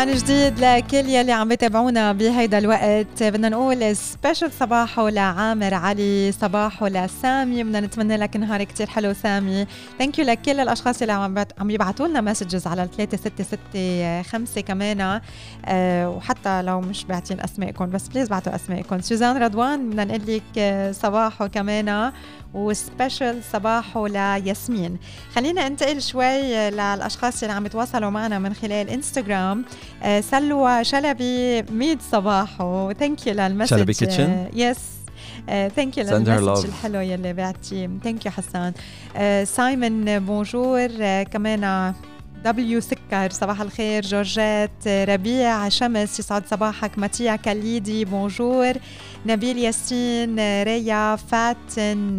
عن 0.00 0.14
جديد 0.14 0.58
لكل 0.58 0.96
يلي 0.96 1.32
عم 1.32 1.52
يتابعونا 1.52 2.12
بهيدا 2.12 2.58
الوقت. 2.58 3.22
بدنا 3.22 3.48
نقول 3.48 3.96
special 3.96 4.52
صباحو 4.52 5.08
لعامر 5.08 5.74
علي 5.74 6.32
صباحو 6.32 6.86
لسامي. 6.86 7.64
بدنا 7.64 7.80
نتمنى 7.80 8.16
لك 8.16 8.36
نهار 8.36 8.64
كتير 8.64 8.86
حلو 8.86 9.12
سامي. 9.12 9.66
thank 9.98 10.18
you 10.18 10.24
لكل 10.24 10.60
الأشخاص 10.60 11.00
اللي 11.00 11.12
عم 11.12 11.44
عم 11.58 11.70
يبعثوا 11.70 12.08
لنا 12.08 12.20
messages 12.20 12.66
على 12.66 12.88
3665 12.96 14.62
كمان. 14.62 15.20
أه 15.64 16.10
وحتى 16.10 16.62
لو 16.62 16.80
مش 16.80 17.04
باعتين 17.04 17.40
أسمائكم 17.40 17.90
بس 17.90 18.08
please 18.08 18.28
بعتوا 18.28 18.54
أسمائكم. 18.54 19.00
سوزان 19.00 19.42
رضوان 19.42 19.90
بدنا 19.90 20.04
نقول 20.04 20.20
لك 20.26 20.42
آه، 20.58 20.92
صباحو 20.92 21.48
كمان. 21.48 22.12
و 22.54 22.65
special 22.65 23.42
صباحو 23.52 24.06
لياسمين 24.06 24.98
خلينا 25.34 25.66
انتقل 25.66 26.02
شوي 26.02 26.70
للأشخاص 26.70 27.42
اللي 27.42 27.54
عم 27.54 27.66
يتواصلوا 27.66 28.10
معنا 28.10 28.38
من 28.38 28.54
خلال 28.54 28.88
انستغرام 28.88 29.64
آه، 30.02 30.20
سلوى 30.20 30.84
شلبي 30.84 31.62
ميد 31.62 32.02
صباحو 32.02 32.92
thank 32.92 33.26
you 33.26 33.34
لل 33.34 33.42
message 33.42 33.70
شلبي 33.70 33.92
kitchen 33.92 34.48
yes 34.54 34.78
thank 35.76 35.98
you 35.98 36.04
لل 36.04 36.18
message 36.18 36.66
الحلو 36.66 37.00
يلي 37.00 37.32
بعتي. 37.32 37.90
thank 38.04 38.26
you 38.26 38.32
حسان. 38.32 38.72
سايمون 39.44 40.18
bonjour 40.18 40.88
كمان 41.22 41.94
W 42.44 42.80
سكر. 42.80 43.30
صباح 43.30 43.60
الخير 43.60 44.02
جورجيت 44.02 44.88
ربيع 44.88 45.68
شمس 45.68 46.18
يسعد 46.20 46.46
صباحك. 46.46 46.98
ماتيا 46.98 47.36
كاليدي 47.36 48.04
bonjour. 48.04 48.74
نبيل 49.26 49.58
ياسين 49.58 50.62
ريا 50.62 51.16
فاتن 51.16 52.18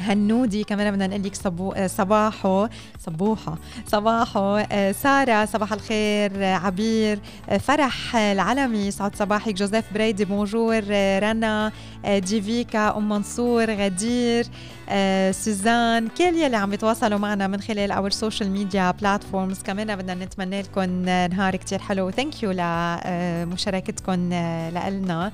هنودي 0.00 0.64
كمان 0.64 0.90
بدنا 0.90 1.06
نقول 1.06 1.22
لك 1.22 1.34
صبو... 1.34 1.74
صباحو 1.86 2.68
صبوحة. 3.06 3.58
صباحو 3.86 4.62
سارة 4.92 5.44
صباح 5.44 5.72
الخير 5.72 6.44
عبير 6.44 7.18
فرح 7.60 8.16
العلمي. 8.16 8.90
سعد 8.90 9.16
صباحك. 9.16 9.54
جوزيف 9.54 9.84
بريدي 9.94 10.24
bonjour 10.24 10.84
رنا 11.18 11.72
ديفيكا 12.06 12.96
أم 12.96 13.08
منصور 13.08 13.70
غدير 13.70 14.46
سوزان 15.30 16.08
كل 16.08 16.24
يلي 16.24 16.56
عم 16.56 16.72
يتواصلوا 16.72 17.18
معنا 17.18 17.46
من 17.46 17.60
خلال 17.60 17.92
our 17.92 18.10
social 18.10 18.50
media 18.50 18.90
platforms 18.90 19.62
كمان 19.62 19.96
بدنا 19.96 20.14
نتمنى 20.14 20.62
لكم 20.62 21.04
نهار 21.04 21.56
كتير 21.56 21.78
حلو. 21.78 22.10
thank 22.10 22.42
you 22.42 22.50
لمشاركتكم 22.50 24.14
لنا 24.14 25.26
آه، 25.26 25.32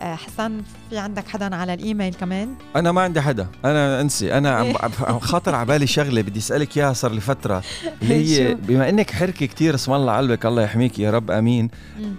حسن 0.00 0.60
في 0.90 0.98
عندك 0.98 1.28
حدا 1.28 1.56
على 1.56 1.74
الإيميل 1.74 2.14
كمان؟ 2.14 2.54
أنا 2.76 2.92
ما 2.92 3.00
عندي 3.02 3.20
حدا. 3.20 3.46
أنا 3.64 4.00
أنسي. 4.00 4.38
أنا 4.38 4.50
عم 4.54 4.72
خاطر 5.18 5.54
على 5.54 5.66
بالي 5.66 5.86
شغلة 5.86 6.22
بدي 6.22 6.38
أسألك 6.38 6.76
إياها 6.78 6.92
صار 6.92 7.12
لي 7.12 7.20
فترة. 7.20 7.62
اللي 8.02 8.14
هي 8.14 8.54
بما 8.54 8.88
إنك 8.88 9.10
حركة 9.10 9.46
كتير 9.46 9.74
اسم 9.74 9.92
الله 9.92 10.16
قلبك 10.16 10.46
الله 10.46 10.62
يحميك 10.62 10.98
يا 10.98 11.10
رب 11.10 11.30
آمين. 11.30 11.70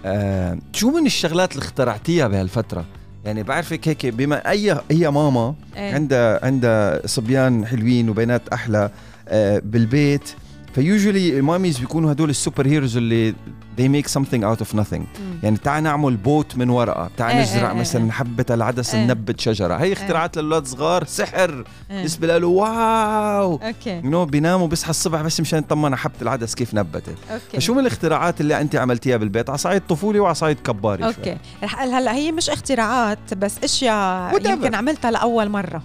آه 0.04 0.58
شو 0.72 0.90
من 0.90 1.06
الشغلات 1.06 1.52
اللي 1.52 1.62
اخترعتيها 1.64 2.28
بهالفترة؟ 2.28 2.84
يعني 3.24 3.42
بعرفك 3.42 3.88
هيك 3.88 4.06
بما 4.06 4.50
أي 4.50 4.76
هي 4.90 5.10
ماما 5.10 5.54
إيه؟ 5.76 5.94
عندها 5.94 6.44
عندها 6.46 7.06
صبيان 7.06 7.66
حلوين 7.66 8.08
وبنات 8.10 8.48
أحلى 8.48 8.90
آه 9.28 9.62
بالبيت 9.64 10.30
فيوجولي 10.74 11.40
ماميز 11.40 11.78
بيكونوا 11.78 12.12
هدول 12.12 12.30
السوبر 12.30 12.66
هيروز 12.66 12.96
اللي 12.96 13.34
they 13.78 13.82
make 13.82 14.10
something 14.10 14.42
out 14.42 14.60
of 14.64 14.76
nothing. 14.76 14.94
مم. 14.94 15.38
يعني 15.42 15.56
تعال 15.56 15.82
نعمل 15.82 16.16
boat 16.16 16.56
من 16.56 16.70
ورقة 16.70 17.10
تعال 17.16 17.36
إيه 17.36 17.42
نزرع 17.42 17.62
إيه, 17.62 17.74
إيه، 17.74 17.80
مثلا 17.80 18.04
إيه. 18.04 18.10
حبة 18.10 18.44
العدس 18.50 18.94
إيه. 18.94 19.04
ننبت 19.04 19.40
شجرة. 19.40 19.74
هي 19.74 19.92
اختراعات 19.92 20.36
إيه 20.36 20.42
للاولاد 20.44 20.66
صغار 20.66 21.04
سحر 21.04 21.64
بالنسبة 21.90 22.38
له 22.38 22.46
wow! 22.46 23.52
Okay. 23.52 24.02
Know 24.02 24.30
بيناموا 24.30 24.66
بيصحى 24.66 24.90
الصبح 24.90 25.22
بس 25.22 25.40
مشان 25.40 25.58
يطمن 25.58 25.96
حبة 25.96 26.14
العدس 26.22 26.54
كيف 26.54 26.74
نبتت. 26.74 27.14
Okay. 27.32 27.56
فشو 27.60 27.74
من 27.74 27.80
الاختراعات 27.80 28.40
اللي 28.40 28.60
أنت 28.60 28.76
عملتيها 28.76 29.16
بالبيت؟ 29.16 29.50
على 29.50 29.58
صعيد 29.58 29.82
طفولي 29.88 30.20
وعلى 30.20 30.34
صعيد 30.34 30.60
كباري 30.60 31.04
أوكي. 31.04 31.36
رح 31.62 31.80
هلأ 31.82 32.14
هي 32.14 32.32
مش 32.32 32.50
اختراعات 32.50 33.34
بس 33.34 33.54
أشياء 33.64 34.50
يمكن 34.50 34.74
عملتها 34.74 35.10
لأول 35.10 35.48
مرة. 35.48 35.82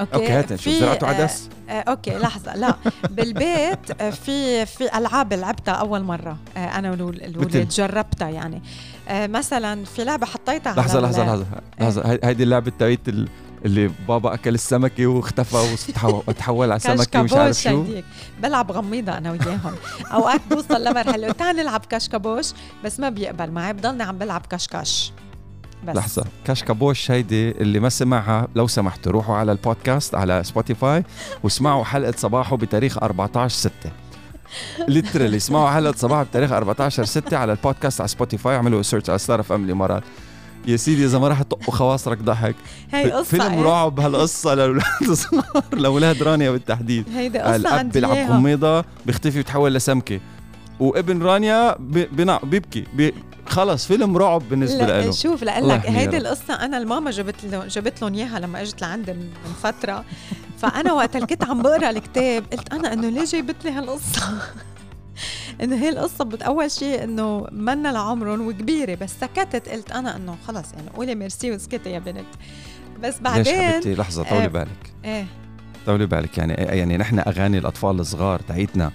okay؟ 0.00 0.14
okay 0.14 0.28
هات 0.32 0.52
نشوف 0.52 0.74
زرعتوا 0.74 1.08
عدس 1.08 1.48
آه 1.68 1.72
okay 1.80 2.18
لحظة 2.18 2.54
لا. 2.56 2.74
بالبيت 3.16 4.00
آه، 4.00 4.10
في 4.10 4.66
في 4.66 4.98
ألعاب 4.98 5.32
لعبتها 5.32 5.74
أول 5.74 6.02
مرة 6.02 6.36
آه 6.56 6.78
أنا 6.78 6.90
والولاد 6.90 7.68
جربتها 7.68 8.28
يعني. 8.28 8.62
آه 9.08 9.26
مثلا 9.26 9.84
في 9.84 10.04
لعبة 10.04 10.26
حطيتها 10.26 10.74
لحظة 10.74 11.00
لحظة 11.00 11.24
لحظة 11.24 11.44
لحظة. 11.80 12.18
هيدي 12.24 12.42
اللعبة 12.42 12.72
تاعت 12.78 13.00
اللي 13.64 13.90
بابا 14.08 14.34
أكل 14.34 14.54
السمكة 14.54 15.06
واختفى 15.06 15.76
وتحول 16.28 16.70
على 16.70 16.80
سمكة 16.80 17.20
ومش 17.20 17.32
عارف 17.32 17.56
شو. 17.56 17.84
بلعب 18.42 18.72
غميضة 18.72 19.18
أنا 19.18 19.30
وياهم. 19.30 19.74
أوقات 20.12 20.40
بوصل 20.50 20.84
لمرحلة 20.84 21.32
تعال 21.32 21.56
نلعب 21.56 21.84
كشكبوش 21.90 22.52
بس 22.84 23.00
ما 23.00 23.08
بيقبل 23.08 23.50
معي 23.50 23.72
بضلني 23.72 24.02
عم 24.02 24.18
بلعب 24.18 24.46
كشكش 24.50 25.12
بس. 25.86 25.96
لحظة. 25.96 26.24
كشكبوش 26.44 27.10
هيدي 27.10 27.50
اللي 27.50 27.80
ما 27.80 27.88
سمعها 27.88 28.48
لو 28.54 28.66
سمحتوا 28.66 29.12
روحوا 29.12 29.36
على 29.36 29.52
البودكاست 29.52 30.14
على 30.14 30.42
سبوتيفاي 30.44 31.04
واسمعوا 31.42 31.84
حلقة 31.84 32.14
صباحو 32.16 32.56
بتاريخ 32.56 32.98
14 32.98 33.48
6 33.48 33.72
literally 34.88 35.36
اسمعوا 35.36 35.70
حلقة 35.70 35.94
صباحو 35.96 36.22
بتاريخ 36.22 36.52
14 36.52 37.04
6 37.04 37.36
على 37.36 37.52
البودكاست 37.52 38.00
على 38.00 38.08
سبوتيفاي 38.08 38.56
اعملوا 38.56 38.82
search 38.82 39.10
على 39.10 39.18
ستار 39.18 39.40
اف 39.40 39.52
ام 39.52 39.64
الامارات 39.64 40.02
يا 40.66 40.76
سيدي 40.76 41.04
إذا 41.04 41.18
ما 41.18 41.28
راح 41.28 41.42
تطقوا 41.42 41.74
خواصرك 41.74 42.18
ضحك. 42.18 42.54
هي 42.92 43.10
قصة 43.10 43.22
فيلم 43.22 43.52
إيه؟ 43.52 43.62
رعب 43.62 44.00
هالقصة 44.00 44.54
للاولاد 44.54 44.84
الصغار 45.02 45.62
لأولاد 45.82 46.22
رانيا 46.22 46.50
بالتحديد. 46.50 47.04
هيدي 47.14 47.38
قصة 47.38 47.56
الأب 47.56 47.92
بيلعب 47.92 48.16
غميضة 48.16 48.84
بيختفي 49.06 49.38
ويتحول 49.38 49.74
لسمكة. 49.74 50.20
وابن 50.80 51.22
رانيا 51.22 51.76
بيبكي. 52.42 52.84
بي 52.94 53.14
خلص 53.46 53.86
فيلم 53.86 54.16
رعب 54.16 54.42
بالنسبة 54.50 54.86
له. 54.86 55.10
شوف 55.10 55.42
لك 55.42 55.86
هيدي 55.86 56.16
القصة 56.16 56.54
أنا 56.54 56.78
الماما 56.78 57.10
جبت 57.10 57.44
له 57.44 57.66
جبت 57.66 58.02
لهم 58.02 58.14
إياها 58.14 58.40
لما 58.40 58.62
إجت 58.62 58.82
لعندي 58.82 59.12
من 59.12 59.30
فترة. 59.62 60.04
فأنا 60.58 60.92
وقت 60.92 61.16
كنت 61.16 61.44
عم 61.44 61.62
بقرأ 61.62 61.90
الكتاب 61.90 62.44
قلت 62.52 62.72
أنا 62.72 62.92
إنه 62.92 63.08
ليه 63.08 63.24
جايبت 63.24 63.64
لي 63.64 63.70
هالقصة؟ 63.70 64.22
إنه 65.62 65.76
هي 65.76 65.88
القصة 65.88 66.28
أول 66.42 66.70
شيء 66.70 67.04
إنه 67.04 67.46
منا 67.52 67.88
لعمرهم 67.88 68.46
وكبيرة 68.46 68.94
بس 68.94 69.10
سكتت. 69.20 69.68
قلت 69.68 69.92
أنا 69.92 70.16
إنه 70.16 70.36
خلص 70.46 70.72
يعني 70.72 70.90
قولي 70.96 71.14
ميرسي 71.14 71.52
وسكتي 71.52 71.90
يا 71.90 71.98
بنت. 71.98 72.26
بس 73.02 73.20
بعدين 73.20 73.42
ليش 73.42 73.54
حبيبتي؟ 73.54 73.94
لحظة 73.94 74.22
طولي 74.22 74.44
آه 74.44 74.48
بالك. 74.48 74.92
إيه. 75.04 75.26
طولي 75.86 76.06
بالك. 76.06 76.38
يعني 76.38 76.52
يعني 76.52 76.96
نحن 76.96 77.18
أغاني 77.18 77.58
الأطفال 77.58 78.00
الصغار 78.00 78.40
تاعيتنا 78.40 78.92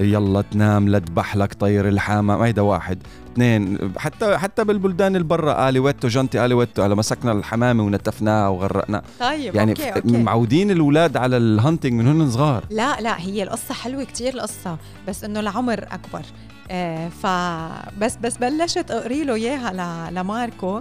يلا 0.00 0.42
تنام 0.42 0.88
لا 0.88 0.98
تذبح 0.98 1.36
لك 1.36 1.54
طير 1.54 1.88
الحمام 1.88 2.42
هيدا 2.42 2.62
واحد. 2.62 3.02
اثنين 3.32 3.78
حتى 3.98 4.38
حتى 4.38 4.64
بالبلدان 4.64 5.16
البرة 5.16 5.68
alouette 5.68 6.08
gentille 6.08 6.44
alouette 6.44 6.82
على 6.82 6.94
مسكنا 6.94 7.32
الحمامة 7.32 7.82
ونتفناها 7.82 8.48
وغرقنا. 8.48 9.02
طيب 9.20 9.54
يعني 9.54 9.70
okay 9.70 9.90
okay. 9.90 10.22
معودين 10.22 10.70
الأولاد 10.70 11.16
على 11.16 11.36
ال 11.36 11.43
hunting 11.43 11.92
من 11.92 12.06
هن 12.06 12.30
صغار. 12.30 12.64
لا 12.70 13.00
لا 13.00 13.20
هي 13.20 13.42
القصة 13.42 13.74
حلوة 13.74 14.04
كتير 14.04 14.34
القصة. 14.34 14.78
بس 15.08 15.24
إنه 15.24 15.40
العمر 15.40 15.86
أكبر. 15.90 16.22
آه 16.70 17.08
فبس 17.08 18.16
بس 18.16 18.36
بلشت 18.36 18.90
أقري 18.90 19.24
له 19.24 19.34
إياها 19.34 20.10
لماركو. 20.10 20.80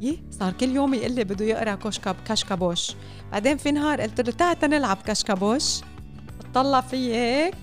يه 0.00 0.16
صار 0.30 0.52
كل 0.52 0.68
يوم 0.68 0.94
يقول 0.94 1.12
لي 1.12 1.24
بده 1.24 1.44
يقرأ 1.44 1.74
كشكب 1.74 2.16
كشكبوش. 2.28 2.94
بعدين 3.32 3.56
في 3.56 3.72
نهار 3.72 4.00
قلت 4.00 4.20
له 4.20 4.32
تعال 4.32 4.70
نلعب 4.70 4.98
كشكبوش. 5.06 5.80
طلع 6.54 6.80
في 6.80 7.14
هيك. 7.14 7.54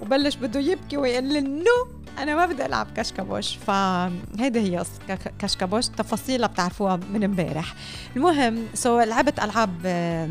وبلش 0.00 0.36
بده 0.36 0.60
يبكي 0.60 0.96
ويقول 0.96 1.24
لي 1.24 1.40
نو 1.40 1.88
أنا 2.18 2.34
ما 2.34 2.46
بدي 2.46 2.66
ألعب 2.66 2.86
كشكبوش. 2.96 3.56
فهيدي 3.56 4.60
هي 4.60 4.84
كشكبوش. 5.38 5.86
تفاصيلها 5.88 6.48
بتعرفوها 6.48 6.96
من 6.96 7.24
امبارح. 7.24 7.74
المهم 8.16 8.66
so 8.74 9.00
لعبت 9.00 9.38
ألعاب 9.40 9.74
آه، 9.86 10.28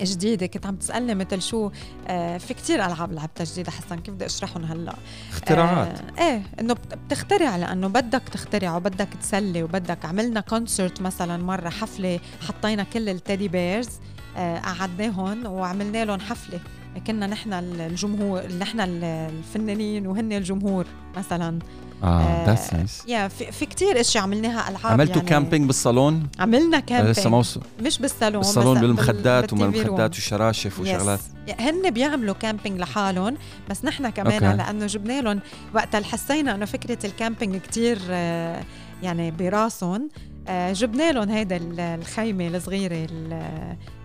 جديدة. 0.00 0.46
كنت 0.46 0.66
عم 0.66 0.76
تسألني 0.76 1.14
مثل 1.14 1.42
شو 1.42 1.70
آه 2.08 2.38
في 2.38 2.54
كتير 2.54 2.86
ألعاب 2.86 3.12
لعبتها 3.12 3.44
جديدة 3.44 3.70
حسن. 3.70 3.98
كيف 3.98 4.14
بدي 4.14 4.26
أشرحهم 4.26 4.64
هلأ؟ 4.64 4.94
اختراعات. 5.30 5.98
آه 6.18 6.22
إيه 6.22 6.42
إنه 6.60 6.76
بتخترع 7.08 7.56
لأنه 7.56 7.86
بدك 7.88 8.22
تخترع 8.32 8.76
وبدك 8.76 9.08
تسلي 9.20 9.62
وبدك. 9.62 10.04
عملنا 10.04 10.40
concert 10.40 11.00
مثلا 11.02 11.42
مرة 11.42 11.68
حفلة 11.68 12.20
حطينا 12.48 12.82
كل 12.82 13.08
ال 13.08 13.15
teddy 13.15 13.48
bears 13.48 13.88
آه 14.36 14.58
قعدناهم 14.58 15.46
وعملنا 15.46 16.04
لهم 16.04 16.20
حفلة. 16.20 16.60
كنا 17.06 17.26
نحن 17.26 17.52
الجمهور 17.52 18.42
نحن 18.60 18.80
الفنانين 18.80 20.06
وهن 20.06 20.32
الجمهور 20.32 20.86
مثلا. 21.16 21.58
آه 22.02 22.46
that's 22.46 22.74
nice 22.74 23.02
yeah 23.08 23.28
في, 23.28 23.52
في 23.52 23.66
كثير 23.66 24.00
إشياء 24.00 24.24
عملناها 24.24 24.68
ألعاب 24.70 24.92
عملتوا 24.92 25.16
يعني 25.16 25.28
camping 25.28 25.66
بالصالون؟ 25.66 26.28
عملنا 26.38 26.80
camping 26.80 27.18
لسه 27.18 27.30
موسم. 27.30 27.60
مش 27.80 27.98
بالصالون 27.98 28.42
بالصالون 28.42 28.80
بالمخدات 28.80 29.52
ومن 29.52 29.62
المخدات 29.62 30.14
والشراشف 30.14 30.80
وشغلات. 30.80 31.20
هن 31.60 31.90
بيعملوا 31.90 32.34
camping 32.34 32.80
لحالهم 32.80 33.36
بس 33.70 33.84
نحن 33.84 34.08
كمان 34.08 34.44
okay. 34.44 34.56
لأنه 34.56 34.86
جبنا 34.86 35.20
لهم 35.20 35.40
وقتها 35.74 36.00
حسينا 36.00 36.54
أنه 36.54 36.64
فكرة 36.64 37.06
ال 37.06 37.12
camping 37.12 37.56
كثير 37.56 37.98
آه، 38.10 38.64
يعني 39.02 39.30
براسهم. 39.30 40.08
آه، 40.48 40.72
جبنا 40.72 41.12
لهم 41.12 41.28
هيدا 41.28 41.60
الخيمة 41.78 42.48
الصغيرة 42.48 43.08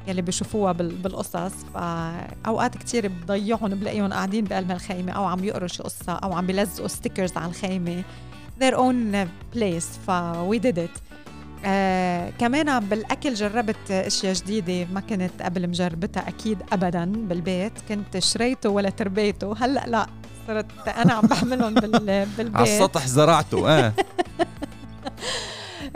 يلي 0.07 0.21
بيشوفوها 0.21 0.71
بالقصص. 0.71 1.51
فاوقات 1.73 2.77
كتير 2.77 3.07
بضيعهم 3.07 3.67
بلاقيهم 3.69 4.13
قاعدين 4.13 4.45
بقلب 4.45 4.71
الخيمه 4.71 5.11
أو 5.11 5.25
عم 5.25 5.43
يقروا 5.43 5.67
شي 5.67 5.83
قصة 5.83 6.13
أو 6.13 6.33
عم 6.33 6.47
بيلزقوا 6.47 6.87
stickers 6.87 7.37
على 7.37 7.45
الخيمة. 7.49 8.03
Their 8.61 8.73
own 8.75 9.27
place. 9.55 9.99
ف 10.07 10.11
we 10.51 10.59
did 10.59 10.77
it. 10.77 11.01
آه 11.65 12.29
كمان 12.29 12.79
بالأكل 12.79 13.33
جربت 13.33 13.91
أشياء 13.91 14.33
جديدة 14.33 14.91
ما 14.93 14.99
كنت 14.99 15.41
قبل 15.41 15.67
مجربتها 15.69 16.27
أكيد 16.27 16.57
ابدا 16.73 17.05
بالبيت. 17.05 17.73
كنت 17.89 18.17
شريته 18.19 18.69
ولا 18.69 18.89
تربيته. 18.89 19.55
هلأ 19.59 19.83
لا 19.87 20.07
صرت 20.47 20.87
أنا 20.87 21.13
عم 21.13 21.27
بعملهم 21.27 21.73
بالبيت. 22.37 22.55
على 22.55 22.63
السطح 22.77 23.07
زرعته 23.07 23.69
آه. 23.69 23.93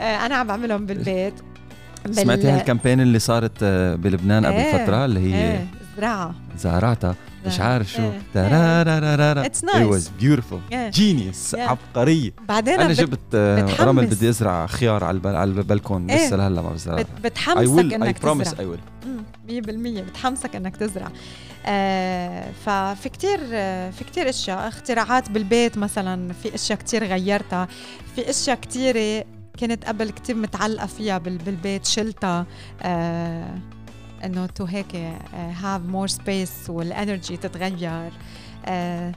أنا 0.00 0.34
عم 0.36 0.46
بعملهم 0.46 0.86
بالبيت. 0.86 1.34
بال... 1.34 1.57
سمعتي 2.12 2.48
هال 2.48 2.58
campaign 2.58 3.00
اللي 3.00 3.18
صارت 3.18 3.52
آه، 3.62 3.94
بلبنان 3.94 4.46
قبل 4.46 4.54
إيه 4.56 4.84
فترة 4.84 5.04
اللي 5.04 5.20
هي 5.34 5.50
إيه 5.52 5.66
زراعة. 5.96 6.34
زارعتها 6.58 7.14
مش 7.46 7.60
عارف 7.60 7.90
شو. 7.92 8.10
ترارارارا 8.34 9.46
it's 9.46 9.64
nice 9.64 10.08
was 10.08 10.22
beautiful. 10.22 10.74
genius 10.74 11.54
عبقرية. 11.54 12.30
بعدين 12.48 12.80
أنا 12.80 12.92
جبت 12.92 13.18
آه، 13.34 13.66
رمل 13.84 14.06
بدي 14.06 14.28
أزرع 14.28 14.66
خيار 14.66 15.04
على 15.04 15.44
البلكون. 15.44 16.06
لسه 16.10 16.36
لهلا 16.36 16.62
ما 16.62 16.70
بزرع 16.72 17.04
بتحمسك 17.24 17.92
إنك 17.94 18.18
تزرع. 18.18 18.74
will. 18.74 19.08
100% 19.48 20.00
بتحمسك 20.00 20.56
إنك 20.56 20.76
تزرع. 20.76 21.08
آه 21.66 22.44
ففي 22.66 23.08
كتير 23.08 23.38
آه 23.52 23.90
في 23.90 24.04
كتير 24.04 24.28
أشياء. 24.28 24.68
اختراعات 24.68 25.30
بالبيت 25.30 25.78
مثلا 25.78 26.32
في 26.42 26.54
أشياء 26.54 26.78
كتير 26.78 27.04
غيرتها. 27.04 27.68
في 28.16 28.30
أشياء 28.30 28.56
كتيرة 28.56 29.24
كنت 29.60 29.84
قبل 29.84 30.10
كتير 30.10 30.36
متعلقة 30.36 30.86
فيها 30.86 31.18
بالبيت 31.18 31.86
شلتها 31.86 32.46
آه 32.82 33.58
إنه 34.24 34.46
to 34.46 34.64
هيك 34.64 34.96
have 35.34 35.82
more 35.82 36.08
space 36.08 36.52
وال 36.68 36.85
energy 36.85 37.36
تتغير. 37.36 38.12
آه 38.66 39.14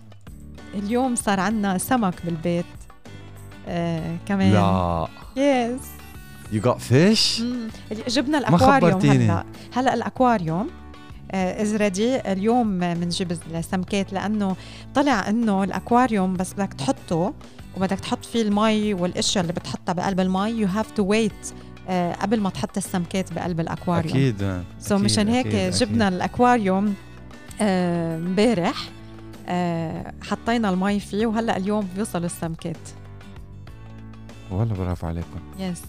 اليوم 0.74 1.16
صار 1.16 1.40
عندنا 1.40 1.78
سمك 1.78 2.26
بالبيت. 2.26 2.66
آه 3.68 4.18
كمان. 4.26 4.54
لا. 4.54 5.08
yes 5.36 5.82
you 6.52 6.62
got 6.62 6.82
fish 6.82 7.44
جبنا 8.08 8.38
الأكواريوم 8.38 9.02
هلأ. 9.02 9.46
هلأ 9.74 9.94
ال 9.94 10.02
aquarium 10.02 10.70
is 11.34 11.76
ready 11.76 12.32
اليوم 12.32 12.80
بنجيب 12.80 13.32
السمكات 13.54 14.14
لأنه 14.14 14.56
طلع 14.96 15.30
إنه 15.30 15.64
الأكواريوم 15.64 16.34
بس 16.34 16.54
بدك 16.54 16.74
تحطه 16.74 17.34
وبدك 17.78 18.00
تحط 18.00 18.26
فيه 18.26 18.42
المي 18.42 18.94
والاشياء 18.94 19.42
اللي 19.42 19.54
بتحطها 19.54 19.94
بقلب 19.94 20.20
المي 20.20 20.50
you 20.50 20.68
have 20.68 20.92
to 20.92 21.04
wait 21.04 21.54
قبل 22.22 22.40
ما 22.40 22.50
تحط 22.50 22.78
السمكات 22.78 23.34
بقلب 23.34 23.60
الأكواريوم. 23.60 24.18
أكيد 24.18 24.98
so 24.98 25.02
مشان 25.02 25.28
هيك 25.28 25.48
أكيد 25.48 25.74
جبنا. 25.74 26.08
الأكواريوم 26.08 26.94
آه، 27.62 28.18
امبارح 28.18 28.76
آه 29.48 30.14
حطينا 30.22 30.70
المي 30.70 31.00
فيه 31.00 31.26
وهلأ 31.26 31.58
اليوم 31.58 31.88
بيوصلوا 31.96 32.26
السمكات. 32.26 32.78
والله 34.52 34.76
برافو 34.76 35.08
عليكم. 35.08 35.40
yes 35.60 35.82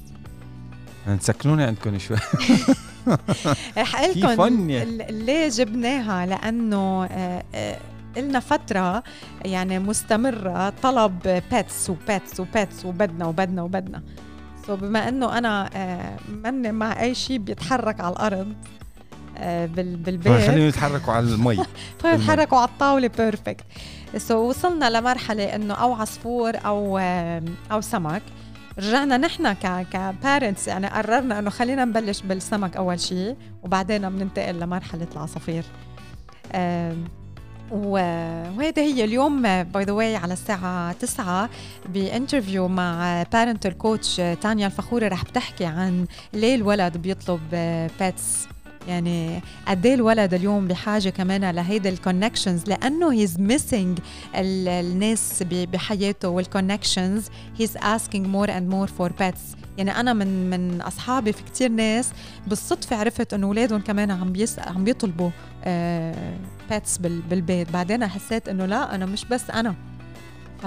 سكنوني 1.08 1.64
عندكم 1.64 1.98
شوي. 1.98 2.16
رح 3.78 4.00
لكم 4.02 4.70
ليه 5.10 5.48
جبناها؟ 5.48 6.26
لأنه 6.26 7.04
آه 7.04 7.44
آه 7.54 7.78
إلنا 8.16 8.40
فترة 8.40 9.02
يعني 9.44 9.78
مستمرة 9.78 10.72
طلب 10.82 11.42
pets 11.50 11.90
و 11.90 12.00
pets 12.00 12.40
و 12.40 12.49
pets 12.49 12.84
وبدنا 12.84 13.26
وبدنا 13.26 13.62
وبدنا. 13.62 14.02
so 14.66 14.80
بما 14.80 15.08
إنه 15.08 15.38
أنا 15.38 15.70
آه 15.74 16.16
من 16.28 16.74
مع 16.74 17.00
أي 17.02 17.14
شيء 17.14 17.38
بيتحرك 17.38 18.00
على 18.00 18.12
الأرض 18.12 18.54
آه 19.38 19.66
بالبيت. 19.66 20.28
خليهم 20.28 20.68
يتحركوا 20.68 21.12
على 21.12 21.26
المي. 21.26 21.56
خليهم 22.02 22.20
يتحركوا 22.20 22.58
على 22.58 22.68
الطاولة 22.68 23.10
perfect 23.18 23.64
so 24.16 24.48
وصلنا 24.48 24.90
لمرحلة 24.90 25.54
إنه 25.54 25.74
أو 25.74 25.92
عصفور 25.94 26.52
أو 26.66 26.98
آه 26.98 27.42
أو 27.72 27.80
سمك. 27.80 28.22
رجعنا 28.78 29.16
نحن 29.16 29.52
ك 29.52 29.86
ك 29.92 30.02
parents 30.02 30.68
يعني 30.68 30.86
قررنا 30.86 31.38
إنه 31.38 31.50
خلينا 31.50 31.84
نبلش 31.84 32.20
بالسمك 32.20 32.76
أول 32.76 33.00
شيء 33.00 33.36
وبعدين 33.62 34.10
بننتقل 34.10 34.60
لمرحلة 34.60 35.06
العصافير. 35.12 35.64
وهيدي 37.72 38.80
هي 38.80 39.04
اليوم 39.04 39.62
by 39.62 39.84
the 39.84 39.92
way 39.92 40.16
على 40.16 40.32
الساعة 40.32 40.92
9 40.92 41.50
ب 41.94 42.02
interview 42.02 42.68
مع 42.68 43.22
parental 43.32 43.78
coach 43.78 44.16
تانيا 44.16 44.66
الفخوري 44.66 45.08
رح 45.08 45.24
بتحكي 45.24 45.64
عن 45.64 46.06
ليه 46.32 46.54
الولد 46.54 46.96
بيطلب 46.96 47.40
pets 48.00 48.46
يعني 48.88 49.40
قد 49.68 49.86
إيه 49.86 49.94
الولد 49.94 50.34
اليوم 50.34 50.68
بحاجة 50.68 51.08
كمان 51.08 51.50
لهيدا 51.50 51.88
ال 51.90 51.97
connections 51.97 52.64
لأنه 52.66 53.12
he's 53.12 53.40
missing 53.40 53.98
الناس 54.34 55.42
بحياته 55.50 56.28
وال 56.28 56.44
connections 56.44 57.28
he's 57.58 57.76
asking 57.76 58.26
more 58.26 58.50
and 58.56 58.70
more 58.70 58.86
for 58.86 59.12
pets 59.12 59.40
يعني 59.78 59.90
أنا 60.00 60.12
من 60.12 60.50
من 60.50 60.80
أصحابي 60.82 61.32
في 61.32 61.42
كتير 61.42 61.68
ناس 61.70 62.10
بالصدفة 62.46 62.96
عرفت 62.96 63.34
إنه 63.34 63.46
أولادهم 63.46 63.80
كمان 63.80 64.10
عم 64.10 64.32
بيس 64.32 64.58
عم 64.58 64.84
بيطلبوا 64.84 65.30
آه 65.64 66.34
pets 66.70 66.98
بالبيت. 66.98 67.70
بعدين 67.72 68.06
حسيت 68.06 68.48
إنه 68.48 68.66
لا 68.66 68.94
أنا 68.94 69.06
مش 69.06 69.24
بس 69.24 69.50
أنا. 69.50 69.74
ف 70.62 70.64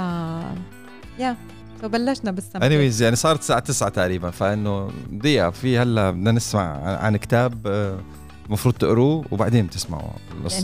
yeah 1.20 1.36
فبلشنا 1.82 2.32
بالسمك 2.32 2.64
anyways 2.64 3.02
يعني 3.02 3.16
صارت 3.16 3.40
الساعة 3.40 3.60
9 3.60 3.90
تقريبا 3.90 4.30
فإنه 4.32 4.92
دقيقة 5.12 5.50
في 5.50 5.78
هلأ 5.78 6.12
بدنا 6.12 6.32
نسمع 6.32 6.98
عن 6.98 7.18
كتاب 7.18 7.68
آه 7.68 8.00
المفروض 8.46 8.74
تقروه 8.74 9.26
وبعدين 9.32 9.66
بتسمعوا 9.66 10.10
القصة 10.42 10.58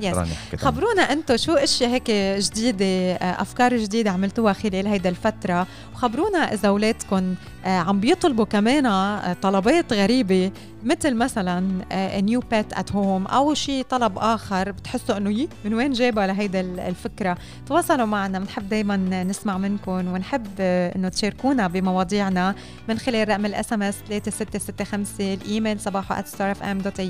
يس. 0.00 0.14
خبرونا 0.56 1.02
أنتم 1.02 1.36
شو 1.36 1.52
اشياء 1.52 1.90
هيك 1.90 2.10
جديده 2.40 2.86
آه، 3.14 3.42
أفكار 3.42 3.76
جديدة 3.76 4.10
عملتوها 4.10 4.52
خلال 4.52 4.86
هيدا 4.86 5.08
الفترة. 5.08 5.66
وخبرونا 5.94 6.38
إذا 6.38 6.68
اولادكم 6.68 7.34
آه، 7.64 7.68
عم 7.78 8.00
بيطلبوا 8.00 8.44
كمان 8.44 8.86
آه، 8.86 9.32
طلبات 9.42 9.92
غريبة 9.92 10.50
مثل 10.84 11.14
مثلا 11.14 11.84
نيو 12.20 12.40
بيت 12.40 12.72
ات 12.72 12.92
هوم 12.92 13.26
أو 13.26 13.54
شيء 13.54 13.84
طلب 13.90 14.18
آخر 14.18 14.70
بتحسوا 14.70 15.16
إنه 15.16 15.30
يي 15.30 15.48
من 15.64 15.74
وين 15.74 15.92
جايبه 15.92 16.26
لهيدا 16.26 16.60
الفكرة. 16.60 17.36
تواصلوا 17.66 18.06
معنا 18.06 18.38
بنحب 18.38 18.68
دائما 18.68 18.96
نسمع 19.24 19.58
منكم 19.58 19.92
ونحب 19.92 20.46
إنه 20.60 21.08
تشاركونا 21.08 21.66
بمواضيعنا 21.68 22.54
من 22.88 22.98
خلال 22.98 23.28
رقم 23.28 23.46
ال 23.46 23.72
SMS 23.72 23.94
3665 24.08 25.32
الإيميل 25.32 25.80
صباحو 25.80 26.14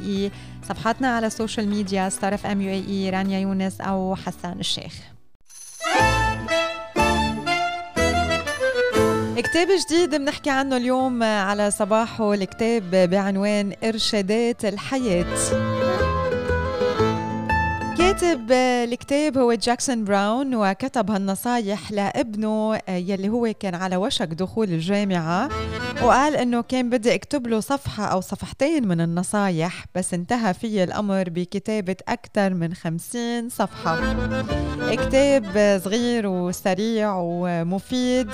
أي 0.07 0.30
صفحاتنا 0.68 1.16
على 1.16 1.26
ال 1.26 1.32
social 1.32 1.68
media 1.68 2.09
ستار 2.09 2.34
FM 2.34 2.61
UAE 2.61 3.11
رانيا 3.11 3.38
يونس 3.38 3.80
أو 3.80 4.16
حسان 4.16 4.61
الشيخ. 4.61 4.94
كتاب 9.36 9.68
جديد 9.86 10.14
بنحكي 10.14 10.50
عنه 10.50 10.76
اليوم 10.76 11.22
على 11.22 11.70
صباحو 11.70 12.34
الكتاب 12.34 12.90
بعنوان 13.11 13.72
إرشادات 13.84 14.64
الحياة. 14.64 15.75
كاتب 17.99 18.53
الكتاب 18.53 19.38
هو 19.38 19.53
جاكسون 19.53 20.05
براون 20.05 20.55
وكتب 20.55 21.11
هالنصايح 21.11 21.92
لابنه 21.92 22.80
يلي 22.88 23.28
هو 23.28 23.53
كان 23.61 23.74
على 23.74 23.97
وشك 23.97 24.28
دخول 24.28 24.68
الجامعة 24.68 25.49
وقال 26.03 26.36
إنه 26.36 26.62
كان 26.62 26.90
بدي 26.90 27.14
أكتب 27.14 27.47
له 27.47 27.61
صفحة 27.61 28.05
أو 28.05 28.20
صفحتين 28.20 28.88
من 28.88 29.01
النصايح 29.01 29.84
بس 29.94 30.14
انتهى 30.14 30.55
في 30.55 30.84
الأمر 30.84 31.30
بكتابة 31.30 31.97
أكثر 32.09 32.55
من 32.55 32.74
خمسين 32.74 33.49
صفحة. 33.49 34.01
كتاب 34.90 35.80
صغير 35.84 36.26
وسريع 36.26 37.14
ومفيد. 37.16 38.28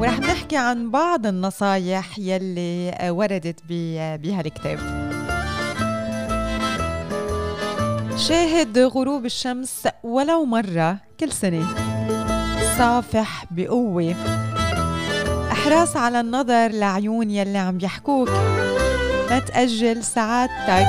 ورح 0.00 0.20
نحكي 0.20 0.56
عن 0.56 0.90
بعض 0.90 1.26
النصايح 1.26 2.18
يلي 2.18 2.94
وردت 3.10 3.60
بهالكتاب 3.68 5.03
شاهد 8.16 8.78
غروب 8.78 9.24
الشمس 9.24 9.88
ولو 10.02 10.44
مرة 10.44 10.96
كل 11.20 11.32
سنة. 11.32 11.66
صافح 12.78 13.44
بقوة. 13.50 14.14
احرص 15.52 15.96
على 15.96 16.20
النظر 16.20 16.68
لعيون 16.68 17.30
يلي 17.30 17.58
عم 17.58 17.78
يحكوك. 17.82 18.28
ما 19.30 19.38
تأجل 19.38 20.04
سعادتك. 20.04 20.86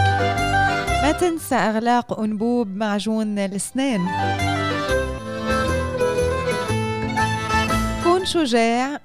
ما 1.03 1.11
تنسى 1.11 1.55
إغلاق 1.55 2.19
أنبوب 2.19 2.75
معجون 2.75 3.39
الأسنان. 3.39 4.01
كون 8.03 8.25
شجاع 8.25 8.99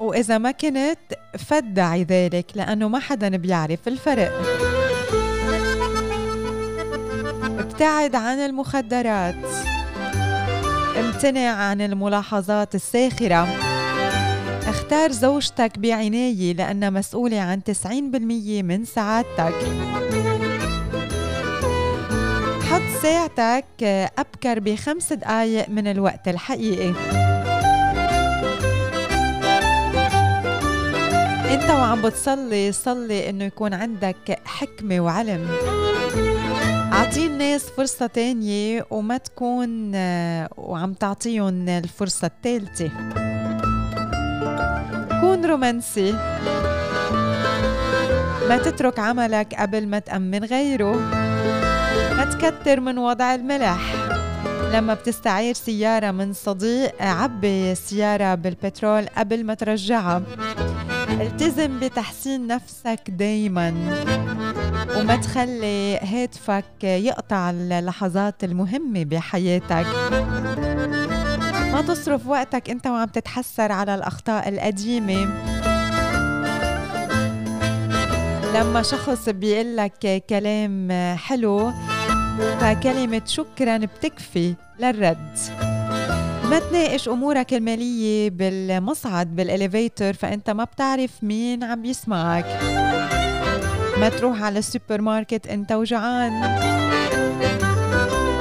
وإذا 0.00 0.38
ما 0.38 0.50
كنت 0.50 0.98
فدعي 1.38 2.02
ذلك 2.02 2.46
لأنه 2.54 2.88
ما 2.88 2.98
حدا 2.98 3.36
بيعرف 3.36 3.88
الفرق. 3.88 4.32
ابتعد 7.78 8.14
عن 8.14 8.38
المخدرات. 8.38 9.34
امتنع 10.98 11.50
عن 11.50 11.80
الملاحظات 11.80 12.74
الساخرة. 12.74 13.48
اختار 14.68 15.12
زوجتك 15.12 15.78
بعناية 15.78 16.52
لأنها 16.52 16.90
مسؤولة 16.90 17.40
عن 17.40 17.62
90% 17.62 18.62
من 18.62 18.84
سعادتك. 18.84 19.54
حط 22.70 23.02
ساعتك 23.02 23.82
أبكر 24.18 24.60
بخمس 24.60 25.12
دقايق 25.12 25.68
من 25.68 25.86
الوقت 25.86 26.28
الحقيقي. 26.28 26.88
انت 31.54 31.70
وعم 31.70 32.02
بتصلي 32.02 32.72
صلي 32.72 33.30
إنه 33.30 33.44
يكون 33.44 33.74
عندك 33.74 34.40
حكمة 34.44 35.00
وعلم. 35.00 35.48
اعطي 36.98 37.26
الناس 37.26 37.64
فرصة 37.64 38.06
تانية 38.06 38.86
وما 38.90 39.16
تكون 39.16 39.92
آه، 39.94 40.48
وعم 40.56 40.92
تعطيهم 40.92 41.68
الفرصة 41.68 42.26
الثالثة 42.26 42.90
كون 45.20 45.44
رومانسي. 45.44 46.12
ما 48.48 48.58
تترك 48.64 48.98
عملك 48.98 49.54
قبل 49.54 49.88
ما 49.88 49.98
تأمن 49.98 50.44
غيره. 50.44 50.96
ما 52.16 52.24
تكتر 52.24 52.80
من 52.80 52.98
وضع 52.98 53.34
الملح 53.34 53.78
لما 54.72 54.94
بتستعير 54.94 55.54
سيارة 55.54 56.10
من 56.10 56.32
صديق 56.32 57.02
عبي 57.02 57.72
السيارة 57.72 58.34
بالبترول 58.34 59.06
قبل 59.06 59.44
ما 59.44 59.54
ترجعها. 59.54 60.22
التزم 61.10 61.80
بتحسين 61.80 62.46
نفسك 62.46 63.00
دايما. 63.08 63.68
وما 64.96 65.16
تخلي 65.16 65.98
هاتفك 65.98 66.84
يقطع 66.84 67.50
اللحظات 67.50 68.44
المهمة 68.44 69.04
بحياتك. 69.04 69.86
ما 71.72 71.84
تصرف 71.88 72.26
وقتك 72.26 72.70
أنت 72.70 72.86
وعم 72.86 73.08
تتحسر 73.08 73.72
على 73.72 73.94
الأخطاء 73.94 74.48
القديمة. 74.48 75.28
لما 78.54 78.82
شخص 78.82 79.28
بيقول 79.28 79.76
لك 79.76 80.24
كلام 80.28 80.88
حلو 81.16 81.72
فكلمة 82.60 83.22
شكرا 83.26 83.76
بتكفي 83.76 84.54
للرد. 84.80 85.38
ما 86.44 86.58
تناقش 86.58 87.08
أمورك 87.08 87.54
المالية 87.54 88.30
بالمصعد 88.30 89.36
بالإليفيتر 89.36 90.12
فأنت 90.12 90.50
ما 90.50 90.64
بتعرف 90.64 91.10
مين 91.22 91.64
عم 91.64 91.84
يسمعك. 91.84 92.46
ما 94.00 94.08
تروح 94.08 94.42
على 94.42 94.58
السوبر 94.58 95.00
ماركت 95.00 95.46
أنت 95.46 95.72
وجعان. 95.72 96.32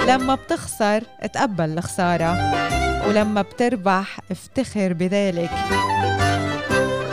لما 0.08 0.36
بتخسر 0.36 1.04
تقبل 1.34 1.70
الخسارة. 1.78 2.38
ولما 3.08 3.42
بتربح 3.42 4.20
افتخر 4.32 4.94
بذلك. 4.94 5.52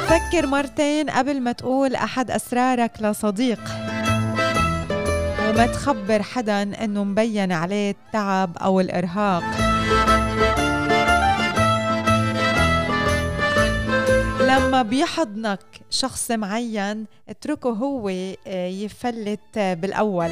فكر 0.09 0.47
مرتين 0.47 1.11
قبل 1.11 1.41
ما 1.41 1.53
تقول 1.53 1.95
أحد 1.95 2.31
أسرارك 2.31 2.93
لصديق. 3.01 3.61
وما 5.55 5.67
تخبر 5.67 6.23
حدا 6.23 6.63
إنه 6.63 7.05
مبين 7.05 7.53
عليه 7.53 7.91
التعب 7.91 8.59
أو 8.59 8.81
الإرهاق. 8.81 9.43
لما 14.41 14.83
بيحضنك 14.83 15.61
شخص 15.91 16.31
معين 16.31 17.07
اتركه 17.29 17.71
هو 17.71 18.09
آه، 18.47 18.67
يفلت 18.69 19.59
بالأول. 19.59 20.31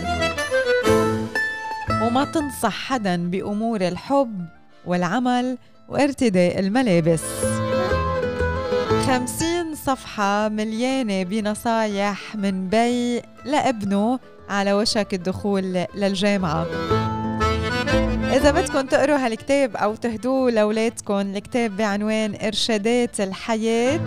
وما 2.02 2.24
تنصح 2.24 2.86
حدا 2.88 3.30
بأمور 3.30 3.80
الحب 3.80 4.46
والعمل 4.86 5.58
وارتداء 5.88 6.58
الملابس. 6.58 7.22
خمسين 9.06 9.74
صفحة 9.74 10.48
مليانة 10.48 11.22
بنصايح 11.22 12.36
من 12.36 12.68
بي 12.68 13.22
لابنه 13.44 14.18
على 14.52 14.72
وشك 14.72 15.14
الدخول 15.14 15.86
للجامعة. 15.94 16.66
إذا 18.32 18.50
بدكم 18.50 18.80
تقروا 18.80 19.16
هالكتاب 19.16 19.76
أو 19.76 19.94
تهدوه 19.94 20.50
لأولادكم 20.50 21.14
الكتاب 21.14 21.76
بعنوان 21.76 22.34
إرشادات 22.42 23.20
الحياة 23.20 24.00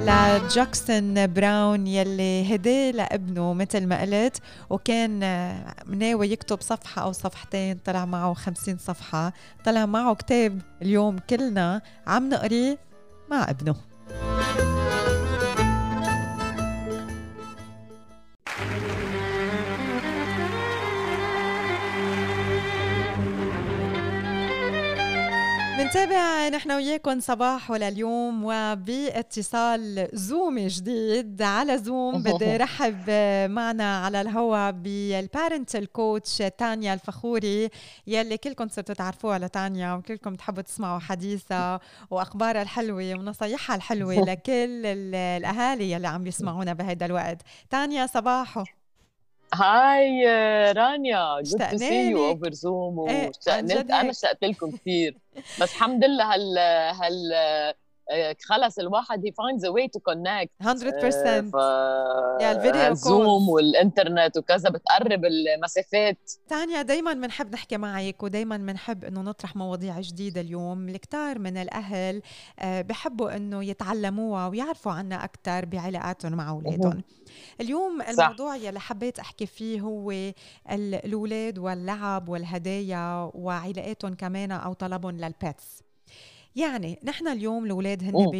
لجاكسون 0.00 1.26
براون 1.26 1.86
يلي 1.86 2.54
هداه 2.54 2.90
لابنه 2.90 3.52
مثل 3.52 3.86
ما 3.86 4.00
قلت 4.00 4.36
وكان 4.70 5.18
ناوي 5.86 6.32
يكتب 6.32 6.60
صفحة 6.60 7.02
أو 7.02 7.12
صفحتين 7.12 7.78
طلع 7.84 8.04
معه 8.04 8.34
خمسين 8.34 8.78
صفحة. 8.78 9.32
طلع 9.64 9.86
معه 9.86 10.14
كتاب 10.14 10.60
اليوم 10.82 11.18
كلنا 11.30 11.82
عم 12.06 12.28
نقريه 12.28 12.78
مع 13.30 13.50
ابنه. 13.50 13.74
بنتابع 25.80 26.48
نحن 26.48 26.72
وياكم 26.72 27.20
صباحو 27.20 27.70
لليوم 27.70 28.44
وباتصال 28.44 30.08
زوم 30.12 30.66
جديد 30.66 31.42
على 31.42 31.78
زوم 31.78 32.22
بدي 32.22 32.56
رحب 32.56 33.10
معنا 33.50 34.04
على 34.04 34.20
الهواء 34.20 34.72
بال 34.72 34.96
parental 34.96 35.92
coach 35.92 36.42
تانيا 36.58 36.94
الفخوري 36.94 37.68
يلي 38.06 38.36
كلكم 38.36 38.68
صرتوا 38.68 38.94
تعرفوها 38.94 39.38
لتانيا 39.38 39.94
وكلكم 39.94 40.34
تحبوا 40.34 40.62
تسمعوا 40.62 40.98
حديثها 40.98 41.80
وأخبارها 42.10 42.62
الحلوة 42.62 43.14
ونصايحها 43.14 43.76
الحلوة 43.76 44.14
لكل 44.30 44.86
الأهالي 44.86 45.90
يلي 45.92 46.08
عم 46.08 46.26
يسمعونا 46.26 46.72
بهذا 46.72 47.06
الوقت. 47.06 47.42
تانيا 47.70 48.06
صباحو. 48.06 48.64
hi 49.54 50.26
رانيا 50.72 51.40
good 51.42 51.70
to 51.70 51.76
see 51.76 52.10
you 52.10 52.26
over 52.26 52.52
Zoom 52.52 52.98
واشتقنا 52.98 54.00
أنا 54.00 54.10
اشتقت 54.10 54.44
لكم 54.44 54.70
كثير 54.70 55.16
بس 55.60 55.74
الحمد 55.74 56.04
لله 56.04 56.34
هال 56.34 56.58
هال 56.94 57.32
خلص 58.44 58.78
الواحد 58.78 59.24
he 59.26 59.32
finds 59.32 59.64
a 59.64 59.68
way 59.68 59.88
to 59.88 60.00
connect 60.00 60.50
100% 60.62 60.66
ف... 61.52 61.54
yeah 62.40 62.52
الفيديو 62.52 62.94
زوم 62.94 63.48
والإنترنت 63.48 64.36
وكذا 64.38 64.70
بتقرب 64.70 65.24
المسافات. 65.24 66.32
تانيا 66.48 66.82
دايما 66.82 67.12
بنحب 67.12 67.52
نحكي 67.52 67.76
معك 67.76 68.22
ودايما 68.22 68.56
بنحب 68.56 69.04
إنه 69.04 69.20
نطرح 69.20 69.56
مواضيع 69.56 70.00
جديدة 70.00 70.40
اليوم. 70.40 70.88
الكتار 70.88 71.38
من 71.38 71.56
الأهل 71.56 72.22
آه، 72.58 72.82
بحبوا 72.82 73.36
إنه 73.36 73.64
يتعلموها 73.64 74.48
ويعرفوا 74.48 74.92
عنها 74.92 75.24
أكثر 75.24 75.64
بعلاقاتهم 75.64 76.32
مع 76.32 76.50
أولادهم. 76.50 77.02
اليوم 77.60 78.02
الموضوع 78.02 78.56
يلي 78.56 78.80
حبيت 78.80 79.18
أحكي 79.18 79.46
فيه 79.46 79.80
هو 79.80 80.14
الاولاد 80.70 81.58
واللعب 81.58 82.28
والهدايا 82.28 83.30
وعلاقاتهم 83.34 84.14
كمان 84.14 84.52
أو 84.52 84.72
طلبهم 84.72 85.16
لل 85.16 85.38
pets 85.38 85.82
يعني 86.56 86.98
نحن 87.04 87.28
اليوم 87.28 87.64
الاولاد 87.64 88.04
هن 88.04 88.30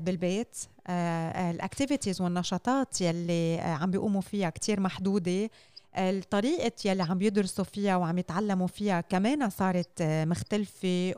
بالبيت. 0.00 0.56
آه، 0.86 1.50
ال 1.50 1.56
activities 1.56 2.20
والنشاطات 2.20 3.00
يلي 3.00 3.58
عم 3.60 3.90
بيقوموا 3.90 4.20
فيها 4.20 4.50
كتير 4.50 4.80
محدودة. 4.80 5.50
الطريقة 5.98 6.72
يلي 6.84 7.02
عم 7.02 7.22
يدرسوا 7.22 7.64
فيها 7.64 7.96
وعم 7.96 8.18
يتعلموا 8.18 8.66
فيها 8.66 9.00
كمان 9.00 9.50
صارت 9.50 10.02
مختلفة 10.02 11.14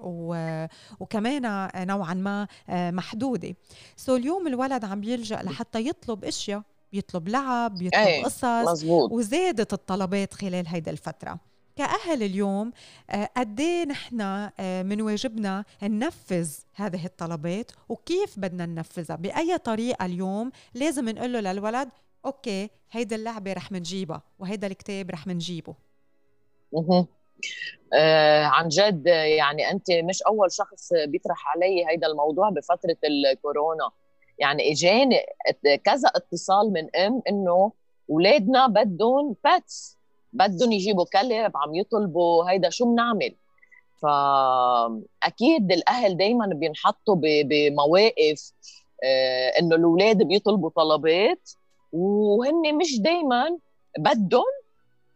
وكمان 1.01 1.69
نوعا 1.77 2.15
ما 2.15 2.47
محدودة. 2.69 3.55
so 3.97 4.17
اليوم 4.17 4.47
الولد 4.47 4.85
عم 4.85 5.05
يلجأ 5.05 5.43
لحتى 5.43 5.89
يطلب 5.89 6.25
إشياء 6.25 6.63
بيطلب 6.93 7.29
لعب 7.29 7.75
بيطلب 7.75 8.01
إيه 8.01 8.25
قصص 8.25 8.45
مزبوط. 8.45 9.13
وزادت 9.13 9.73
الطلبات 9.73 10.35
خلال 10.35 10.69
هيدا 10.69 10.91
الفترة. 10.91 11.48
كأهل 11.79 12.23
اليوم 12.23 12.73
آه، 13.11 13.31
قد 13.37 13.61
إيه 13.61 13.85
نحن 13.85 14.21
آه، 14.21 14.83
من 14.83 15.03
واجبنا 15.03 15.65
ننفذ 15.83 16.51
هذه 16.75 17.07
الطلبات 17.07 17.73
وكيف 17.89 18.39
بدنا 18.39 18.67
ننفذها؟ 18.67 19.17
بأي 19.17 19.59
طريقة 19.59 20.05
اليوم 20.05 20.51
لازم 20.75 21.09
نقول 21.09 21.33
له 21.33 21.41
للولد 21.41 21.89
أوكي 22.25 22.71
هيدا 22.91 23.17
اللعبة 23.17 23.53
رح 23.53 23.73
منجيبها 23.73 24.23
وهيدا 24.39 24.67
الكتاب 24.67 25.11
رح 25.11 25.27
منجيبه. 25.27 25.75
آه 27.95 28.45
عن 28.45 28.69
جد 28.69 29.07
يعني 29.07 29.71
أنت 29.71 29.87
مش 29.91 30.23
أول 30.23 30.53
شخص 30.53 30.93
بيطرح 31.07 31.57
علي 31.57 31.87
هيدا 31.89 32.07
الموضوع 32.07 32.51
بفترة 32.51 32.97
الكورونا. 33.05 33.91
يعني 34.39 34.73
إجاني 34.73 35.17
كذا 35.85 36.09
اتصال 36.15 36.73
من 36.73 36.97
أم 36.97 37.23
إنه 37.29 37.73
اولادنا 38.11 38.67
بدهم 38.67 39.37
باتس 39.45 39.98
بدهم 40.39 40.73
يجيبوا 40.73 41.05
كلب 41.05 41.57
عم 41.57 41.75
يطلبوا 41.75 42.51
هيدا 42.51 42.71
شو 42.71 42.85
بنعمل؟ 42.85 43.35
فأكيد 44.03 45.73
الأهل 45.73 46.17
دائما 46.17 46.47
بينحطوا 46.47 47.17
بمواقف 47.21 48.53
آه، 49.05 49.49
إنه 49.61 49.77
الأولاد 49.77 50.23
بيطلبوا 50.23 50.71
طلبات 50.71 51.51
وهن 51.93 52.75
مش 52.75 53.01
دائما 53.01 53.59
بدهم 53.99 54.45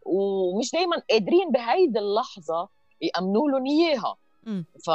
ومش 0.06 0.72
دائما 0.72 1.02
قادرين 1.10 1.50
بهيدي 1.50 1.98
اللحظة 1.98 2.68
يأمنوا 3.00 3.50
لهم 3.50 3.66
إياها. 3.66 4.16
ف 4.84 4.88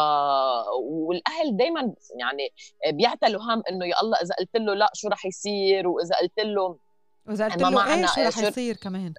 والأهل 0.81 1.57
دائما 1.57 1.93
يعني 2.19 2.49
بيعتلوا 2.91 3.41
هم 3.41 3.63
إنه 3.69 3.85
يا 3.85 4.01
الله 4.01 4.17
إذا 4.17 4.35
قلت 4.39 4.55
له 4.55 4.73
لا 4.73 4.89
شو 4.93 5.07
رح 5.07 5.25
يصير؟ 5.25 5.87
وإذا 5.87 6.15
قلت 6.15 6.39
له 6.39 6.77
وإذا 7.27 7.45
قلت 7.45 7.61
له 7.61 7.95
إيه 7.95 8.05
شو 8.05 8.21
رح 8.21 8.37
يصير 8.47 8.75
كمان؟ 8.75 9.13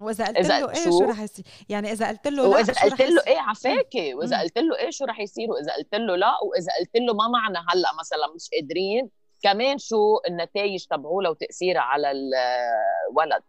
واذا 0.00 0.26
قلت 0.26 0.38
له 0.48 0.70
إيه 0.70 0.84
شو 0.84 1.04
رح 1.04 1.20
يصير؟ 1.20 1.44
يعني 1.68 1.92
إذا 1.92 2.08
قلت 2.08 2.26
له 2.28 2.48
وإذا 2.48 2.72
قلت 2.72 3.00
له 3.02 3.22
إيه 3.26 3.38
عفاكي. 3.38 4.14
وإذا 4.14 4.40
قلت 4.40 4.58
له 4.58 4.78
إيه 4.78 4.90
شو 4.90 5.04
رح 5.04 5.20
يصير؟ 5.20 5.50
وإذا 5.50 5.72
قلت 5.72 5.94
له 5.94 6.16
لا 6.16 6.32
وإذا 6.42 6.72
قلت 6.80 6.96
له 6.96 7.14
ما 7.14 7.28
معنا 7.28 7.58
هلأ 7.68 7.88
مثلا 8.00 8.34
مش 8.34 8.48
قادرين. 8.52 9.10
كمان 9.42 9.78
شو 9.78 10.18
النتائج 10.28 10.84
تبعولها 10.84 11.30
وتاثيرها 11.30 11.80
على 11.80 12.10
الولد. 12.10 13.42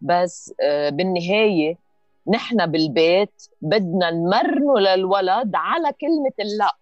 بس 0.00 0.54
آه، 0.60 0.88
بالنهاية 0.90 1.78
نحن 2.28 2.66
بالبيت 2.66 3.42
بدنا 3.60 4.10
نمرنه 4.10 4.78
للولد 4.78 5.52
على 5.54 5.92
كلمة 5.92 6.32
اللا. 6.40 6.76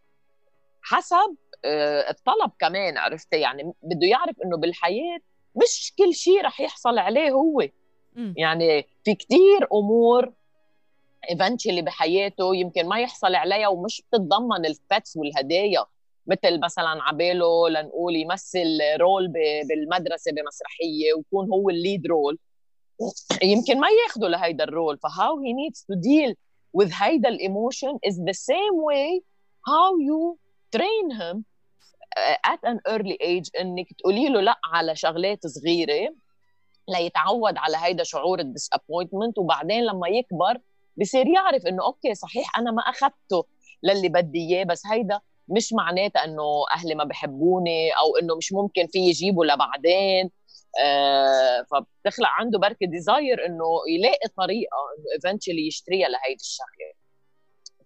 حسب 0.83 1.37
آه، 1.65 2.11
الطلب 2.11 2.51
كمان 2.59 2.99
عرفتي؟ 2.99 3.41
يعني 3.41 3.73
بده 3.83 4.07
يعرف 4.07 4.37
إنه 4.45 4.57
بالحياة 4.57 5.19
مش 5.55 5.93
كل 5.99 6.15
شيء 6.15 6.45
رح 6.45 6.61
يحصل 6.61 6.99
عليه 6.99 7.31
هو. 7.31 7.63
يعني 8.37 8.87
في 9.05 9.15
كتير 9.15 9.69
أمور 9.73 10.33
eventually 11.31 11.83
بحياته 11.83 12.57
يمكن 12.57 12.87
ما 12.87 13.01
يحصل 13.01 13.35
عليها 13.35 13.69
ومش 13.69 14.03
بتتضمن 14.03 14.67
ال 14.67 14.77
pets 14.77 15.17
والهدايا. 15.17 15.85
مثل 16.27 16.61
مثلا 16.61 17.03
عباله 17.03 17.69
لنقول 17.69 18.17
يمثل 18.17 18.79
role 19.01 19.33
بالمدرسة 19.69 20.33
بمسرحية 20.33 21.13
ويكون 21.17 21.51
هو 21.51 21.71
ال 21.71 21.78
lead 21.78 22.07
role 22.07 22.39
يمكن 23.43 23.81
ما 23.81 23.89
ياخذوا 24.05 24.29
لهيدا 24.29 24.65
ال 24.65 24.71
role 24.71 24.99
ف 24.99 25.41
how 25.41 25.53
he 25.53 25.62
needs 25.62 25.85
to 25.89 25.95
deal 25.95 26.37
with 26.79 27.03
هيدا 27.03 27.29
ال 27.29 27.37
emotion 27.37 27.99
is 28.07 28.15
the 28.15 28.35
same 28.35 28.77
way 28.91 29.23
how 29.69 29.91
you 30.09 30.39
train 30.77 31.11
him 31.21 31.45
at 32.47 32.71
an 32.71 32.79
early 32.89 33.17
age. 33.21 33.51
إنك 33.61 33.93
تقولي 33.99 34.29
له 34.29 34.41
لا 34.41 34.55
على 34.65 34.97
شغلات 34.97 35.47
صغيرة. 35.47 36.15
ليتعود 36.89 37.57
على 37.59 37.77
هيدا 37.77 38.05
شعور 38.05 38.39
ال 38.39 38.45
disappointment 38.45 39.39
وبعدين 39.39 39.85
لما 39.85 40.09
يكبر 40.09 40.59
بصير 40.97 41.27
يعرف 41.27 41.67
إنه 41.67 41.85
okay 41.85 42.15
صحيح 42.15 42.59
أنا 42.59 42.71
ما 42.71 42.83
أخذته 42.83 43.45
للي 43.83 44.09
بدي 44.09 44.39
إياه 44.39 44.65
بس 44.65 44.87
هيدا 44.87 45.21
مش 45.49 45.73
معناتها 45.73 46.25
إنه 46.25 46.65
أهلي 46.75 46.95
ما 46.95 47.05
بحبوني 47.05 47.91
أو 47.91 48.17
إنه 48.17 48.37
مش 48.37 48.53
ممكن 48.53 48.87
في 48.87 48.99
يجيبه 48.99 49.45
لبعدين. 49.45 50.31
آه 50.85 51.67
فبتخلق 51.71 52.29
عنده 52.29 52.59
برك 52.59 52.87
desire 52.87 53.47
إنه 53.47 53.65
يلاقي 53.89 54.29
طريقة 54.37 54.77
إنه 54.99 55.07
eventually 55.15 55.67
يشتريها 55.67 56.09
لهيدي 56.09 56.41
الشغلة. 56.41 56.93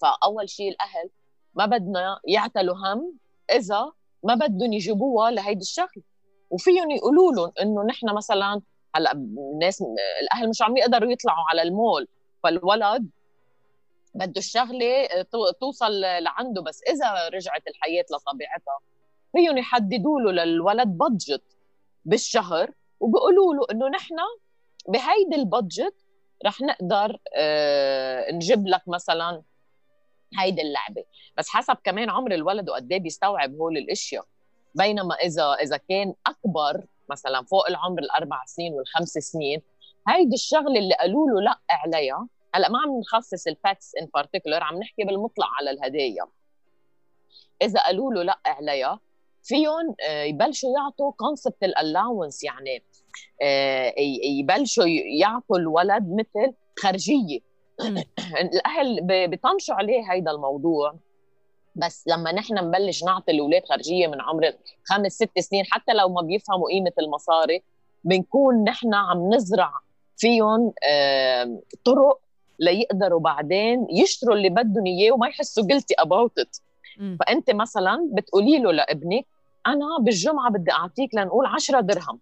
فأول 0.00 0.48
شيء 0.48 0.68
الأهل 0.68 1.10
ما 1.54 1.66
بدنا 1.66 2.20
يعتلوا 2.28 2.76
هم 2.76 3.14
إذا 3.52 3.92
ما 4.24 4.34
بدهم 4.34 4.72
يجيبوها 4.72 5.30
لهيدي 5.30 5.60
الشغلة. 5.60 6.02
وفيهم 6.50 6.90
يقولوا 6.90 7.32
لهم 7.32 7.52
إنه 7.60 7.82
نحن 7.84 8.14
مثلا 8.14 8.62
هلأ 8.94 9.12
الناس 9.12 9.82
الأهل 10.22 10.48
مش 10.48 10.62
عم 10.62 10.76
يقدروا 10.76 11.12
يطلعوا 11.12 11.44
على 11.50 11.62
المول 11.62 12.08
فالولد 12.42 13.08
بده 14.14 14.32
الشغلة 14.38 15.06
توصل 15.60 16.00
لعنده 16.00 16.62
بس 16.62 16.82
إذا 16.82 17.28
رجعت 17.28 17.62
الحياة 17.68 18.04
لطبيعتها 18.12 18.78
فيهم 19.32 19.58
يحددوا 19.58 20.20
له 20.20 20.44
للولد 20.44 20.88
بادجت 20.88 21.42
بالشهر 22.04 22.70
وبيقولوا 23.00 23.54
له 23.54 23.66
إنه 23.70 23.88
نحن 23.88 24.16
بهيدي 24.88 25.34
البادجت 25.36 25.94
رح 26.46 26.60
نقدر 26.60 27.18
آه 27.36 28.30
نجيب 28.32 28.66
لك 28.66 28.82
مثلا 28.86 29.42
هيدي 30.38 30.62
اللعبة. 30.62 31.04
بس 31.36 31.48
حسب 31.48 31.76
كمان 31.84 32.10
عمر 32.10 32.34
الولد 32.34 32.70
وقد 32.70 32.92
إيه 32.92 33.00
بيستوعب 33.00 33.54
هول 33.54 33.76
الأشياء. 33.78 34.24
بينما 34.74 35.14
اذا 35.14 35.52
إذا 35.52 35.76
كان 35.76 36.14
أكبر 36.26 36.84
مثلا 37.10 37.42
فوق 37.44 37.68
العمر 37.68 37.98
الأربع 37.98 38.44
سنين 38.46 38.74
والخمس 38.74 39.08
سنين 39.08 39.62
هيدي 40.08 40.34
الشغلة 40.34 40.78
اللي 40.78 40.94
قالوا 40.94 41.28
له 41.30 41.40
لأ 41.40 41.58
عليها. 41.70 42.28
هلأ 42.54 42.68
ما 42.70 42.78
عم 42.78 43.00
نخصص 43.00 43.46
ال 43.46 43.56
pets 43.56 43.92
in 44.00 44.08
particular 44.14 44.62
عم 44.62 44.78
نحكي 44.78 45.04
بالمطلق 45.04 45.46
على 45.58 45.70
الهدايا. 45.70 46.26
إذا 47.62 47.80
قالوا 47.80 48.12
له 48.14 48.22
لأ 48.22 48.38
عليها 48.46 49.00
فيهم 49.42 49.94
آه، 50.08 50.22
يبلشوا 50.22 50.70
يعطوا 50.78 51.12
concept 51.12 51.62
ال 51.62 51.71
allowance 51.71 52.44
يعني 52.44 52.82
آه، 53.42 53.94
يبلشوا 54.40 54.84
يعطوا 55.20 55.58
الولد 55.58 56.06
مثل 56.10 56.54
خرجية. 56.78 57.40
الأهل 58.40 59.06
بيطنشوا 59.28 59.74
عليه 59.74 60.12
هيدا 60.12 60.30
الموضوع. 60.30 60.94
بس 61.80 62.04
لما 62.06 62.32
نحن 62.32 62.54
نبلش 62.54 63.04
نعطي 63.04 63.32
الأولاد 63.32 63.64
خارجية 63.68 64.06
من 64.06 64.20
عمر 64.20 64.52
خمس 64.84 65.12
ست 65.12 65.38
سنين 65.38 65.64
حتى 65.70 65.92
لو 65.92 66.08
ما 66.08 66.22
بيفهموا 66.22 66.68
قيمة 66.68 66.92
المصاري 66.98 67.62
بنكون 68.04 68.64
نحن 68.64 68.94
عم 68.94 69.34
نزرع 69.34 69.72
فيهم 70.16 70.72
طرق 71.84 72.20
ليقدروا 72.58 73.20
بعدين 73.20 73.86
يشتروا 73.90 74.36
اللي 74.36 74.48
بدهم 74.48 74.86
إياه 74.86 75.12
وما 75.12 75.28
يحسوا 75.28 75.64
قلتي 75.64 75.94
اباوت 75.98 76.38
ات 76.38 76.56
فأنت 77.20 77.50
مثلا 77.50 78.08
بتقولي 78.12 78.58
له 78.58 78.72
لابنك 78.72 79.26
أنا 79.66 79.98
بالجمعة 80.00 80.50
بدي 80.50 80.72
أعطيك 80.72 81.14
لنقول 81.14 81.46
10 81.46 81.80
درهم. 81.80 82.20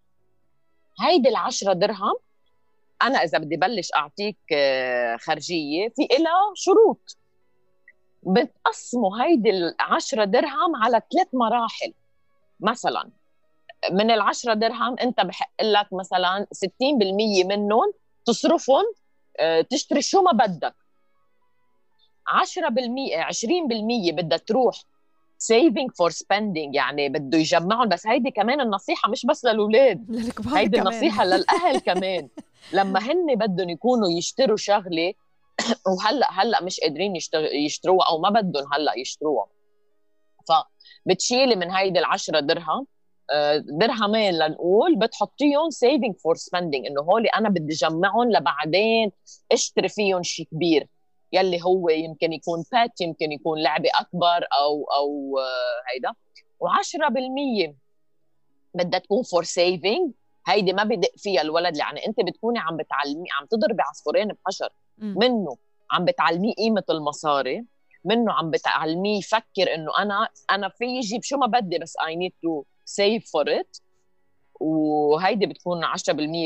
هيدي 1.00 1.28
ال 1.28 1.36
10 1.36 1.72
درهم 1.72 2.14
أنا 3.02 3.18
إذا 3.18 3.38
بدي 3.38 3.56
بلش 3.56 3.90
أعطيك 3.96 4.36
آه، 4.52 5.16
خرجيه 5.16 5.88
في 5.88 6.02
لها 6.18 6.52
شروط. 6.54 7.16
بتقسموا 8.28 9.22
هيدي 9.22 9.50
ال 9.50 9.74
10 9.80 10.24
درهم 10.24 10.76
على 10.76 11.02
ثلاث 11.12 11.28
مراحل. 11.32 11.92
مثلا 12.60 13.10
من 13.90 14.10
ال 14.10 14.20
10 14.20 14.54
درهم 14.54 14.96
أنت 14.98 15.20
بحق 15.20 15.62
لك 15.62 15.86
مثلا 15.92 16.46
60% 16.54 17.46
منهم 17.46 17.92
تصرفهم 18.26 18.84
آه، 19.40 19.60
تشتري 19.60 20.02
شو 20.02 20.22
ما 20.22 20.32
بدك. 20.32 20.74
10% 22.28 23.16
20% 23.22 24.12
بدها 24.12 24.38
تروح 24.38 24.76
saving 25.42 25.88
for 25.88 26.10
spending 26.12 26.74
يعني 26.74 27.08
بده 27.08 27.38
يجمعهم. 27.38 27.88
بس 27.88 28.06
هيدي 28.06 28.30
كمان 28.30 28.60
النصيحة 28.60 29.10
مش 29.10 29.26
بس 29.26 29.44
للأولاد. 29.44 30.32
هيدي 30.54 30.80
النصيحة 30.80 31.24
للأهل 31.24 31.78
كمان. 31.78 32.28
لما 32.72 33.00
هن 33.00 33.34
بدهم 33.34 33.70
يكونوا 33.70 34.08
يشتروا 34.10 34.56
شغلة 34.56 35.14
وهلا 35.86 36.28
هلأ 36.30 36.62
مش 36.62 36.80
قادرين 36.80 37.16
يشتروها 37.64 38.08
أو 38.08 38.18
ما 38.18 38.30
بدهم 38.30 38.72
هلأ 38.72 38.98
يشتروها. 38.98 39.46
فبتشيلي 40.48 41.56
من 41.56 41.70
هيدي 41.70 42.00
ال10 42.00 42.38
درهم 42.38 42.86
آه، 43.30 43.56
درهمين 43.56 44.34
لنقول 44.38 44.96
بتحطيهم 44.98 45.70
saving 45.70 46.16
for 46.16 46.36
spending 46.36 46.86
إنه 46.86 47.00
هول 47.00 47.26
أنا 47.26 47.48
بدي 47.48 47.74
جمعهم 47.74 48.32
لبعدين 48.32 49.12
أشتري 49.52 49.88
فيهم 49.88 50.22
شيء 50.22 50.46
كبير. 50.46 50.88
يلي 51.32 51.62
هو 51.62 51.88
يمكن 51.88 52.32
يكون 52.32 52.64
pet 52.72 53.00
يمكن 53.00 53.32
يكون 53.32 53.62
لعبة 53.62 53.90
أكبر 53.94 54.46
أو 54.60 54.84
أو 54.84 55.38
آه، 55.38 55.92
هيدا. 55.94 56.12
و10% 56.64 57.74
بدها 58.74 59.00
تكون 59.00 59.22
for 59.22 59.44
saving 59.44 60.12
هيدي 60.46 60.72
ما 60.72 60.84
بيدق 60.84 61.10
فيها 61.16 61.42
الولد 61.42 61.76
يعني 61.76 62.06
أنت 62.06 62.20
بتكوني 62.20 62.58
عم 62.58 62.76
بتعلمي 62.76 63.28
عم 63.40 63.46
تضربي 63.46 63.82
عصفورين 63.82 64.28
بحجر 64.28 64.68
منه 65.00 65.56
عم 65.90 66.04
بتعلميه 66.04 66.54
قيمة 66.54 66.84
المصاري 66.90 67.64
منه 68.04 68.32
عم 68.32 68.50
بتعلميه 68.50 69.18
يفكر 69.18 69.74
إنه 69.74 69.98
أنا 69.98 70.28
أنا 70.50 70.68
في 70.68 70.84
يجيب 70.84 71.22
شو 71.22 71.36
ما 71.36 71.46
بدي 71.46 71.78
بس 71.78 71.96
I 72.06 72.16
need 72.16 72.32
to 72.42 72.62
save 72.84 73.30
for 73.32 73.60
it 73.60 73.76
وهيدي 74.60 75.46
بتكون 75.46 75.84
10% 75.84 75.88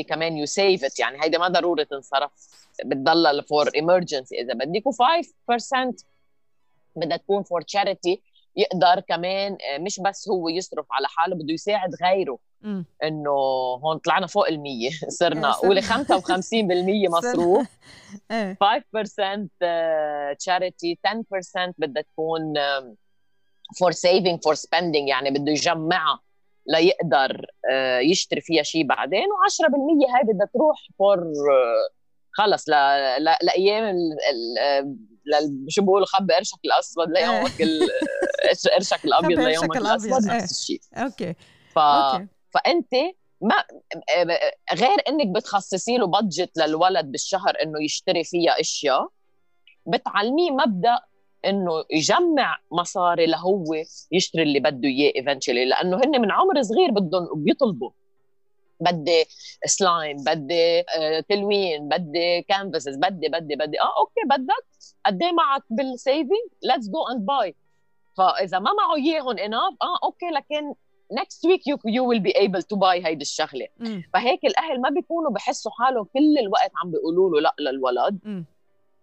كمان 0.07 0.37
you 0.37 0.45
save 0.45 0.83
it 0.83 0.99
يعني 0.99 1.23
هيدي 1.23 1.37
ما 1.37 1.47
ضروري 1.47 1.85
تنصرف 1.85 2.31
بتضلها 2.85 3.41
for 3.41 3.69
emergency 3.75 4.41
إذا 4.41 4.53
بدك 4.53 4.83
و5% 4.89 6.03
بدها 6.95 7.17
تكون 7.17 7.43
for 7.43 7.61
charity 7.61 8.21
يقدر 8.55 8.99
كمان 8.99 9.51
آه، 9.73 9.77
مش 9.77 9.99
بس 9.99 10.29
هو 10.29 10.49
يصرف 10.49 10.85
على 10.91 11.07
حاله 11.07 11.35
بده 11.35 11.53
يساعد 11.53 11.95
غيره. 12.03 12.37
إنه 13.03 13.31
هون 13.83 13.97
طلعنا 13.97 14.27
فوق 14.27 14.47
ال 14.47 14.59
100 14.59 14.89
صرنا 15.19 15.51
قولي 15.51 15.81
55% 15.81 15.85
مصروف. 17.17 17.67
5% 18.31 18.35
charity 20.39 20.99
10% 21.07 21.73
بدها 21.77 22.03
تكون 22.03 22.53
for 23.79 23.91
saving 23.91 24.43
for 24.43 24.53
spending 24.53 25.09
يعني 25.09 25.31
بده 25.31 25.51
يجمعها 25.51 26.19
ليقدر 26.67 27.45
آه، 27.71 27.99
يشتري 27.99 28.41
فيها 28.41 28.63
شيء 28.63 28.87
بعدين. 28.87 29.23
و10% 29.23 30.15
هاي 30.15 30.23
بدها 30.23 30.47
تروح 30.53 30.77
for 30.99 31.19
آه، 31.19 31.89
خلص 32.31 32.69
لأيام 33.43 33.95
شو 35.67 35.81
بيقولوا 35.81 36.05
خبي 36.05 36.31
قرشك 36.31 36.59
الأسود 36.65 37.07
ليومك 37.09 37.51
قرشك 38.75 39.05
الأبيض 39.05 39.39
ليومك 39.39 39.77
الأسود 39.77 40.25
نفس 40.31 40.51
الشيء 40.51 40.79
okay. 40.93 41.33
ف... 41.75 41.79
فأنت 42.49 42.93
ما 43.41 43.55
غير 44.73 44.97
إنك 45.09 45.27
بتخصصي 45.27 45.97
له 45.97 46.07
budget 46.07 46.57
للولد 46.57 47.05
بالشهر 47.05 47.53
إنه 47.63 47.83
يشتري 47.83 48.23
فيها 48.23 48.59
أشياء 48.59 49.07
بتعلميه 49.85 50.51
مبدأ 50.51 50.99
إنه 51.45 51.71
يجمع 51.91 52.57
مصاري 52.71 53.25
لهو 53.25 53.63
يشتري 54.11 54.43
اللي 54.43 54.59
بده 54.59 54.87
إياه 54.87 55.11
eventually 55.15 55.65
لأنه 55.65 55.97
هن 55.97 56.21
من 56.21 56.31
عمر 56.31 56.61
صغير 56.61 56.91
بدهم 56.91 57.27
بيطلبوا. 57.35 57.91
بدي 58.83 59.25
سلايم 59.65 60.17
بدي 60.17 60.79
آه، 60.79 61.19
تلوين 61.29 61.89
بدي 61.89 62.41
canvases 62.41 62.95
بدي 62.95 63.29
بدي 63.29 63.55
بدي. 63.55 63.81
آه 63.81 63.99
okay 63.99 64.21
بدك. 64.25 64.65
قد 65.05 65.23
إيه 65.23 65.31
معك 65.31 65.63
بال 65.69 65.89
saving 65.89 66.47
let's 66.63 66.89
go 66.89 67.03
and 67.03 67.25
buy 67.25 67.55
فإذا 68.17 68.59
ما 68.59 68.71
معه 68.73 68.95
إياهم 68.95 69.37
enough 69.37 69.73
آه 69.81 70.05
okay 70.05 70.25
لكن 70.25 70.73
next 71.13 71.41
week 71.49 71.61
you, 71.69 71.77
you 71.95 72.03
will 72.03 72.23
be 72.27 72.33
able 72.45 72.61
to 72.61 72.75
buy 72.79 73.05
هيدي 73.05 73.21
الشغلة. 73.21 73.67
م. 73.79 74.01
فهيك 74.13 74.45
الأهل 74.45 74.81
ما 74.81 74.89
بيكونوا 74.89 75.31
بحسوا 75.31 75.71
حالهم 75.71 76.03
كل 76.03 76.37
الوقت 76.39 76.71
عم 76.83 76.91
بيقولوا 76.91 77.29
له 77.29 77.41
لا 77.41 77.71
للولد. 77.71 78.19
م. 78.23 78.43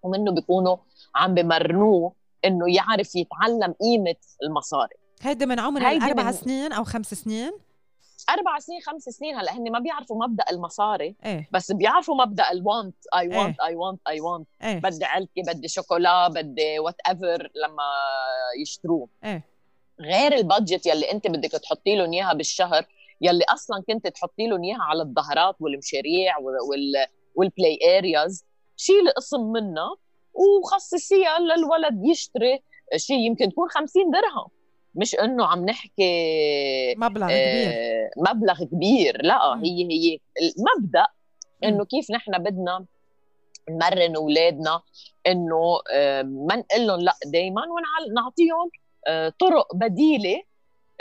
ومنه 0.03 0.33
بيكونوا 0.33 0.77
عم 1.15 1.35
بمرنوه 1.35 2.13
إنه 2.45 2.75
يعرف 2.75 3.17
يتعلم 3.17 3.75
قيمة 3.81 4.17
المصاري. 4.43 4.97
هيدا 5.23 5.47
من 5.47 5.61
عمر 5.61 5.81
الأربع 5.81 6.23
من... 6.23 6.33
سنين 6.33 6.73
أو 6.73 6.85
خمس 6.85 7.15
سنين. 7.15 7.53
أربع 8.31 8.59
سنين 8.59 8.81
خمس 8.81 9.03
سنين 9.03 9.37
هلا 9.37 9.53
هن 9.57 9.73
ما 9.73 9.79
بيعرفوا 9.79 10.27
مبدأ 10.27 10.45
المصاري 10.51 11.17
إيه؟ 11.25 11.49
بس 11.53 11.73
بيعرفوا 11.73 12.15
مبدأ 12.15 12.51
ال 12.51 12.60
want 12.60 12.97
I 13.17 13.29
want 13.29 13.61
I 13.61 13.75
want 13.75 14.01
I 14.09 14.21
want 14.21 14.49
بدي 14.63 15.05
علكه 15.05 15.43
بدي 15.47 15.69
شوكولا 15.69 16.29
بدي 16.29 16.79
whatever 16.79 17.51
لما 17.55 17.91
يشتروه. 18.63 19.09
إيه؟ 19.25 19.45
غير 20.01 20.35
ال 20.35 20.42
budget 20.42 20.87
يلي 20.87 21.13
أنت 21.13 21.27
بدك 21.27 21.51
تحطي 21.51 21.97
لهم 21.97 22.13
إياها 22.13 22.33
بالشهر 22.33 22.87
يلي 23.21 23.45
أصلا 23.49 23.83
كنت 23.89 24.07
تحطي 24.07 24.47
لهم 24.47 24.65
إياها 24.65 24.83
على 24.83 25.03
الظهرات 25.03 25.57
والمشاريع 25.61 26.39
وال 26.39 27.07
وال 27.35 27.56
play 27.56 27.99
areas 27.99 28.45
شيلي 28.77 29.11
قسم 29.11 29.41
منها 29.41 29.97
وخصصيها 30.35 31.39
للولد 31.39 32.05
يشتري 32.05 32.63
شيء 32.97 33.17
يمكن 33.19 33.49
تكون 33.49 33.69
50 33.69 34.11
درهم. 34.11 34.49
مش 34.95 35.15
إنه 35.15 35.47
عم 35.47 35.65
نحكي 35.65 36.95
مبلغ 36.97 37.27
كبير. 37.27 37.69
آه 37.71 38.11
مبلغ 38.17 38.65
كبير. 38.65 39.23
لا 39.23 39.61
هي 39.63 39.89
هي 39.91 40.19
المبدأ 40.43 41.07
إنه 41.65 41.85
كيف 41.85 42.11
نحن 42.11 42.39
بدنا 42.39 42.85
نمرن 43.71 44.17
أولادنا 44.17 44.81
إنه 45.27 45.81
آه 45.93 46.23
ما 46.23 46.57
نقول 46.57 46.87
لهم 46.87 47.01
لا 47.01 47.13
دائما 47.27 47.63
ونعطيهم 47.63 48.71
آه 49.07 49.33
طرق 49.39 49.75
بديلة 49.75 50.43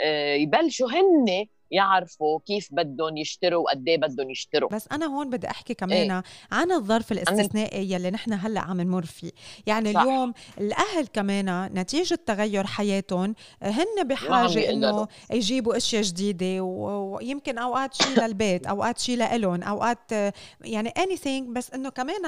آه 0.00 0.34
يبلشوا 0.34 0.88
هن 0.90 1.46
يعرفوا 1.70 2.40
كيف 2.46 2.68
بدهم 2.72 3.16
يشتروا 3.16 3.64
وقد 3.64 3.88
إيه 3.88 3.98
بدهم 3.98 4.30
يشتروا 4.30 4.70
بس 4.70 4.88
أنا 4.92 5.06
هون 5.06 5.30
بدي 5.30 5.50
أحكي 5.50 5.74
كمان 5.74 6.10
إيه؟ 6.10 6.22
عن 6.52 6.72
الظرف 6.72 7.12
الاستثنائي 7.12 7.92
يلي 7.92 8.10
نحن 8.10 8.32
هلأ 8.32 8.60
عم 8.60 8.80
نمر 8.80 9.04
فيه 9.04 9.30
يعني 9.66 9.92
صح. 9.92 10.00
اليوم 10.00 10.32
الأهل 10.58 11.06
كمان 11.06 11.64
نتيجة 11.74 12.18
تغير 12.26 12.66
حياتهم 12.66 13.34
هن 13.62 14.04
بحاجة 14.04 14.70
إنه 14.70 15.08
يجيبوا 15.30 15.76
أشياء 15.76 16.02
جديدة 16.02 16.62
ويمكن 16.62 17.58
أوقات 17.58 17.94
شيء 17.94 18.20
للبيت 18.20 18.66
أوقات 18.66 18.98
شيء 18.98 19.16
لإلهم 19.16 19.62
أوقات 19.62 20.12
يعني 20.60 20.88
اني 20.88 21.40
بس 21.40 21.70
إنه 21.70 21.88
كمان 21.88 22.26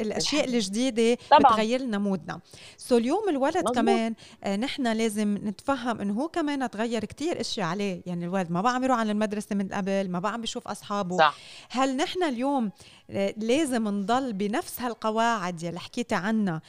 الأشياء 0.00 0.44
الجديدة 0.44 1.18
طبعا. 1.30 1.52
بتغير 1.52 1.80
لنا 1.80 1.98
مودنا 1.98 2.40
سو 2.76 2.96
اليوم 2.96 3.28
الولد 3.28 3.56
مزبوط. 3.56 3.74
كمان 3.74 4.14
آه، 4.44 4.56
نحن 4.56 4.86
لازم 4.86 5.38
نتفهم 5.42 6.00
إنه 6.00 6.12
هو 6.12 6.28
كمان 6.28 6.70
تغير 6.70 7.04
كتير 7.04 7.40
أشياء 7.40 7.66
عليه 7.66 8.02
يعني 8.06 8.19
الولد 8.22 8.50
ما 8.50 8.60
بقى 8.60 8.74
عم 8.74 8.84
يروح 8.84 8.98
على 8.98 9.12
المدرسة 9.12 9.56
من 9.56 9.68
قبل 9.68 10.10
ما 10.10 10.18
بقى 10.18 10.32
عم 10.32 10.40
بيشوف 10.40 10.68
أصحابه. 10.68 11.18
صح. 11.18 11.36
هل 11.70 11.96
نحن 11.96 12.22
اليوم 12.22 12.70
آه، 13.10 13.34
لازم 13.36 13.88
نضل 13.88 14.32
بنفس 14.32 14.80
هالقواعد 14.80 15.62
يلي 15.62 15.80
حكيتي 15.80 16.14
عنها 16.14 16.62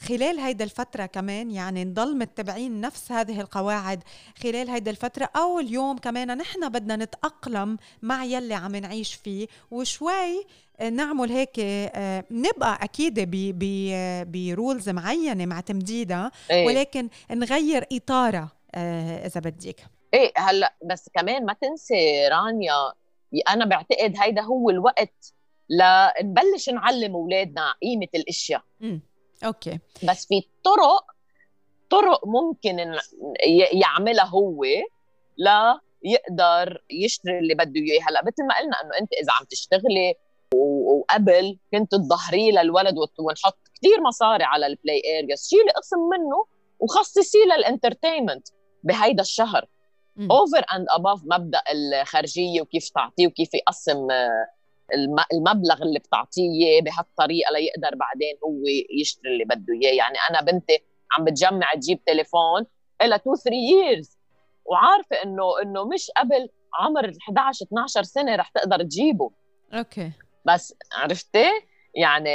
خلال 0.00 0.38
هيدا 0.38 0.64
الفترة 0.64 1.06
كمان؟ 1.06 1.50
يعني 1.50 1.84
نضل 1.84 2.18
متبعين 2.18 2.80
نفس 2.80 3.12
هذه 3.12 3.40
القواعد 3.40 4.02
خلال 4.42 4.70
هيدا 4.70 4.90
الفترة؟ 4.90 5.28
أو 5.36 5.60
اليوم 5.60 5.98
كمان 5.98 6.38
نحن 6.38 6.68
بدنا 6.68 6.96
نتأقلم 6.96 7.78
مع 8.02 8.24
يلي 8.24 8.54
عم 8.54 8.76
نعيش 8.76 9.14
فيه؟ 9.14 9.46
وشوي 9.70 10.46
آه، 10.80 10.88
نعمل 10.90 11.32
هيك 11.32 11.50
آه، 11.58 12.24
نبقى 12.30 12.78
أكيد 12.82 13.30
برولز 14.32 14.88
معينة 14.88 15.46
مع 15.46 15.60
تمديدها 15.60 16.30
إيه. 16.50 16.66
ولكن 16.66 17.08
نغير 17.30 17.86
إطارها 17.92 18.52
إذا 19.26 19.40
بدك. 19.40 19.80
إيه 20.14 20.32
هلأ 20.36 20.74
بس 20.84 21.08
كمان 21.14 21.44
ما 21.44 21.52
تنسي 21.52 22.28
رانيا 22.28 22.92
أنا 23.48 23.64
بعتقد 23.64 24.14
هيدا 24.18 24.42
هو 24.42 24.70
الوقت 24.70 25.34
لنبلش 25.68 26.70
نعلم 26.70 27.14
أولادنا 27.14 27.74
قيمة 27.82 28.08
الأشياء. 28.14 28.62
امم 28.82 29.02
okay. 29.44 29.78
بس 30.02 30.26
في 30.26 30.42
طرق 30.64 31.04
طرق 31.90 32.26
ممكن 32.26 32.94
يعملها 33.72 34.24
هو 34.24 34.64
لا 35.36 35.80
يقدر 36.02 36.84
يشتري 36.90 37.38
اللي 37.38 37.54
بده 37.54 37.80
إياه. 37.80 38.02
هلأ 38.08 38.22
مثل 38.26 38.46
ما 38.48 38.58
قلنا 38.58 38.80
إنه 38.82 38.98
أنت 39.00 39.12
إذا 39.12 39.32
عم 39.32 39.44
تشتغلي 39.44 40.14
وقبل 40.54 41.58
كنت 41.72 41.92
تظهريه 41.92 42.52
للولد 42.52 42.94
ونحط 43.18 43.58
كثير 43.74 44.00
مصاري 44.00 44.44
على 44.44 44.66
ال 44.66 44.73
play 44.73 45.02
areas 45.18 45.48
شيلي 45.48 45.70
قسم 45.76 45.98
منه 45.98 46.46
وخصصيه 46.78 47.44
لل 47.56 47.68
entertainment 47.68 48.48
بهيدا 48.82 49.22
الشهر. 49.22 49.66
over 50.30 50.64
and 50.74 50.86
above 50.90 51.20
مبدأ 51.24 51.62
الخارجية 51.72 52.60
وكيف 52.60 52.88
تعطيه 52.88 53.26
وكيف 53.26 53.54
يقسم 53.54 54.10
آه، 54.10 54.46
المبلغ 55.32 55.82
اللي 55.82 55.98
بتعطيه 55.98 56.82
بهالطريقة 56.82 57.52
ليقدر 57.52 57.96
بعدين 57.96 58.34
هو 58.44 58.62
يشتري 59.00 59.32
اللي 59.32 59.44
بده 59.44 59.74
إياه. 59.82 59.94
يعني 59.94 60.18
أنا 60.30 60.40
بنتي 60.42 60.78
عم 61.18 61.24
بتجمع 61.24 61.74
تجيب 61.74 62.04
تليفون 62.04 62.66
لها 63.02 63.16
2 63.16 63.36
3 63.36 63.50
years 63.56 64.18
وعارفة 64.64 65.16
إنه 65.24 65.62
إنه 65.62 65.84
مش 65.84 66.10
قبل 66.16 66.48
عمر 66.74 67.12
11 67.28 67.66
12 67.66 68.02
سنة 68.02 68.36
رح 68.36 68.48
تقدر 68.48 68.82
تجيبه. 68.82 69.30
okay. 69.72 70.12
بس 70.44 70.74
عرفتي؟ 70.92 71.48
يعني 71.94 72.30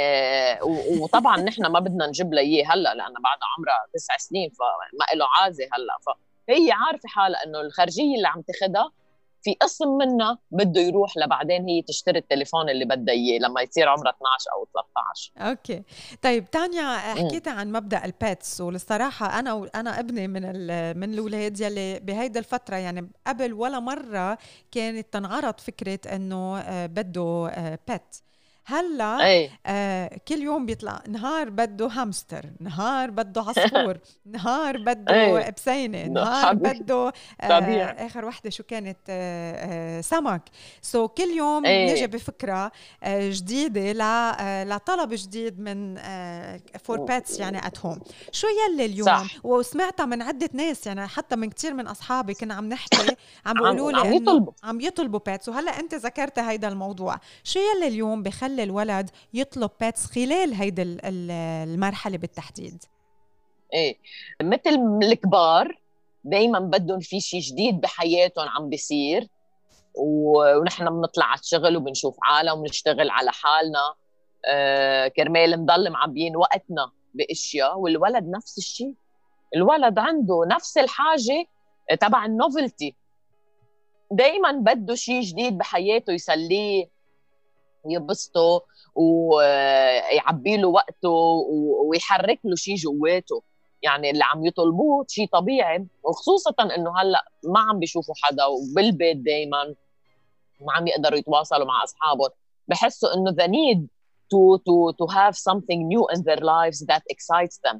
وطبعا 1.00 1.36
نحن 1.36 1.66
ما 1.66 1.80
بدنا 1.80 2.06
نجيب 2.06 2.34
لها 2.34 2.42
إياه 2.42 2.64
هلأ 2.66 2.94
لأنه 2.94 3.20
بعد 3.24 3.38
عمرها 3.58 3.86
تسع 3.94 4.16
سنين 4.16 4.50
فما 4.50 5.18
له 5.18 5.26
عازة 5.40 5.64
هلأ. 5.64 5.98
ف 6.06 6.29
هي 6.50 6.72
عارفة 6.72 7.08
حالها 7.08 7.44
إنه 7.46 7.60
الخارجية 7.60 8.16
اللي 8.16 8.28
عم 8.28 8.42
تاخذها 8.42 8.92
في 9.42 9.54
قسم 9.60 9.88
منها 9.88 10.38
بده 10.50 10.80
يروح 10.80 11.16
لبعدين 11.16 11.68
هي 11.68 11.82
تشتري 11.82 12.18
التليفون 12.18 12.70
اللي 12.70 12.84
بدها 12.84 13.14
إياه 13.14 13.38
لما 13.38 13.60
يصير 13.62 13.88
عمرها 13.88 14.10
12 14.10 14.50
أو 14.56 14.66
13 14.74 15.32
okay. 15.38 15.82
طيب 16.22 16.50
رانيا 16.50 16.98
حكيت 16.98 17.48
عن 17.48 17.72
مبدأ 17.72 18.04
ال 18.04 18.15
pets 18.15 18.60
والصراحة 18.60 19.38
أنا 19.38 19.70
أنا 19.74 20.00
ابني 20.00 20.28
من 20.28 20.42
من 20.96 21.14
الاولاد 21.14 21.60
يلي 21.60 22.00
بهيدا 22.00 22.40
الفترة 22.40 22.76
يعني 22.76 23.10
قبل 23.26 23.52
ولا 23.52 23.80
مرة 23.80 24.38
كانت 24.70 25.12
تنعرض 25.12 25.60
فكرة 25.60 26.14
إنه 26.14 26.58
آه، 26.58 26.86
بده 26.86 27.46
بيت 27.88 27.98
آه، 27.98 28.29
هلأ 28.70 29.26
أي. 29.26 29.50
آه 29.66 30.20
كل 30.28 30.42
يوم 30.42 30.66
بيطلع 30.66 31.02
نهار 31.08 31.50
بده 31.50 31.86
هامستر 31.86 32.44
نهار 32.60 33.10
بده 33.10 33.40
عصفور 33.40 33.98
نهار 34.34 34.76
بده 34.78 35.14
أي. 35.46 35.50
بسينة 35.50 36.06
نهار 36.06 36.54
بده 36.54 37.12
آه 37.40 37.46
آخر 38.06 38.24
وحدة 38.24 38.50
شو 38.50 38.62
كانت 38.62 38.98
آه 39.08 39.98
آه 39.98 40.00
سمك. 40.00 40.42
سو 40.82 41.06
so 41.06 41.10
كل 41.10 41.30
يوم 41.36 41.62
نجي 41.66 42.06
بفكرة 42.06 42.72
آه 43.02 43.30
جديدة 43.30 43.92
ل 43.92 44.00
آه 44.00 44.64
لطلب 44.64 45.08
جديد 45.12 45.60
من 45.60 45.94
فور 46.84 46.98
آه 47.00 47.04
pets 47.04 47.40
يعني 47.40 47.66
at 47.66 47.78
home 47.86 47.98
شو 48.32 48.46
يلي 48.46 48.84
اليوم؟ 48.84 49.06
صح. 49.06 49.36
وسمعتها 49.44 50.06
من 50.06 50.22
عدة 50.22 50.48
ناس 50.52 50.86
يعني 50.86 51.06
حتى 51.06 51.36
من 51.36 51.50
كثير 51.50 51.74
من 51.74 51.86
أصحابي 51.86 52.34
كنا 52.34 52.54
عم 52.54 52.68
نحكي 52.68 53.16
عم 53.46 53.54
بيقولوا 53.54 53.92
لي 53.92 54.00
عم 54.00 54.12
يطلبوا. 54.12 54.52
عم 54.64 54.80
يطلبوا 54.80 55.20
بيتس 55.26 55.48
وهلأ 55.48 55.80
أنت 55.80 55.94
ذكرت 55.94 56.38
هيدا 56.38 56.68
الموضوع. 56.68 57.16
شو 57.44 57.60
يلي 57.60 57.88
اليوم 57.88 58.22
بخلي 58.22 58.59
الولد 58.60 59.10
يطلب 59.34 59.70
pets 59.80 60.06
خلال 60.06 60.54
هيدي 60.54 60.82
المرحلة 61.04 62.18
بالتحديد. 62.18 62.84
إيه. 63.74 63.98
مثل 64.42 64.98
الكبار 65.02 65.80
دائما 66.24 66.58
بدهم 66.58 67.00
في 67.00 67.20
شيء 67.20 67.40
جديد 67.40 67.80
بحياتهم 67.80 68.48
عم 68.48 68.68
بيصير 68.68 69.28
ونحن 69.94 70.84
بنطلع 70.84 71.24
على 71.24 71.40
الشغل 71.40 71.76
وبنشوف 71.76 72.16
عالم 72.22 72.58
وبنشتغل 72.58 73.10
على 73.10 73.30
حالنا. 73.32 73.94
آه 74.46 75.08
كرمال 75.08 75.50
نضل 75.50 75.90
معبيين 75.90 76.36
وقتنا 76.36 76.90
بأشياء 77.14 77.78
والولد 77.78 78.28
نفس 78.28 78.58
الشيء 78.58 78.94
الولد 79.56 79.98
عنده 79.98 80.44
نفس 80.46 80.78
الحاجة 80.78 81.46
تبع 82.00 82.24
ال 82.24 82.33
novelty 82.33 82.94
دائما 84.10 84.52
بده 84.52 84.94
شيء 84.94 85.20
جديد 85.20 85.58
بحياته 85.58 86.12
يسليه 86.12 86.88
يبسطه 87.86 88.62
ويعبي 88.94 90.56
له 90.56 90.68
وقته 90.68 91.10
ويحرك 91.88 92.40
له 92.44 92.56
شيء 92.56 92.74
جواته. 92.74 93.42
يعني 93.82 94.10
اللي 94.10 94.24
عم 94.24 94.46
يطلبوه 94.46 95.06
شيء 95.08 95.28
طبيعي 95.32 95.86
وخصوصا 96.02 96.54
إنه 96.60 97.00
هلأ 97.00 97.24
ما 97.44 97.60
عم 97.60 97.78
بيشوفوا 97.78 98.14
حدا 98.22 98.44
وبالبيت 98.44 99.16
دائما 99.16 99.74
ما 100.60 100.72
عم 100.72 100.86
يقدروا 100.86 101.18
يتواصلوا 101.18 101.66
مع 101.66 101.84
أصحابهم. 101.84 102.30
بحسوا 102.68 103.14
إنه 103.14 103.30
the 103.30 103.48
need 103.48 103.80
to 104.34 104.58
to 104.58 104.92
to 105.00 105.14
have 105.14 105.36
something 105.36 105.88
new 105.88 106.04
in 106.14 106.22
their 106.22 106.40
lives 106.40 106.86
that 106.86 107.02
excites 107.14 107.58
them. 107.66 107.78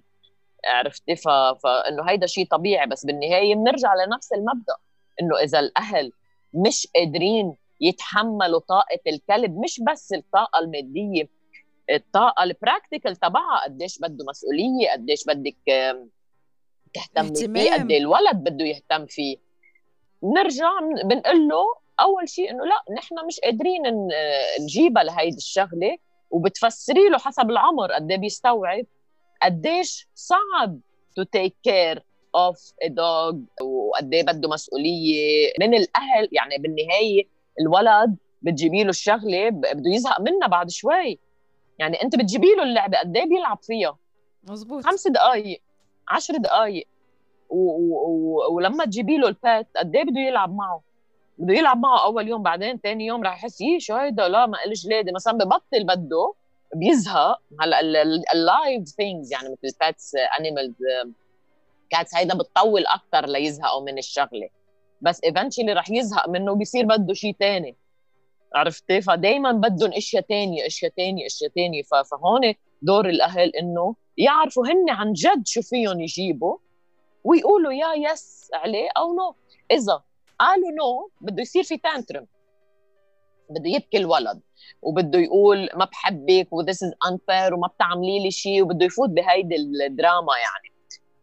عرفتي؟ 0.65 1.17
فانه 1.17 2.03
هيدا 2.09 2.27
شيء 2.27 2.47
طبيعي. 2.47 2.87
بس 2.87 3.07
بالنهاية 3.07 3.55
بنرجع 3.55 3.95
لنفس 3.95 4.33
المبدأ. 4.33 4.77
إنه 5.23 5.39
إذا 5.39 5.59
الأهل 5.59 6.13
مش 6.55 6.89
قادرين 6.97 7.57
يتحملوا 7.81 8.61
طاقة 8.61 9.01
الكلب 9.07 9.59
مش 9.59 9.81
بس 9.91 10.13
الطاقة 10.13 10.59
المادية 10.59 11.29
الطاقة 11.91 12.43
البراكتيكال 12.43 13.17
تبعها 13.17 13.65
قديش 13.65 13.99
بده 13.99 14.25
مسؤولية 14.29 14.91
قديش 14.93 15.25
بدك 15.27 15.57
تهتمي 16.95 17.29
فيه 17.37 17.73
قد 17.75 17.91
الولد 17.93 18.37
بده 18.37 18.65
يهتم 18.65 19.07
فيه. 19.07 19.37
نرجع 20.23 20.71
بنقول 21.05 21.49
له 21.49 21.65
أول 22.01 22.29
شيء 22.29 22.51
إنه 22.51 22.65
لا 22.65 22.95
نحن 22.97 23.27
مش 23.27 23.41
قادرين 23.41 23.83
نجيبها 24.61 25.03
لهيدي 25.03 25.37
الشغلة 25.37 25.97
وبتفسري 26.31 27.09
له 27.09 27.19
حسب 27.19 27.51
العمر 27.51 27.93
قد 27.93 28.07
بيستوعب 28.07 28.87
قديش 29.43 30.09
صعب 30.15 30.81
to 31.17 31.23
take 31.23 31.57
care 31.63 32.03
of 32.35 32.73
a 32.83 32.87
dog 32.89 33.35
وقد 33.63 34.15
إيه 34.15 34.23
بده 34.23 34.49
مسؤولية 34.49 35.53
من 35.61 35.75
الأهل 35.75 36.29
يعني 36.33 36.59
بالنهاية 36.59 37.29
الولد 37.61 38.17
بتجيبي 38.43 38.85
له 38.85 38.91
الشغلة 38.91 39.49
بده 39.51 39.91
يزهق 39.91 40.21
منها 40.21 40.49
بعد 40.49 40.71
شوي. 40.71 41.19
يعني 41.79 42.03
أنت 42.03 42.17
بتجيبي 42.17 42.55
له 42.57 42.63
اللعبة 42.63 42.99
قد 42.99 43.17
إيه 43.17 43.25
بيلعب 43.29 43.59
فيها؟ 43.63 43.97
مزبوط 44.45 44.85
خمس 44.85 45.09
دقائق 45.09 45.63
عشر 46.09 46.37
دقائق 46.37 46.89
ولما 48.51 48.85
تجيبي 48.85 49.17
له 49.19 49.29
ال 49.29 49.39
pet 49.39 49.69
قد 49.77 49.97
إيه 49.97 50.05
بده 50.05 50.21
يلعب 50.21 50.55
معه؟ 50.55 50.83
بده 51.39 51.55
يلعب 51.55 51.79
معه 51.79 52.05
أول 52.05 52.29
يوم 52.29 52.43
بعدين 52.43 52.79
ثاني 52.79 53.07
يوم 53.07 53.23
رح 53.23 53.37
يحس 53.37 53.61
يي 53.61 53.81
شو 53.81 53.95
هيدا؟ 53.95 54.29
لا 54.29 54.47
ما 54.47 54.59
قلش 54.65 54.87
جلاده 54.87 55.13
مثلا 55.13 55.33
ببطل 55.33 55.85
بده 55.85 56.35
بيزهق. 56.75 57.41
هلأ 57.61 57.81
ال 58.35 58.46
live 58.46 58.89
things 58.89 59.33
يعني 59.33 59.49
مثل 59.49 59.77
pets 59.81 60.13
animals 60.41 60.75
cats 61.91 62.15
هيدا 62.15 62.35
بتطول 62.39 62.87
أكثر 62.87 63.27
ليزهقوا 63.27 63.85
من 63.85 63.99
الشغلة. 63.99 64.49
بس 65.01 65.21
eventually 65.25 65.73
رح 65.73 65.91
يزهق 65.91 66.29
منه 66.29 66.53
وبيصير 66.53 66.87
بده 66.87 67.15
شيء 67.15 67.37
ثاني 67.39 67.77
عرفتي 68.55 69.01
فدائما 69.01 69.53
بدهم 69.53 69.93
أشياء 69.93 70.23
ثانية 70.23 70.67
أشياء 70.67 70.93
ثانية 70.97 71.27
أشياء 71.27 71.51
ثانية 71.51 71.83
فهون 71.83 72.55
دور 72.83 73.09
الأهل 73.09 73.57
إنه 73.57 73.95
يعرفوا 74.17 74.67
هن 74.67 74.91
عن 74.91 75.13
جد 75.13 75.47
شو 75.47 75.63
فيهم 75.63 76.01
يجيبوا 76.01 76.57
ويقولوا 77.25 77.73
يا 77.73 78.13
yes 78.13 78.51
عليه 78.55 78.89
أو 78.97 79.15
no. 79.15 79.35
إذا 79.71 80.03
قالوا 80.39 80.71
no 80.71 81.11
بده 81.21 81.43
يصير 81.43 81.63
في 81.63 81.77
tantrum 81.77 82.27
بده 83.51 83.71
يبكي 83.71 83.99
الولد 83.99 84.41
وبده 84.83 85.19
يقول 85.19 85.69
ما 85.75 85.85
بحبك 85.85 86.53
و 86.53 86.59
this 86.59 86.83
is 86.83 86.93
unfair 87.11 87.55
وما 87.55 87.67
بتعملي 87.67 88.23
لي 88.23 88.31
شيء 88.31 88.63
وبده 88.63 88.87
يفوت 88.87 89.09
بهيدي 89.09 89.57
الدراما 89.57 90.33
يعني. 90.33 90.75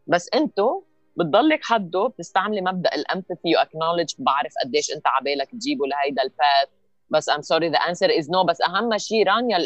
بس 0.06 0.28
إنتو 0.34 0.82
بتضلك 1.18 1.60
حده 1.64 2.06
بتستعملي 2.06 2.60
مبدأ 2.60 2.94
ال 2.94 3.02
empathy 3.02 3.56
و 3.56 3.61
acknowledge 3.61 4.14
بعرف 4.18 4.52
قديش 4.64 4.92
انت 4.92 5.06
عبالك 5.06 5.50
تجيبه 5.50 5.86
لهيدا 5.86 6.22
ال 6.22 6.34
pet 6.34 6.68
بس 7.10 7.28
I'm 7.28 7.42
sorry 7.42 7.68
the 7.68 7.78
answer 7.78 8.18
is 8.18 8.30
no 8.30 8.44
بس 8.44 8.60
أهم 8.60 8.98
شيء 8.98 9.26
رانيا 9.26 9.58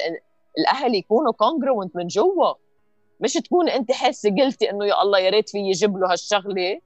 الأهل 0.58 0.94
يكونوا 0.94 1.32
congruent 1.32 1.96
من 1.96 2.06
جوا. 2.06 2.54
مش 3.20 3.32
تكوني 3.32 3.76
انت 3.76 3.92
حاسة 3.92 4.30
قلتي 4.30 4.70
إنه 4.70 4.86
يا 4.86 5.02
الله 5.02 5.18
يا 5.18 5.30
ريت 5.30 5.48
في 5.48 5.58
يجيب 5.58 5.96
له 5.96 6.12
هالشغلة 6.12 6.80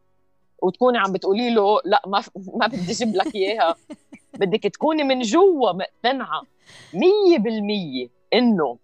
وتكوني 0.62 0.98
عم 0.98 1.12
بتقولي 1.12 1.55
له 1.55 1.80
لا 1.84 2.02
ما 2.06 2.22
ما 2.55 2.66
بدي 2.66 2.93
أجيب 2.93 3.16
لك 3.16 3.34
إياها. 3.34 3.74
بدك 4.40 4.62
تكوني 4.62 5.02
من 5.05 5.20
جوا 5.20 5.72
مقتنعة 5.72 6.43
100% 6.43 8.09
إنه 8.34 8.78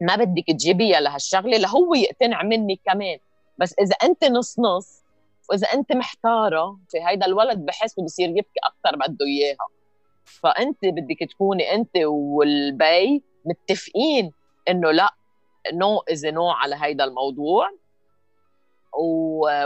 ما 0.00 0.16
بدك 0.16 0.44
تجيبيها 0.48 1.00
لهالشغلة 1.00 1.56
لهو 1.56 1.94
يقتنع 1.94 2.42
منك 2.42 2.78
كمان. 2.86 3.18
بس 3.58 3.74
إذا 3.80 3.94
أنت 4.02 4.24
نص 4.24 4.58
نص 4.58 5.02
وإذا 5.50 5.66
أنت 5.66 5.92
محتارة 5.92 6.78
في 6.88 6.98
هيدا 7.06 7.26
الولد 7.26 7.58
بحس 7.58 8.00
بصير 8.00 8.28
يبكي 8.28 8.60
أكثر 8.64 8.96
بده 8.96 9.26
إياها. 9.26 9.68
فأنت 10.24 10.78
بدك 10.82 11.30
تكوني 11.30 11.74
أنت 11.74 11.96
والبي 12.04 13.22
متفقين 13.44 14.32
إنه 14.68 14.90
لا 14.90 15.14
no 15.72 15.98
is 16.12 16.26
no 16.26 16.50
على 16.50 16.76
هيدا 16.80 17.04
الموضوع. 17.04 17.70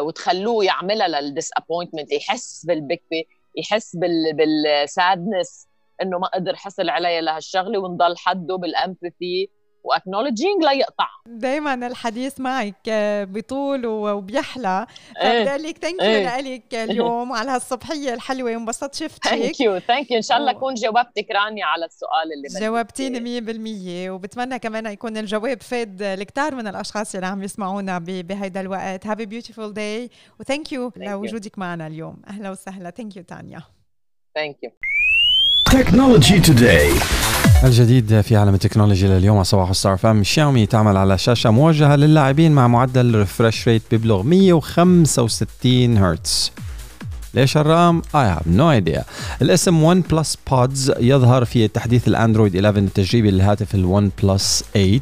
وتخلوه 0.00 0.64
يعملها 0.64 1.08
لل 1.08 1.21
disappointment 1.21 2.12
يحس 2.12 2.66
بالبكي 2.66 3.26
يحس 3.56 3.96
بال 3.96 4.32
بال 4.36 4.65
sadness 4.65 5.68
إنه 6.02 6.18
ما 6.18 6.26
قدر 6.26 6.56
حصل 6.56 6.88
عليها 6.88 7.20
لهالشغلة 7.20 7.78
ونضل 7.78 8.16
حده 8.16 8.56
بال 8.56 8.77
empathy 8.77 9.50
و 9.84 9.90
acknowledging 9.90 10.62
لا 10.62 10.72
يقطع. 10.72 11.08
دائما 11.26 11.74
الحديث 11.74 12.40
معك 12.40 12.90
بطول 13.30 13.86
وبيحلى. 13.86 14.86
فبدي 15.22 15.68
لك 15.68 15.78
thank 15.78 16.02
you 16.02 16.52
لك 16.54 16.74
اليوم 16.74 17.32
على 17.32 17.50
هالصبحية 17.50 18.14
الحلوة 18.14 18.50
وانبسطت 18.56 18.94
شفتك. 18.94 19.28
thank 19.28 19.60
you 19.60 19.78
thank 19.78 20.10
you 20.10 20.16
إن 20.16 20.22
شاء 20.22 20.38
الله 20.38 20.50
اكون 20.50 20.74
جاوبتك 20.74 21.26
رانيا 21.30 21.64
على 21.64 21.84
السؤال 21.84 22.32
اللي 22.32 22.60
جاوبتيني 22.60 23.40
100% 23.40 24.10
وبتمنى 24.10 24.58
كمان 24.58 24.86
يكون 24.86 25.16
الجواب 25.16 25.62
فاد 25.62 26.02
الكثار 26.02 26.54
من 26.54 26.66
الأشخاص 26.66 27.14
اللي 27.14 27.26
عم 27.26 27.42
يسمعونا 27.42 27.98
بهيدا 27.98 28.60
الوقت. 28.60 29.06
have 29.06 29.18
beautiful 29.18 29.72
day 29.72 30.10
و 30.40 30.45
thank 30.45 30.72
you 30.72 30.92
لوجودك 30.96 31.58
معنا 31.58 31.86
اليوم. 31.86 32.22
أهلا 32.28 32.50
وسهلا. 32.50 32.90
thank 32.90 33.16
you 33.16 33.22
تانيا. 33.22 33.62
thank 34.34 34.56
you 34.62 34.70
technology 35.70 36.40
today 36.40 36.90
الجديد 37.64 38.20
في 38.20 38.36
عالم 38.36 38.54
التكنولوجيا 38.54 39.08
لليوم 39.08 39.42
صباح 39.42 39.72
ستار 39.72 39.96
أف 39.96 40.10
أم 40.10 40.24
شاومي 40.24 40.66
تعمل 40.66 40.96
على 40.96 41.18
شاشة 41.18 41.50
موجهة 41.50 41.96
للاعبين 41.96 42.52
مع 42.52 42.68
معدل 42.68 43.14
refresh 43.14 43.68
rate 43.68 43.82
بيبلغ 43.90 44.22
165 44.22 45.98
هرتز 45.98 46.52
ليش 47.34 47.56
الرام؟ 47.56 48.02
I 48.02 48.38
have 48.38 48.46
no 48.56 48.80
idea. 48.82 49.02
الاسم 49.42 49.82
OnePlus 49.82 50.38
Buds 50.50 50.92
يظهر 51.00 51.44
في 51.44 51.68
تحديث 51.68 52.08
الأندرويد 52.08 52.56
11 52.56 52.78
التجريبي 52.78 53.30
للهاتف 53.30 53.74
ال 53.74 54.10
بلس 54.22 54.64
8 54.74 55.00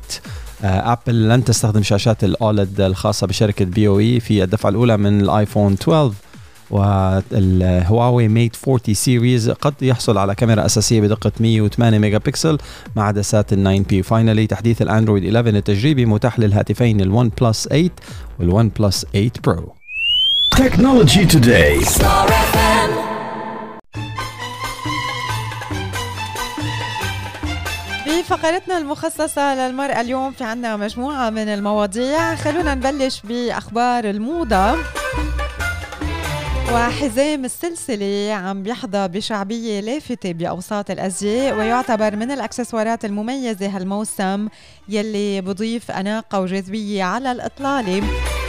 ابل 0.65 1.29
لن 1.29 1.45
تستخدم 1.45 1.83
شاشات 1.83 2.25
ال 2.25 2.36
OLED 2.36 2.81
الخاصة 2.81 3.27
بشركة 3.27 3.65
بي 3.65 3.89
أو 3.89 3.99
اي 3.99 4.21
في 4.21 4.45
الدفعة 4.45 4.71
الأولى 4.71 4.97
من 4.97 5.21
الآيفون 5.21 5.73
12 5.73 6.13
والهواوي 6.71 8.29
ميت 8.29 8.57
40 8.69 8.95
series 8.95 9.51
قد 9.51 9.75
يحصل 9.83 10.19
على 10.19 10.35
كاميرا 10.35 10.67
أساسية 10.67 11.01
بدقة 11.01 11.33
108 11.41 11.99
ميجا 11.99 12.19
بكسل 12.19 12.59
مع 12.97 13.07
عدسات 13.07 13.53
ال 13.53 13.65
9 13.65 13.79
بي. 13.79 14.03
finally 14.03 14.47
تحديث 14.47 14.83
الأندرويد 14.83 15.25
11 15.25 15.57
التجريبي 15.57 16.07
متاح 16.07 16.39
للهاتفين 16.39 17.01
ال 17.01 17.29
بلس 17.41 17.69
8 17.69 17.91
وال 18.41 18.69
بلس 18.69 19.07
8 19.13 19.31
برو 19.45 19.75
technology 20.51 21.25
today 21.25 21.81
بفقرتنا 28.29 28.79
المخصصة 28.79 29.55
للمرأة 29.55 30.01
اليوم 30.01 30.33
في 30.33 30.45
عنا 30.45 30.77
مجموعة 30.77 31.31
من 31.31 31.49
المواضيع. 31.49 32.35
خلونا 32.35 32.75
نبلش 32.75 33.23
بأخبار 33.25 34.05
الموضة. 34.05 34.77
وحزام 36.73 37.45
السلسلة 37.45 38.33
عم 38.33 38.63
بيحظى 38.63 39.09
بشعبية 39.09 39.81
لافتة 39.81 40.33
بأوساط 40.33 40.91
الأزياء 40.91 41.57
ويعتبر 41.57 42.17
من 42.17 42.31
الأكسسوارات 42.31 43.05
المميزة 43.05 43.77
هالموسم 43.77 44.49
يلي 44.89 45.41
بضيف 45.41 45.91
أناقة 45.91 46.41
وجاذبية 46.41 47.05
على 47.05 47.33
الإطلالة. 47.33 48.03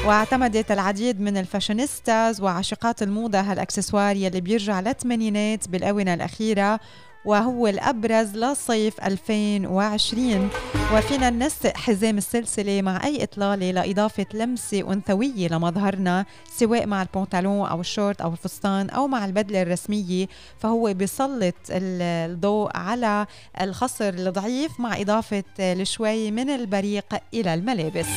واعتمدت 0.06 0.72
العديد 0.72 1.22
من 1.22 1.38
الفاشينيستاز 1.38 2.42
وعاشقات 2.42 3.04
الموضة 3.04 3.40
هالأكسسوار 3.40 4.16
يلي 4.16 4.42
بيرجع 4.42 4.80
للثمانينات 4.80 5.68
بالآونة 5.68 6.14
الأخيرة 6.14 6.80
وهو 7.26 7.68
الأبرز 7.68 8.38
لصيف 8.38 9.02
2020 9.06 10.50
وفينا 10.94 11.30
ننسق 11.30 11.78
حزام 11.78 12.18
السلسلة 12.18 12.82
مع 12.82 13.06
أي 13.06 13.24
إطلالة 13.24 13.72
لإضافة 13.72 14.26
لمسة 14.34 14.94
أنثوية 14.94 15.48
لمظهرنا 15.48 16.26
سواء 16.58 16.86
مع 16.86 17.02
البنطلون 17.02 17.68
أو 17.68 17.82
الشورت 17.82 18.22
أو 18.22 18.32
الفستان 18.32 18.90
أو 18.90 19.08
مع 19.08 19.26
البدلة 19.26 19.62
الرسمية. 19.62 20.28
فهو 20.60 20.94
بيسلط 20.94 21.56
الضوء 21.70 22.78
على 22.78 23.26
الخصر 23.62 24.10
الضعيف 24.10 24.80
مع 24.80 25.02
إضافة 25.02 25.44
الشوي 25.60 26.32
من 26.32 26.50
البريق 26.50 27.06
إلى 27.34 27.54
الملابس. 27.54 28.08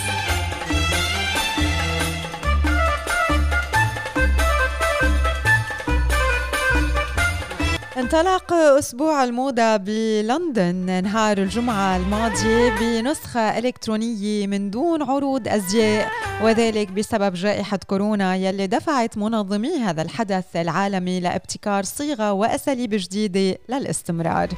انطلق 7.97 8.53
أسبوع 8.53 9.25
الموضة 9.25 9.77
بلندن. 9.77 11.03
نهار 11.03 11.39
الجمعة 11.39 11.97
الماضية 11.97 12.71
بنسخة 12.81 13.59
إلكترونية 13.59 14.47
من 14.47 14.71
دون 14.71 15.03
عروض 15.03 15.49
أزياء 15.49 16.11
وذلك 16.43 16.93
بسبب 16.93 17.35
جائحة 17.35 17.79
كورونا 17.87 18.37
يلي 18.37 18.67
دفعت 18.67 19.19
منظمي 19.19 19.77
هذا 19.77 20.03
الحدث 20.03 20.57
العالمي 20.57 21.21
لابتكار 21.21 21.85
صيغة 21.85 22.33
وأساليب 22.33 22.91
جديدة 22.93 23.59
للاستمرار. 23.69 24.49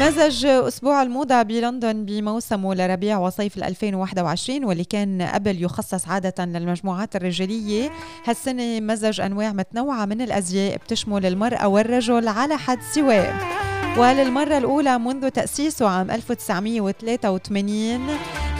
مزج 0.00 0.46
أسبوع 0.46 1.02
الموضة 1.02 1.42
بلندن 1.42 2.04
بموسمه 2.04 2.74
لربيع 2.74 3.18
وصيف 3.18 3.58
2021 3.58 4.64
واللي 4.64 4.84
كان 4.84 5.22
قبل 5.22 5.62
يخصص 5.62 6.08
عادة 6.08 6.44
للمجموعات 6.44 7.16
الرجالية. 7.16 7.90
هالسنة 8.24 8.80
مزج 8.80 9.20
أنواع 9.20 9.52
متنوعة 9.52 10.04
من 10.04 10.20
الأزياء 10.20 10.76
بتشمل 10.76 11.26
المرأة 11.26 11.68
والرجل 11.68 12.28
على 12.28 12.56
حد 12.56 12.78
سواء. 12.94 13.34
وللمرة 13.98 14.58
الأولى 14.58 14.98
منذ 14.98 15.28
تأسيسه 15.28 15.88
عام 15.88 16.10
1983 16.10 18.08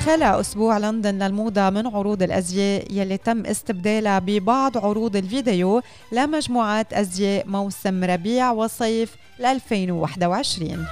خلى 0.04 0.40
أسبوع 0.40 0.78
لندن 0.78 1.22
للموضة 1.22 1.70
من 1.70 1.86
عروض 1.86 2.22
الأزياء 2.22 2.92
يلي 2.92 3.16
تم 3.16 3.46
استبدالها 3.46 4.18
ببعض 4.18 4.78
عروض 4.78 5.16
الفيديو 5.16 5.82
لمجموعات 6.12 6.92
أزياء 6.92 7.46
موسم 7.48 8.04
ربيع 8.04 8.50
وصيف 8.50 9.16
2021 9.40 10.86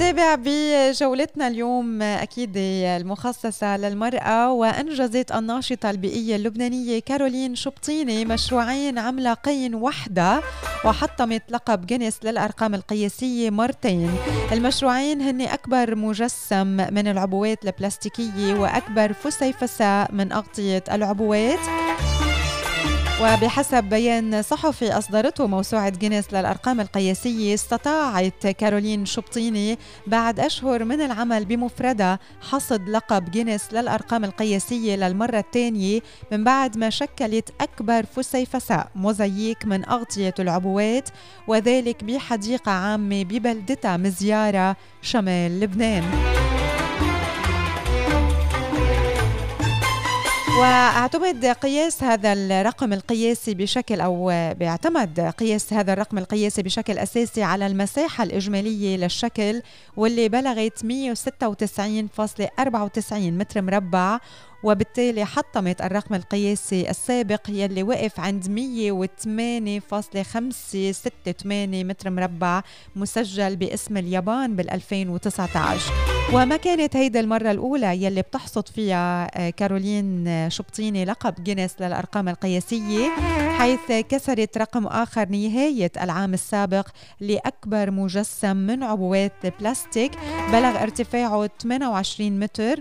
منتابع 0.00 0.34
بجولتنا 0.34 1.48
اليوم 1.48 2.02
أكيد 2.02 2.52
المخصصة 2.56 3.76
للمرأة 3.76 4.52
وأنجزت 4.52 5.32
الناشطة 5.32 5.90
البيئية 5.90 6.36
اللبنانية 6.36 6.98
كارولين 6.98 7.54
شبطيني 7.54 8.24
مشروعين 8.24 8.98
عملاقين 8.98 9.74
وحدة 9.74 10.40
وحطمت 10.84 11.42
لقب 11.50 11.86
جينيس 11.86 12.18
للأرقام 12.24 12.74
القياسية 12.74 13.50
مرتين. 13.50 14.10
المشروعين 14.52 15.20
هن 15.20 15.40
أكبر 15.40 15.94
مجسم 15.94 16.66
من 16.66 17.08
العبوات 17.08 17.64
البلاستيكية 17.64 18.54
وأكبر 18.54 19.12
فسيفساء 19.12 20.12
من 20.12 20.32
أغطية 20.32 20.84
العبوات. 20.92 21.60
وبحسب 23.20 23.84
بيان 23.84 24.42
صحفي 24.42 24.92
أصدرته 24.92 25.46
موسوعة 25.46 25.88
جينيس 25.88 26.32
للأرقام 26.32 26.80
القياسية 26.80 27.54
استطاعت 27.54 28.46
كارولين 28.46 29.06
شبطيني 29.06 29.78
بعد 30.06 30.40
أشهر 30.40 30.84
من 30.84 31.00
العمل 31.00 31.44
بمفردها 31.44 32.18
حصد 32.50 32.88
لقب 32.88 33.30
جينيس 33.30 33.72
للأرقام 33.72 34.24
القياسية 34.24 34.96
للمرة 34.96 35.38
الثانية 35.38 36.00
من 36.32 36.44
بعد 36.44 36.78
ما 36.78 36.90
شكلت 36.90 37.50
أكبر 37.60 38.06
فسيفساء 38.16 38.88
موزاييك 38.94 39.66
من 39.66 39.88
أغطية 39.88 40.34
العبوات 40.38 41.08
وذلك 41.48 42.04
بحديقة 42.04 42.72
عامة 42.72 43.24
ببلدتها 43.24 43.96
مزيارة 43.96 44.76
شمال 45.02 45.60
لبنان. 45.60 46.04
وأعتمد 50.60 51.46
قياس 51.46 52.02
هذا 52.02 52.32
الرقم 52.32 52.92
القياسي 52.92 53.54
بشكل 53.54 54.00
أو 54.00 54.26
بيعتمد 54.58 55.20
قياس 55.20 55.72
هذا 55.72 55.92
الرقم 55.92 56.18
القياسي 56.18 56.62
بشكل 56.62 56.98
أساسي 56.98 57.42
على 57.42 57.66
المساحة 57.66 58.24
الإجمالية 58.24 58.96
للشكل 58.96 59.62
واللي 59.96 60.28
بلغت 60.28 60.78
196.94 60.78 60.86
متر 63.12 63.62
مربع 63.62 64.18
وبالتالي 64.62 65.24
حطمت 65.24 65.82
الرقم 65.82 66.14
القياسي 66.14 66.90
السابق 66.90 67.40
يلي 67.48 67.82
وقف 67.82 68.20
عند 68.20 68.44
108.568 68.44 68.50
متر 71.84 72.10
مربع 72.10 72.62
مسجل 72.96 73.56
باسم 73.56 73.96
اليابان 73.96 74.56
بال 74.56 74.70
2019 74.70 75.92
وما 76.32 76.56
كانت 76.56 76.96
هيدا 76.96 77.20
المرة 77.20 77.50
الأولى 77.50 78.04
يلي 78.04 78.22
بتحصد 78.22 78.68
فيها 78.68 79.30
آه، 79.34 79.50
كارولين 79.50 80.50
شبطيني 80.50 81.04
لقب 81.04 81.34
جينيس 81.44 81.74
للأرقام 81.80 82.28
القياسية 82.28 83.10
حيث 83.58 83.92
كسرت 84.08 84.58
رقم 84.58 84.86
آخر 84.86 85.28
نهاية 85.28 85.92
العام 86.00 86.34
السابق 86.34 86.88
لأكبر 87.20 87.90
مجسم 87.90 88.56
من 88.56 88.82
عبوات 88.82 89.46
بلاستيك 89.60 90.12
بلغ 90.52 90.82
ارتفاعه 90.82 91.50
28 91.62 92.40
متر. 92.40 92.80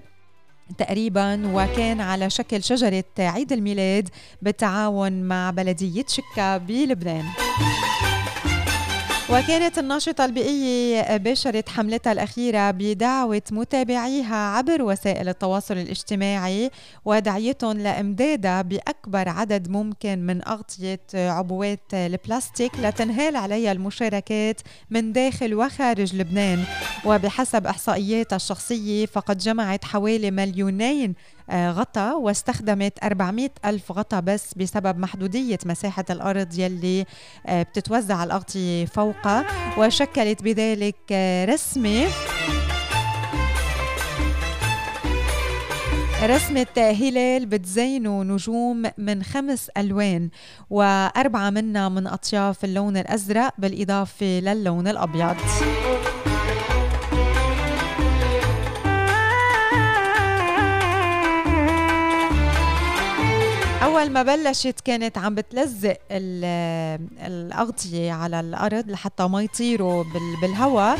تقريبا 0.78 1.41
وكان 1.54 2.02
على 2.02 2.30
شكل 2.30 2.64
شجرة 2.64 3.04
عيد 3.20 3.52
الميلاد 3.52 4.10
بالتعاون 4.41 5.24
مع 5.24 5.52
بلدية 5.52 6.06
شكا 6.08 6.58
بلبنان. 6.58 7.26
وكانت 9.32 9.78
الناشطة 9.78 10.26
البيئية 10.26 11.18
باشرت 11.18 11.70
حملتها 11.70 12.12
الأخيرة 12.12 12.72
بدعوة 12.72 13.42
متابعيها 13.52 14.36
عبر 14.36 14.82
وسائل 14.82 15.30
التواصل 15.30 15.78
الاجتماعي 15.78 16.72
ودعيتهم 17.06 17.78
لإمدادها 17.78 18.62
بأكبر 18.62 19.30
عدد 19.30 19.70
ممكن 19.70 20.20
من 20.26 20.48
أغطية 20.48 21.00
عبوات 21.14 21.94
البلاستيك 21.94 22.72
لتنهال 22.80 23.36
عليها 23.36 23.72
المشاركات 23.72 24.62
من 24.90 25.14
داخل 25.14 25.54
وخارج 25.54 26.16
لبنان. 26.16 26.64
وبحسب 27.06 27.68
إحصائياتها 27.68 28.36
الشخصية 28.36 29.06
فقد 29.06 29.38
جمعت 29.38 29.86
حوالي 29.86 30.32
مليونين 30.32 31.16
غطا 31.52 32.14
واستخدمت 32.14 33.04
400 33.04 33.50
ألف 33.66 33.92
غطا 33.92 34.20
بس 34.20 34.54
بسبب 34.54 34.98
محدودية 35.00 35.58
مساحة 35.66 36.06
الأرض 36.10 36.60
يلي 36.60 37.06
آه، 37.48 37.64
بتتوزع 37.64 38.24
الأغطية 38.24 38.86
فوقها. 38.86 39.46
وشكلت 39.78 40.44
بذلك 40.44 40.96
آه، 41.12 41.46
رسمة 41.46 42.06
رسمة 46.24 46.68
هلال 46.78 47.46
بتزينه 47.46 48.24
نجوم 48.24 48.84
من 48.98 49.24
خمس 49.24 49.70
ألوان 49.78 50.30
وأربعة 50.70 51.50
منها 51.50 51.90
من 51.90 52.08
أطياف 52.08 52.66
اللون 52.66 52.98
الأزرق 52.98 53.54
بالإضافة 53.58 54.26
للون 54.40 54.88
الأبيض. 54.88 55.36
أول 64.00 64.10
ما 64.10 64.24
بلشت 64.24 64.80
كانت 64.86 65.18
عم 65.18 65.36
بتلزق 65.36 65.98
الأغطية 67.26 68.12
على 68.12 68.40
الأرض 68.40 68.90
لحتى 68.90 69.28
ما 69.28 69.42
يطيروا 69.42 70.04
بالهواء. 70.42 71.00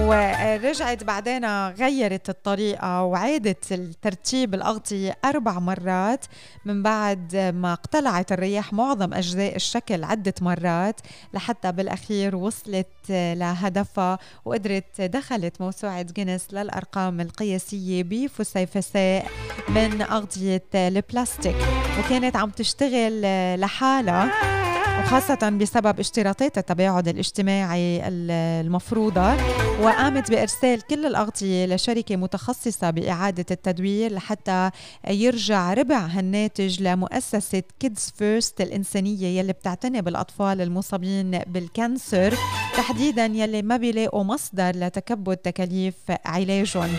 ورجعت 0.00 1.04
بعدين 1.04 1.68
غيرت 1.68 2.28
الطريقة 2.28 3.02
وعادت 3.02 3.72
الترتيب 3.72 4.54
الأغطية 4.54 5.16
أربع 5.24 5.58
مرات 5.58 6.24
من 6.64 6.82
بعد 6.82 7.36
ما 7.36 7.72
اقتلعت 7.72 8.32
الرياح 8.32 8.72
معظم 8.72 9.14
أجزاء 9.14 9.56
الشكل 9.56 10.04
عدة 10.04 10.34
مرات 10.40 11.00
لحتى 11.34 11.72
بالأخير 11.72 12.36
وصلت 12.36 12.86
لهدفها 13.10 14.18
وقدرت 14.44 15.00
دخلت 15.00 15.60
موسوعة 15.60 16.02
جينيس 16.02 16.54
للأرقام 16.54 17.20
القياسية 17.20 18.02
بفسيفساء 18.02 19.26
من 19.68 20.02
أغطية 20.02 20.64
البلاستيك 20.74 21.56
وكانت 21.98 22.36
عم 22.36 22.50
تشتغل 22.50 23.22
لحالها. 23.60 24.69
وخاصة 25.00 25.48
بسبب 25.50 26.00
اشتراطات 26.00 26.58
التباعد 26.58 27.08
الاجتماعي 27.08 28.02
المفروضة 28.08 29.34
وقامت 29.82 30.30
بإرسال 30.30 30.80
كل 30.80 31.06
الأغطية 31.06 31.66
لشركة 31.66 32.16
متخصصة 32.16 32.90
بإعادة 32.90 33.46
التدوير 33.50 34.12
لحتى 34.12 34.70
يرجع 35.08 35.74
ربع 35.74 35.98
هالناتج 35.98 36.82
لمؤسسة 36.82 37.62
كيدز 37.80 38.12
فيرست 38.16 38.60
الإنسانية 38.60 39.38
يلي 39.40 39.52
بتعتني 39.52 40.02
بالأطفال 40.02 40.60
المصابين 40.60 41.38
بال 41.38 41.62
cancer 41.62 42.34
تحديدا 42.76 43.24
يلي 43.26 43.62
ما 43.62 43.76
بيلاقوا 43.76 44.24
مصدر 44.24 44.70
لتكبد 44.76 45.36
تكاليف 45.36 45.94
علاجهم. 46.24 46.90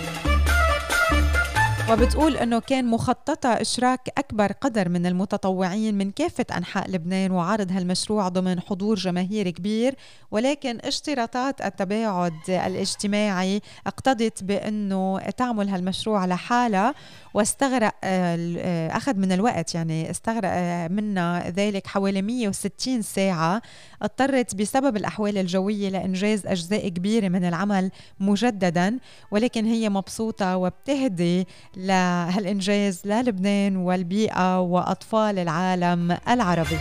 وبتقول 1.89 2.37
إنه 2.37 2.59
كان 2.59 2.85
مخططة 2.85 3.49
إشراك 3.49 4.09
أكبر 4.17 4.51
قدر 4.51 4.89
من 4.89 5.05
المتطوعين 5.05 5.97
من 5.97 6.11
كافة 6.11 6.45
أنحاء 6.57 6.91
لبنان 6.91 7.31
وعرض 7.31 7.71
هالمشروع 7.71 8.27
ضمن 8.27 8.59
حضور 8.59 8.95
جماهيري 8.95 9.51
كبير 9.51 9.95
ولكن 10.31 10.79
اشتراطات 10.83 11.61
التباعد 11.61 12.33
الاجتماعي 12.49 13.61
اقتضت 13.87 14.43
بأنه 14.43 15.19
تعمل 15.19 15.69
هالمشروع 15.69 16.25
لحالها 16.25 16.93
واستغرق 17.33 17.95
آه، 18.03 18.97
أخذ 18.97 19.15
من 19.15 19.31
الوقت 19.31 19.75
يعني 19.75 20.11
استغرق 20.11 20.49
آه، 20.53 20.87
منا 20.87 21.49
ذلك 21.49 21.87
حوالي 21.87 22.21
160 22.21 23.01
ساعة. 23.01 23.61
اضطرت 24.01 24.55
بسبب 24.55 24.97
الأحوال 24.97 25.37
الجوية 25.37 25.89
لإنجاز 25.89 26.47
أجزاء 26.47 26.89
كبيرة 26.89 27.27
من 27.27 27.45
العمل 27.45 27.91
مجددا 28.19 28.99
ولكن 29.31 29.65
هي 29.65 29.89
مبسوطة 29.89 30.57
وبتهدي 30.57 31.47
لهالإنجاز 31.77 33.01
للبنان 33.05 33.77
والبيئة 33.77 34.59
وأطفال 34.59 35.39
العالم 35.39 36.17
العربي. 36.27 36.77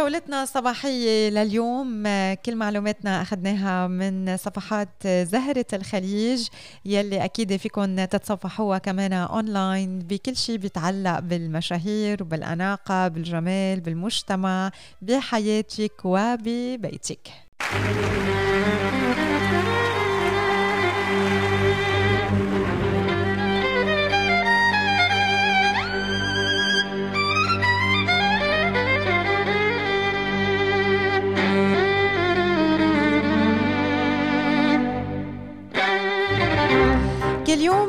جولتنا 0.00 0.42
الصباحية 0.42 1.30
لليوم 1.30 2.02
كل 2.34 2.56
معلوماتنا 2.56 3.22
أخذناها 3.22 3.86
من 3.86 4.36
صفحات 4.36 5.06
زهرة 5.06 5.66
الخليج 5.72 6.48
يلي 6.84 7.24
أكيد 7.24 7.56
فيكم 7.56 8.04
تتصفحوها 8.04 8.78
كمان 8.78 9.12
أونلاين 9.12 9.98
بكل 9.98 10.36
شيء 10.36 10.56
بيتعلق 10.56 11.18
بالمشاهير 11.18 12.22
وبالأناقة 12.22 13.08
بالجمال 13.08 13.80
بالمجتمع 13.80 14.70
بحياتك 15.02 15.92
وببيتك. 16.04 17.28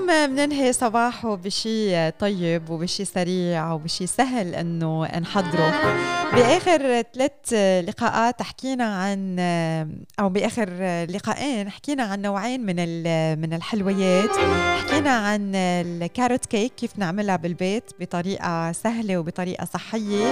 كل 0.02 0.10
يوم 0.10 0.36
بننهي 0.36 0.74
صباحه 0.74 1.36
بشي 1.36 2.12
طيب 2.12 2.70
وبشي 2.70 3.06
سريع 3.06 3.72
وبشي 3.72 4.08
سهل 4.08 4.56
إنه 4.56 5.20
نحضره. 5.20 5.74
بآخر 6.34 7.02
ثلاث 7.14 7.54
لقاءات 7.90 8.42
حكينا 8.42 8.84
عن 8.84 9.40
أو 10.20 10.30
بآخر 10.30 10.70
لقاءين 11.10 11.70
حكينا 11.70 12.04
عن 12.04 12.22
نوعين 12.22 12.66
من 12.66 12.76
من 13.42 13.54
الحلويات. 13.54 14.38
حكينا 14.82 15.10
عن 15.10 15.56
ال 15.56 15.69
carrot 15.69 16.46
cake 16.46 16.74
كيف 16.76 16.92
نعملها 16.98 17.36
بالبيت 17.36 17.92
بطريقة 18.00 18.72
سهلة 18.72 19.18
وبطريقة 19.18 19.66
صحية. 19.66 20.32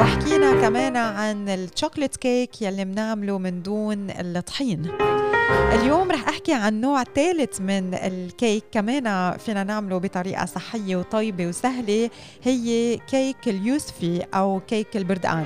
وحكينا 0.00 0.60
كمان 0.60 0.96
عن 0.96 1.48
ال 1.48 1.55
chocolate 1.55 2.16
cake 2.16 2.62
يلي 2.62 2.84
بنعمله 2.84 3.38
من 3.38 3.62
دون 3.62 4.10
الطحين. 4.10 4.90
اليوم 5.50 6.10
رح 6.10 6.28
أحكي 6.28 6.52
عن 6.52 6.80
نوع 6.80 7.04
ثالث 7.04 7.60
من 7.60 7.94
الكيك 7.94 8.64
كمان 8.72 9.06
فينا 9.38 9.64
نعمله 9.64 9.98
بطريقة 9.98 10.46
صحية 10.46 10.96
وطيبة 10.96 11.46
وسهلة 11.46 12.10
هي 12.42 12.96
كيك 13.10 13.36
اليوسفي 13.46 14.26
أو 14.34 14.60
كيك 14.68 14.96
البردقان. 14.96 15.44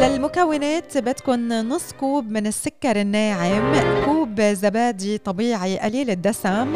للمكونات 0.00 0.98
بدكم 0.98 1.48
نص 1.48 1.92
كوب 1.92 2.30
من 2.30 2.46
السكر 2.46 3.00
الناعم 3.00 3.74
كوب 4.04 4.40
زبادي 4.40 5.18
طبيعي 5.18 5.78
قليل 5.78 6.10
الدسم 6.10 6.66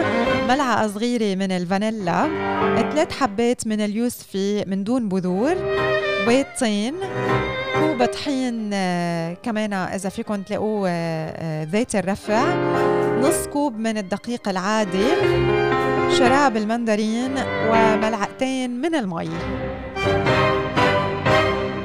ملعقة 0.49 0.89
صغيرة 0.89 1.35
من 1.35 1.53
الفانيلا 1.53 2.29
ثلاث 2.93 3.13
حبات 3.13 3.67
من 3.67 3.81
اليوسفي 3.81 4.65
من 4.67 4.85
دون 4.85 5.09
بذور 5.09 5.55
بيضتين 6.27 6.95
كوب 7.99 8.05
طحين 8.05 8.71
آه، 8.73 9.37
كمان 9.43 9.73
إذا 9.73 10.09
فيكم 10.09 10.43
تلاقوه 10.43 10.89
ذات 11.65 11.95
آه، 11.95 11.99
آه، 11.99 12.03
الرفع. 12.03 12.55
نص 13.21 13.47
كوب 13.47 13.79
من 13.79 13.99
الدقيق 13.99 14.49
العادي 14.49 15.07
شراب 16.19 16.57
المندرين 16.57 17.35
وملعقتين 17.69 18.81
من 18.81 18.95
المي. 18.95 19.31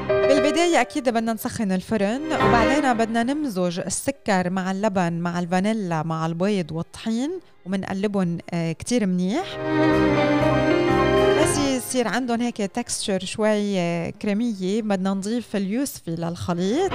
بالبداية 0.10 0.81
أكيد 0.81 1.10
بدنا 1.10 1.34
نسخن 1.34 1.72
الفرن 1.72 2.22
وبعدين 2.34 2.94
بدنا 2.94 3.23
نمزج 3.23 3.80
السكر 3.80 4.49
مع 4.49 4.72
اللبن 4.72 5.14
مع 5.14 5.40
الفانيلا 5.40 6.03
مع 6.03 6.26
البيض 6.26 6.72
والطحين 6.72 7.31
ومنقلبهم 7.65 8.38
كتير 8.53 9.06
منيح. 9.06 9.45
يصير 11.89 12.07
عندهم 12.07 12.41
هيك 12.41 12.57
تكستشر 12.57 13.19
شوي 13.25 14.11
كريمية. 14.11 14.81
بدنا 14.81 15.13
نضيف 15.13 15.55
اليوسفي 15.55 16.11
للخليط. 16.11 16.93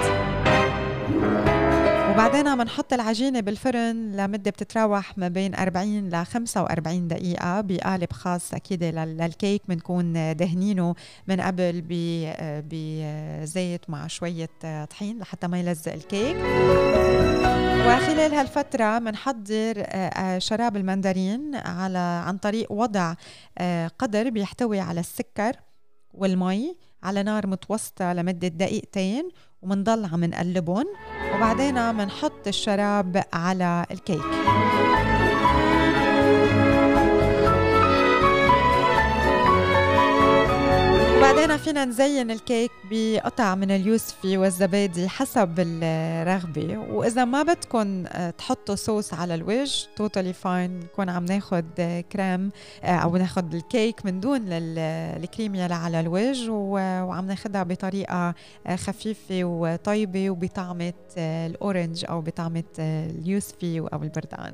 وبعدين 2.10 2.56
بنحط 2.56 2.92
العجينة 2.92 3.40
بالفرن 3.40 4.16
لمدة 4.16 4.50
بتتراوح 4.50 5.18
ما 5.18 5.28
بين 5.28 5.54
40 5.54 6.08
ل 6.08 6.26
45 6.26 7.08
دقيقة 7.08 7.60
بقالب 7.60 8.12
خاص 8.12 8.54
أكيد 8.54 8.84
للكيك. 8.84 9.62
بنكون 9.68 10.36
دهنينه 10.36 10.94
من 11.28 11.40
قبل 11.40 11.84
بزيت 12.70 13.90
مع 13.90 14.06
شوية 14.06 14.50
طحين 14.90 15.18
لحتى 15.18 15.46
ما 15.46 15.60
يلزق 15.60 15.92
الكيك. 15.92 16.36
وخلال 17.86 18.34
هالفترة 18.34 18.98
بنحضر 18.98 19.74
آه، 19.76 20.38
شراب 20.38 20.76
المندرين 20.76 21.54
على 21.54 21.98
عن 21.98 22.38
طريق 22.38 22.72
وضع 22.72 23.14
آه، 23.58 23.90
قدر 23.98 24.30
بيحتوي 24.30 24.80
على 24.80 25.00
السكر 25.00 25.52
والمي 26.14 26.76
على 27.02 27.22
نار 27.22 27.46
متوسطة 27.46 28.12
لمدة 28.12 28.48
دقيقتين 28.48 29.28
ومنضل 29.62 30.04
عم 30.04 30.24
نقلبهم. 30.24 30.84
وبعدين 31.34 31.94
منحط 31.94 32.46
الشراب 32.46 33.24
على 33.32 33.86
الكيك. 33.90 34.24
بعدين 41.34 41.56
فينا 41.56 41.84
نزين 41.84 42.30
الكيك 42.30 42.70
بقطع 42.90 43.54
من 43.54 43.70
اليوسفي 43.70 44.36
والزبادي 44.36 45.08
حسب 45.08 45.54
الرغبة. 45.58 46.78
وإذا 46.78 47.24
ما 47.24 47.42
بدكم 47.42 48.04
آه، 48.06 48.30
تحطوا 48.30 48.74
صوص 48.74 49.14
على 49.14 49.34
الوجه 49.34 49.86
totally 49.96 50.32
fine 50.32 50.80
نكون 50.80 51.08
عم 51.08 51.24
ناخد 51.24 51.64
كريم 52.12 52.50
آه، 52.84 52.96
أو 52.96 53.16
ناخد 53.16 53.54
الكيك 53.54 54.06
من 54.06 54.20
دون 54.20 54.40
الكريم 54.48 55.54
يلي 55.54 55.74
على 55.74 56.00
الوجه 56.00 56.50
وعم 56.52 57.26
ناخدها 57.26 57.62
بطريقة 57.62 58.34
آه، 58.66 58.76
خفيفة 58.76 59.44
وطيبة 59.44 60.30
وبطعمة 60.30 60.92
ال 61.18 61.31
orange 61.31 62.04
أو 62.08 62.20
بطعمة 62.20 62.64
اليوسفي 62.78 63.80
أو 63.80 64.02
البردان 64.02 64.52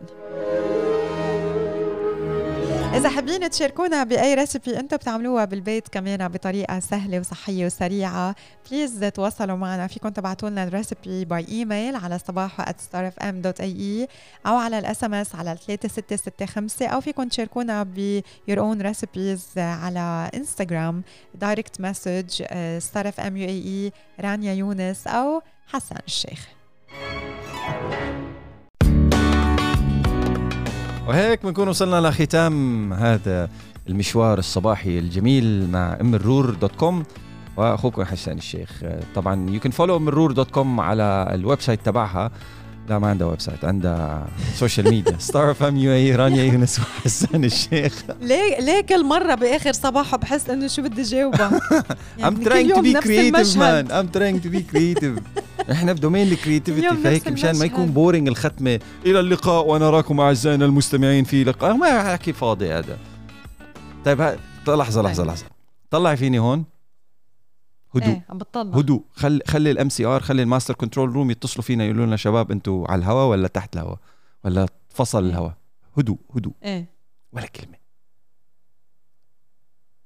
إذا 2.95 3.09
حابين 3.09 3.51
تشاركونا 3.51 4.05
بأي 4.05 4.35
recipe 4.35 4.79
أنتم 4.79 4.97
بتعملوها 4.97 5.45
بالبيت 5.45 5.89
كمان 5.89 6.29
بطريقة 6.29 6.81
سهلة 6.81 7.19
وصحية 7.19 7.67
وسريعة 7.67 8.35
please 8.71 9.01
تواصلوا 9.15 9.57
معنا. 9.57 9.87
فيكم 9.87 10.09
تبعتوا 10.09 10.51
لنا 10.51 10.65
ال 10.65 10.73
recipe 10.73 11.25
by 11.25 11.47
email 11.49 11.97
على 11.97 12.19
صباحو@starfm.ae 12.19 14.09
أو 14.47 14.57
على 14.57 14.79
ال 14.79 15.05
SMS 15.05 15.35
على 15.35 15.57
3665 15.57 16.89
أو 16.89 17.01
فيكم 17.01 17.29
تشاركونا 17.29 17.83
ب 17.83 18.23
your 18.51 18.59
own 18.59 18.83
recipes 18.83 19.59
على 19.59 20.31
انستغرام 20.35 21.03
direct 21.35 21.81
message 21.81 22.43
Star 22.79 23.09
FM 23.09 23.37
UAE 23.37 23.93
رانيا 24.21 24.53
يونس 24.53 25.07
أو 25.07 25.43
حسن 25.67 25.97
الشيخ. 26.07 26.49
وهيك 31.11 31.47
بنكون 31.47 31.69
وصلنا 31.69 32.09
لختام 32.09 32.93
هذا 32.93 33.51
المشوار 33.89 34.39
الصباحي 34.39 34.99
الجميل 34.99 35.71
مع 35.71 35.97
ام 36.01 36.15
الرور 36.15 36.51
dot 36.51 36.77
com. 36.77 37.03
وأخوكم 37.57 38.05
حسان 38.05 38.39
الشيخ. 38.39 38.83
طبعا 39.15 39.51
you 39.51 39.61
can 39.61 39.73
follow 39.73 39.97
ام 39.97 40.09
الرور 40.09 40.33
dot 40.33 40.51
com 40.51 40.81
على 40.81 41.31
ال 41.35 41.61
website 41.61 41.87
تبعها. 41.87 42.31
لا 42.91 42.99
ما 42.99 43.09
عندها 43.09 43.27
website 43.27 43.65
عندها 43.65 44.27
social 44.55 44.91
media. 44.91 45.17
Star 45.19 45.51
FM 45.51 45.77
UAE 45.77 46.17
رانيا 46.17 46.45
يونس 46.45 46.79
وحسان 46.81 47.45
الشيخ. 47.45 48.05
ليه 48.21 48.61
ليه 48.61 48.81
كل 48.81 49.05
مرة 49.05 49.35
بآخر 49.35 49.73
صباحو 49.73 50.17
بحس 50.17 50.51
إنه 50.51 50.67
شو 50.67 50.83
بدي 50.83 51.03
جاوبها 51.03 51.61
I'm 52.25 52.37
trying 52.37 52.73
to 52.73 52.81
be 52.81 52.93
creative 52.93 53.57
man 53.57 53.91
I'm 53.91 54.07
trying 54.07 54.43
to 54.43 54.49
be 54.49 54.63
creative 54.63 55.19
إحنا 55.71 55.93
ب 55.93 55.98
domain 55.98 56.33
ال 56.33 56.38
creativity 56.38 56.97
فهيك 56.97 57.29
مشان 57.29 57.59
ما 57.59 57.65
يكون 57.65 57.87
boring 57.87 58.29
الختمة. 58.29 58.81
إلى 59.07 59.21
اللقاء 59.21 59.69
ونراكم 59.69 60.21
أعزائنا 60.21 60.65
المستمعين 60.65 61.25
في 61.25 61.45
لقاء. 61.45 61.75
ما 61.77 62.13
حكي 62.13 62.33
فاضي 62.33 62.73
هذا. 62.73 62.99
طيب 64.05 64.21
لحظة 64.69 65.03
لحظة 65.03 65.25
لحظة. 65.25 65.45
طلعي 65.91 66.17
فيني 66.17 66.39
هون؟ 66.39 66.65
هدوء. 67.95 68.09
إيه 68.09 68.25
عم 68.31 68.39
بتطلع. 68.39 68.79
هدوء. 68.79 69.05
خلي 69.13 69.41
خلي 69.47 69.71
ال 69.71 69.89
MCR 69.89 70.21
خلي 70.21 70.43
ال 70.43 70.47
master 70.47 70.75
control 70.75 71.13
room 71.13 71.31
يتصلوا 71.31 71.63
فينا 71.63 71.85
يقولوا 71.85 72.07
لنا 72.07 72.17
شباب 72.17 72.51
أنتم 72.51 72.85
على 72.89 72.99
الهواء 72.99 73.27
ولا 73.29 73.49
تحت 73.49 73.77
الهواء 73.77 73.99
ولا 74.45 74.69
فصل 74.89 75.25
إيه. 75.25 75.31
الهواء 75.31 75.55
هدوء 75.99 76.19
هدوء. 76.37 76.53
إيه. 76.65 76.87
ولا 77.33 77.47
كلمة. 77.47 77.77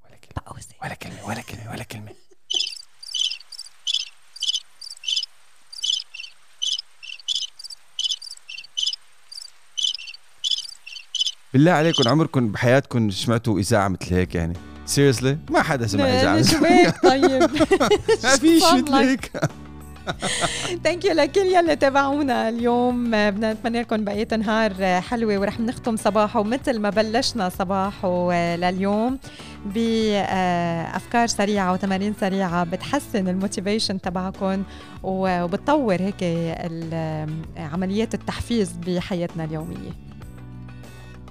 ولا 0.04 0.16
كلمة. 0.16 0.58
ولا 0.82 0.94
كلمة 0.94 1.24
ولا 1.26 1.40
كلمة 1.40 1.70
ولا 1.70 1.82
كلمة. 1.82 2.14
بالله 11.52 11.72
عليكم 11.72 12.08
عمركم 12.08 12.52
بحياتكم 12.52 13.10
سمعتوا 13.10 13.58
إذاعة 13.58 13.88
مثل 13.88 14.14
هيك 14.14 14.34
يعني؟ 14.34 14.73
seriously 14.86 15.38
ما 15.50 15.62
حدا 15.62 15.86
سمع 15.86 16.04
اذاعه 16.04 16.42
شو 16.42 16.56
هيك 16.64 16.94
طيب. 17.02 17.46
في 18.38 18.60
شيء 18.60 18.94
هيك. 18.94 19.30
thank 20.84 21.04
you 21.04 21.12
لكل 21.12 21.40
يلي 21.40 21.76
تابعونا 21.76 22.48
اليوم. 22.48 23.04
بدنا 23.10 23.52
نتمنى 23.52 23.80
لكم 23.80 24.04
بقية 24.04 24.28
نهار 24.38 25.00
حلوة 25.00 25.38
ورح 25.38 25.60
نختم 25.60 25.96
صباحو 25.96 26.42
مثل 26.42 26.78
ما 26.78 26.90
بلشنا 26.90 27.48
صباحو 27.48 28.32
لليوم 28.56 29.18
بافكار 29.66 31.26
سريعة 31.26 31.72
وتمارين 31.72 32.14
سريعة 32.20 32.64
بتحسن 32.64 33.28
ال 33.28 33.35
motivation 33.35 34.00
تبعكم 34.00 34.62
وبتطور 35.02 35.96
هيك 36.00 36.24
عمليات 37.56 38.14
التحفيز 38.14 38.72
بحياتنا 38.86 39.44
اليومية. 39.44 39.92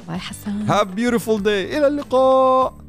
bye 0.08 0.18
حسن 0.18 0.62
هاف 0.70 0.88
بيوتيفول 0.88 1.44
داي 1.44 1.78
إلى 1.78 1.88
اللقاء. 1.88 2.83